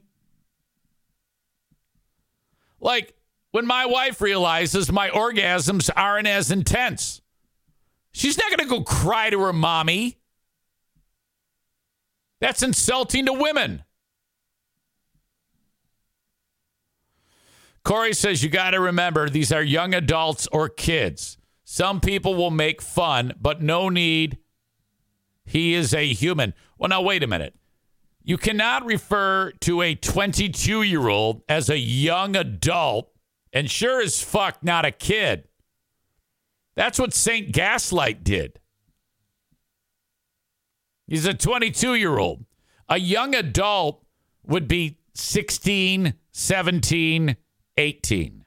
[2.79, 3.15] Like
[3.53, 7.21] when my wife realizes my orgasms aren't as intense.
[8.13, 10.19] She's not going to go cry to her mommy.
[12.41, 13.85] That's insulting to women.
[17.85, 21.39] Corey says you got to remember these are young adults or kids.
[21.65, 24.39] Some people will make fun, but no need.
[25.45, 26.55] He is a human.
[26.79, 27.55] Well, now, wait a minute.
[28.23, 33.11] You cannot refer to a 22 year old as a young adult
[33.53, 35.49] and sure as fuck not a kid.
[36.77, 37.53] That's what St.
[37.53, 38.61] Gaslight did.
[41.07, 42.45] He's a 22 year old.
[42.89, 44.05] A young adult
[44.47, 47.37] would be 16, 17,
[47.77, 48.45] 18.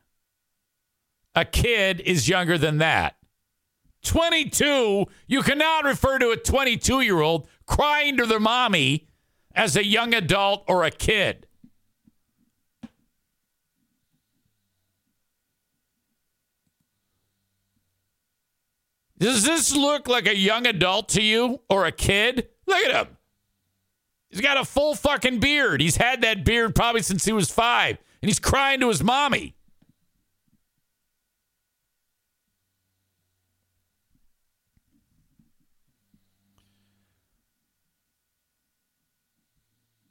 [1.36, 3.16] A kid is younger than that.
[4.04, 9.08] 22, you cannot refer to a 22 year old crying to their mommy
[9.56, 11.48] as a young adult or a kid.
[19.24, 22.50] Does this look like a young adult to you or a kid?
[22.68, 23.16] Look at him.
[24.30, 25.80] He's got a full fucking beard.
[25.80, 29.56] He's had that beard probably since he was five and he's crying to his mommy.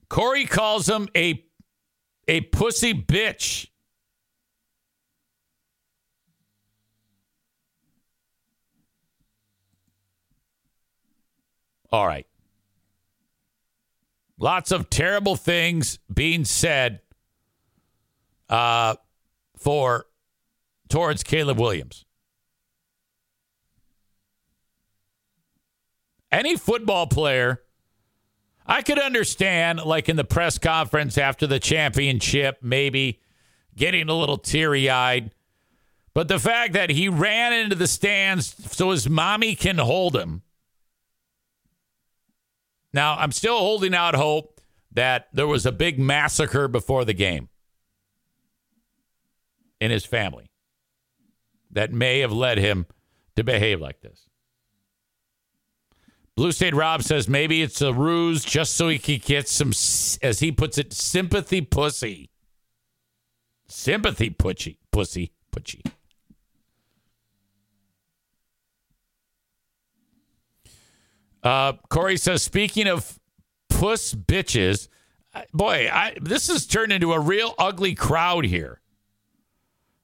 [0.09, 1.44] Corey calls him a
[2.28, 3.68] a pussy bitch.
[11.93, 12.27] All right.
[14.39, 17.01] Lots of terrible things being said
[18.48, 18.97] uh,
[19.56, 20.06] for
[20.89, 22.05] towards Caleb Williams.
[26.32, 27.60] Any football player,
[28.66, 33.20] I could understand, like in the press conference after the championship, maybe
[33.77, 35.35] getting a little teary eyed.
[36.14, 40.43] But the fact that he ran into the stands so his mommy can hold him.
[42.93, 44.60] Now, I'm still holding out hope
[44.93, 47.48] that there was a big massacre before the game
[49.81, 50.51] in his family
[51.70, 52.86] that may have led him
[53.36, 54.28] to behave like this.
[56.35, 59.70] Blue State Rob says maybe it's a ruse just so he can get some,
[60.23, 62.31] as he puts it, sympathy pussy.
[63.69, 65.82] Sympathy pussy, pussy, pussy.
[71.43, 73.19] Uh, Corey says, speaking of
[73.69, 74.89] puss bitches,
[75.52, 78.81] boy, I, this has turned into a real ugly crowd here.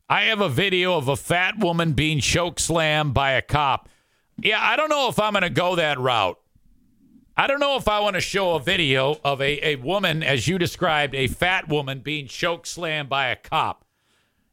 [0.08, 3.88] I have a video of a fat woman being choke slammed by a cop.
[4.40, 6.38] Yeah, I don't know if I'm going to go that route.
[7.36, 10.48] I don't know if I want to show a video of a, a woman, as
[10.48, 13.84] you described, a fat woman being choke slammed by a cop.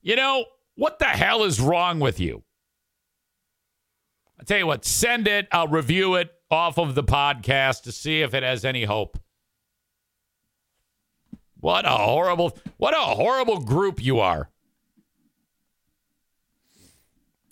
[0.04, 0.46] You know,
[0.76, 2.44] what the hell is wrong with you?
[4.40, 5.48] I tell you what, send it.
[5.52, 9.20] I'll review it off of the podcast to see if it has any hope.
[11.60, 14.50] What a horrible, what a horrible group you are.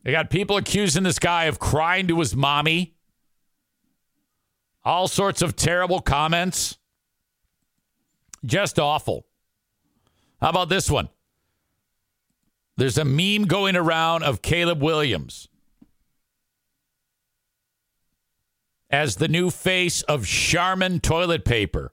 [0.04, 2.96] They got people accusing this guy of crying to his mommy.
[4.86, 6.78] All sorts of terrible comments.
[8.46, 9.26] Just awful.
[10.42, 11.10] How about this one?
[12.76, 15.48] There's a meme going around of Caleb Williams
[18.94, 21.92] as the new face of Charmin toilet paper.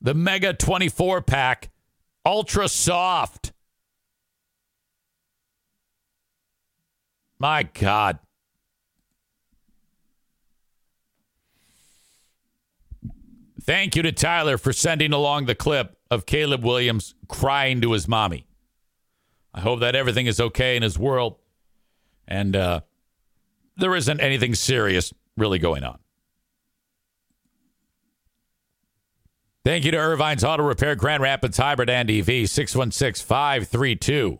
[0.00, 1.70] The Mega 24 pack,
[2.26, 3.52] ultra soft.
[7.38, 8.18] My God.
[13.62, 18.08] Thank you to Tyler for sending along the clip of Caleb Williams crying to his
[18.08, 18.48] mommy.
[19.54, 21.36] I hope that everything is okay in his world
[22.26, 22.80] and uh,
[23.76, 25.98] there isn't anything serious really going on.
[29.64, 34.38] Thank you to Ervine's Auto Repair Grand Rapids Hybrid and EV 616 532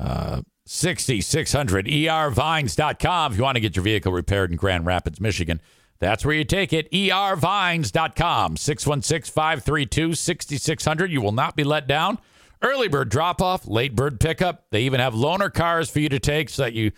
[0.00, 5.60] uh, 6600 ervines.com if you want to get your vehicle repaired in Grand Rapids, Michigan.
[5.98, 6.90] That's where you take it.
[6.90, 11.10] ervines.com 616 532 6600.
[11.10, 12.18] You will not be let down.
[12.62, 14.66] Early bird drop off, late bird pickup.
[14.70, 16.92] They even have loaner cars for you to take so that you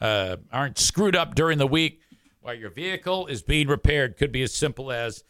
[0.00, 2.00] uh, aren't screwed up during the week
[2.40, 4.16] while your vehicle is being repaired.
[4.16, 5.24] Could be as simple as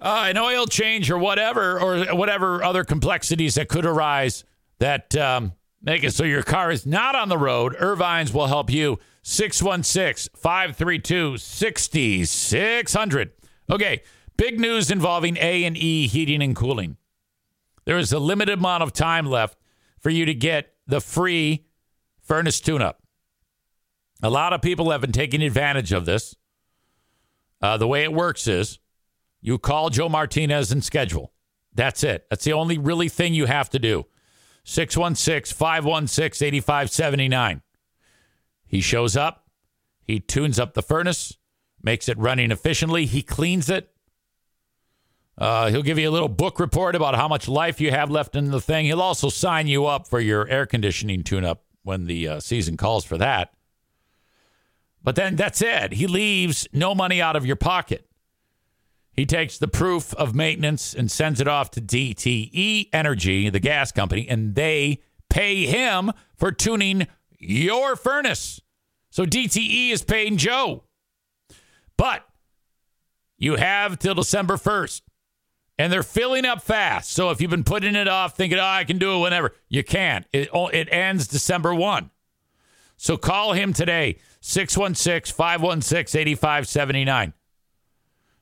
[0.00, 4.44] uh, an oil change or whatever, or whatever other complexities that could arise
[4.78, 5.52] that um,
[5.82, 7.74] make it so your car is not on the road.
[7.76, 8.98] Ervine's will help you.
[9.22, 13.32] 616 532 6600.
[13.70, 14.02] Okay,
[14.36, 16.98] big news involving A&E heating and cooling.
[17.86, 19.58] There is a limited amount of time left
[19.98, 21.64] for you to get the free
[22.20, 23.03] furnace tune up.
[24.24, 26.34] A lot of people have been taking advantage of this.
[27.60, 28.78] Uh, the way it works is
[29.42, 31.34] you call Joe Martinez and schedule.
[31.74, 32.24] That's it.
[32.30, 34.06] That's the only really thing you have to do.
[34.64, 37.60] 616 516 8579.
[38.66, 39.46] He shows up,
[40.00, 41.36] he tunes up the furnace,
[41.82, 43.90] makes it running efficiently, he cleans it.
[45.36, 48.34] Uh, he'll give you a little book report about how much life you have left
[48.34, 48.86] in the thing.
[48.86, 52.78] He'll also sign you up for your air conditioning tune up when the uh, season
[52.78, 53.53] calls for that.
[55.04, 55.92] But then that's it.
[55.92, 58.06] He leaves no money out of your pocket.
[59.12, 63.92] He takes the proof of maintenance and sends it off to DTE Energy, the gas
[63.92, 65.00] company, and they
[65.30, 67.06] pay him for tuning
[67.38, 68.60] your furnace.
[69.10, 70.84] So DTE is paying Joe.
[71.96, 72.26] But
[73.36, 75.02] you have till December 1st.
[75.76, 77.10] And they're filling up fast.
[77.10, 79.82] So if you've been putting it off thinking, oh, I can do it whenever, you
[79.82, 80.24] can't.
[80.32, 82.10] It, it ends December 1.
[82.96, 87.32] So call him today, 616 516 8579.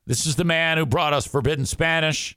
[0.04, 2.36] This is the man who brought us Forbidden Spanish.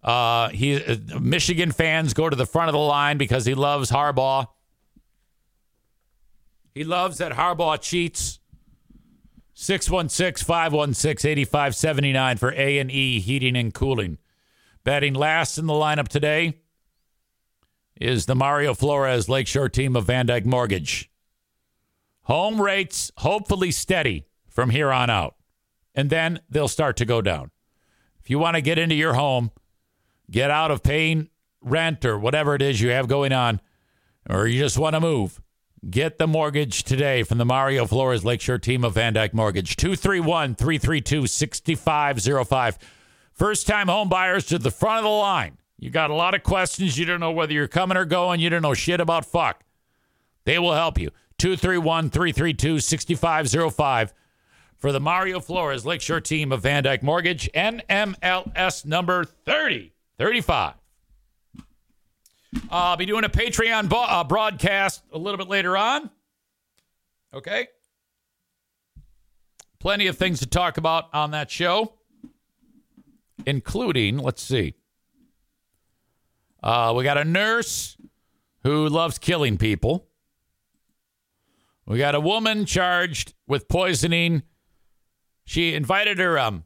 [0.00, 3.90] Uh, he uh, Michigan fans go to the front of the line because he loves
[3.90, 4.46] Harbaugh.
[6.72, 8.38] He loves that Harbaugh cheats.
[9.56, 14.18] 616-516-8579 for A&E Heating and Cooling.
[14.84, 16.60] Batting last in the lineup today
[18.00, 21.10] is the Mario Flores Lakeshore team of VanDyk Mortgage.
[22.24, 25.34] Home rates hopefully steady from here on out
[25.94, 27.50] and then they'll start to go down.
[28.20, 29.50] If you want to get into your home,
[30.30, 31.28] get out of paying
[31.60, 33.60] rent or whatever it is you have going on,
[34.28, 35.40] or you just want to move,
[35.88, 39.76] get the mortgage today from the Mario Flores Lakeshore team of VanDyk Mortgage.
[39.76, 42.78] 231 332 6505.
[43.32, 45.58] First time home buyers to the front of the line.
[45.78, 46.98] You got a lot of questions.
[46.98, 48.40] You don't know whether you're coming or going.
[48.40, 49.64] You don't know shit about fuck.
[50.44, 51.10] They will help you.
[51.40, 54.12] 231 332 6505
[54.76, 60.74] for the Mario Flores Lakeshore team of VanDyk Mortgage, NMLS number 30, 35.
[62.68, 66.10] I'll be doing a Patreon bo- uh, broadcast a little bit later on.
[67.32, 67.68] Okay.
[69.78, 71.94] Plenty of things to talk about on that show,
[73.46, 74.74] including, let's see,
[76.62, 77.96] uh, we got a nurse
[78.62, 80.09] who loves killing people.
[81.90, 84.44] We got a woman charged with poisoning
[85.44, 86.62] she invited her um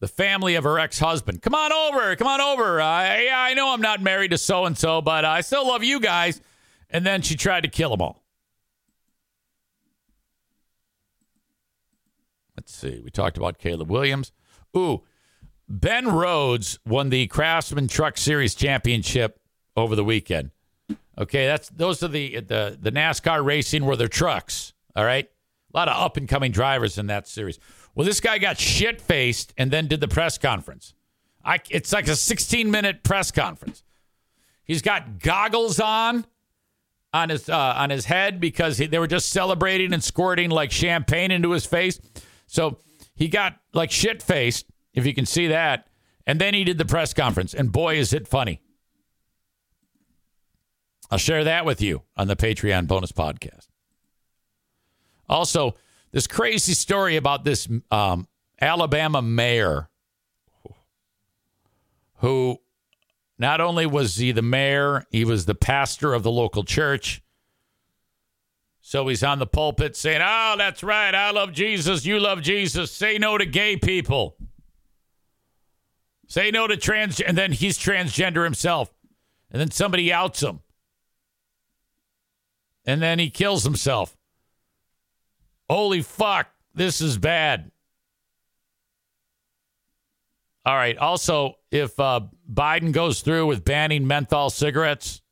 [0.00, 1.40] the family of her ex-husband.
[1.42, 2.16] Come on over.
[2.16, 2.78] Come on over.
[2.78, 6.00] Yeah, I know I'm not married to so and so, but I still love you
[6.00, 6.40] guys.
[6.90, 8.24] And then she tried to kill them all.
[12.56, 13.00] Let's see.
[13.02, 14.32] We talked about Caleb Williams.
[14.76, 15.04] Ooh,
[15.68, 19.38] Ben Rhodes won the Craftsman Truck Series championship
[19.76, 20.50] over the weekend.
[21.16, 24.72] Okay, that's those are the the the NASCAR racing where they're trucks.
[24.96, 25.28] All right,
[25.72, 27.58] a lot of up and coming drivers in that series.
[27.94, 30.94] Well, this guy got shit faced and then did the press conference.
[31.44, 33.84] I, it's like a 16 minute press conference.
[34.64, 36.26] He's got goggles on.
[37.12, 40.72] on his uh, on his head because he, they were just celebrating and squirting like
[40.72, 42.00] champagne into his face.
[42.46, 42.78] So
[43.14, 45.86] he got like shit faced, if you can see that.
[46.26, 48.60] And then he did the press conference, and boy, is it funny.
[51.10, 53.68] I'll share that with you on the Patreon bonus podcast.
[55.28, 55.76] Also,
[56.12, 58.28] this crazy story about this um,
[58.60, 59.88] Alabama mayor
[62.18, 62.58] who
[63.38, 67.22] not only was he the mayor, he was the pastor of the local church.
[68.80, 71.14] So he's on the pulpit saying, Oh, that's right.
[71.14, 72.04] I love Jesus.
[72.04, 72.92] You love Jesus.
[72.92, 74.36] Say no to gay people.
[76.28, 77.20] Say no to trans.
[77.20, 78.92] And then he's transgender himself.
[79.50, 80.60] And then somebody outs him.
[82.86, 84.16] And then he kills himself.
[85.68, 86.48] Holy fuck.
[86.74, 87.70] This is bad.
[90.66, 90.96] All right.
[90.98, 92.20] Also, if uh,
[92.50, 95.22] Biden goes through with banning menthol cigarettes,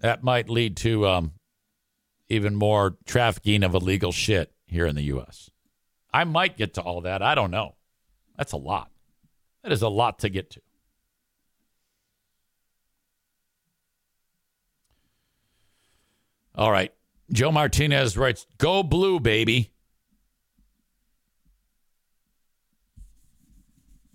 [0.00, 1.32] that might lead to um,
[2.28, 5.50] even more trafficking of illegal shit here in the U.S.
[6.12, 7.22] I might get to all that.
[7.22, 7.74] I don't know.
[8.36, 8.90] That's a lot.
[9.62, 10.60] That is a lot to get to.
[16.58, 16.92] All right.
[17.30, 19.70] Joe Martinez writes, Go blue, baby.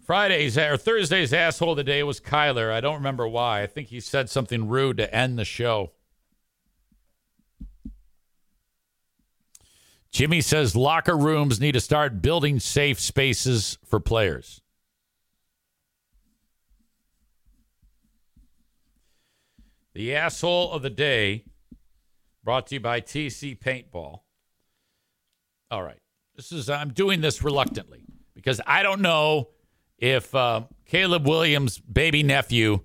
[0.06, 2.70] Friday's or Thursday's asshole of the day was Kyler.
[2.70, 3.64] I don't remember why.
[3.64, 5.94] I think he said something rude to end the show.
[10.12, 14.62] Jimmy says locker rooms need to start building safe spaces for players.
[19.94, 21.46] The asshole of the day
[22.44, 24.20] brought to you by TC Paintball.
[25.72, 26.00] All right.
[26.36, 29.50] This is I'm doing this reluctantly because I don't know
[29.98, 32.82] if uh, Caleb Williams' baby nephew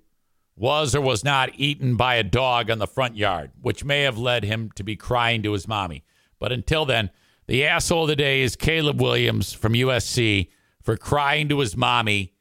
[0.54, 4.18] was or was not eaten by a dog on the front yard, which may have
[4.18, 6.04] led him to be crying to his mommy.
[6.38, 7.10] But until then,
[7.46, 10.50] the asshole of the day is Caleb Williams from USC
[10.82, 12.34] for crying to his mommy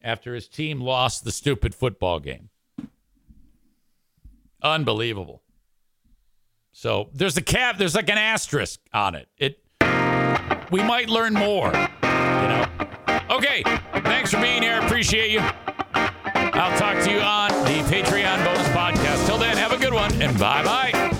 [0.00, 2.48] after his team lost the stupid football game.
[4.62, 5.43] Unbelievable.
[6.74, 9.28] So there's a cap, there's like an asterisk on it.
[9.38, 9.60] It
[10.70, 12.66] we might learn more, you know.
[13.30, 13.62] Okay,
[14.02, 14.80] thanks for being here.
[14.80, 15.40] Appreciate you.
[15.94, 19.24] I'll talk to you on the Patreon bonus podcast.
[19.26, 21.13] Till then, have a good one and bye bye.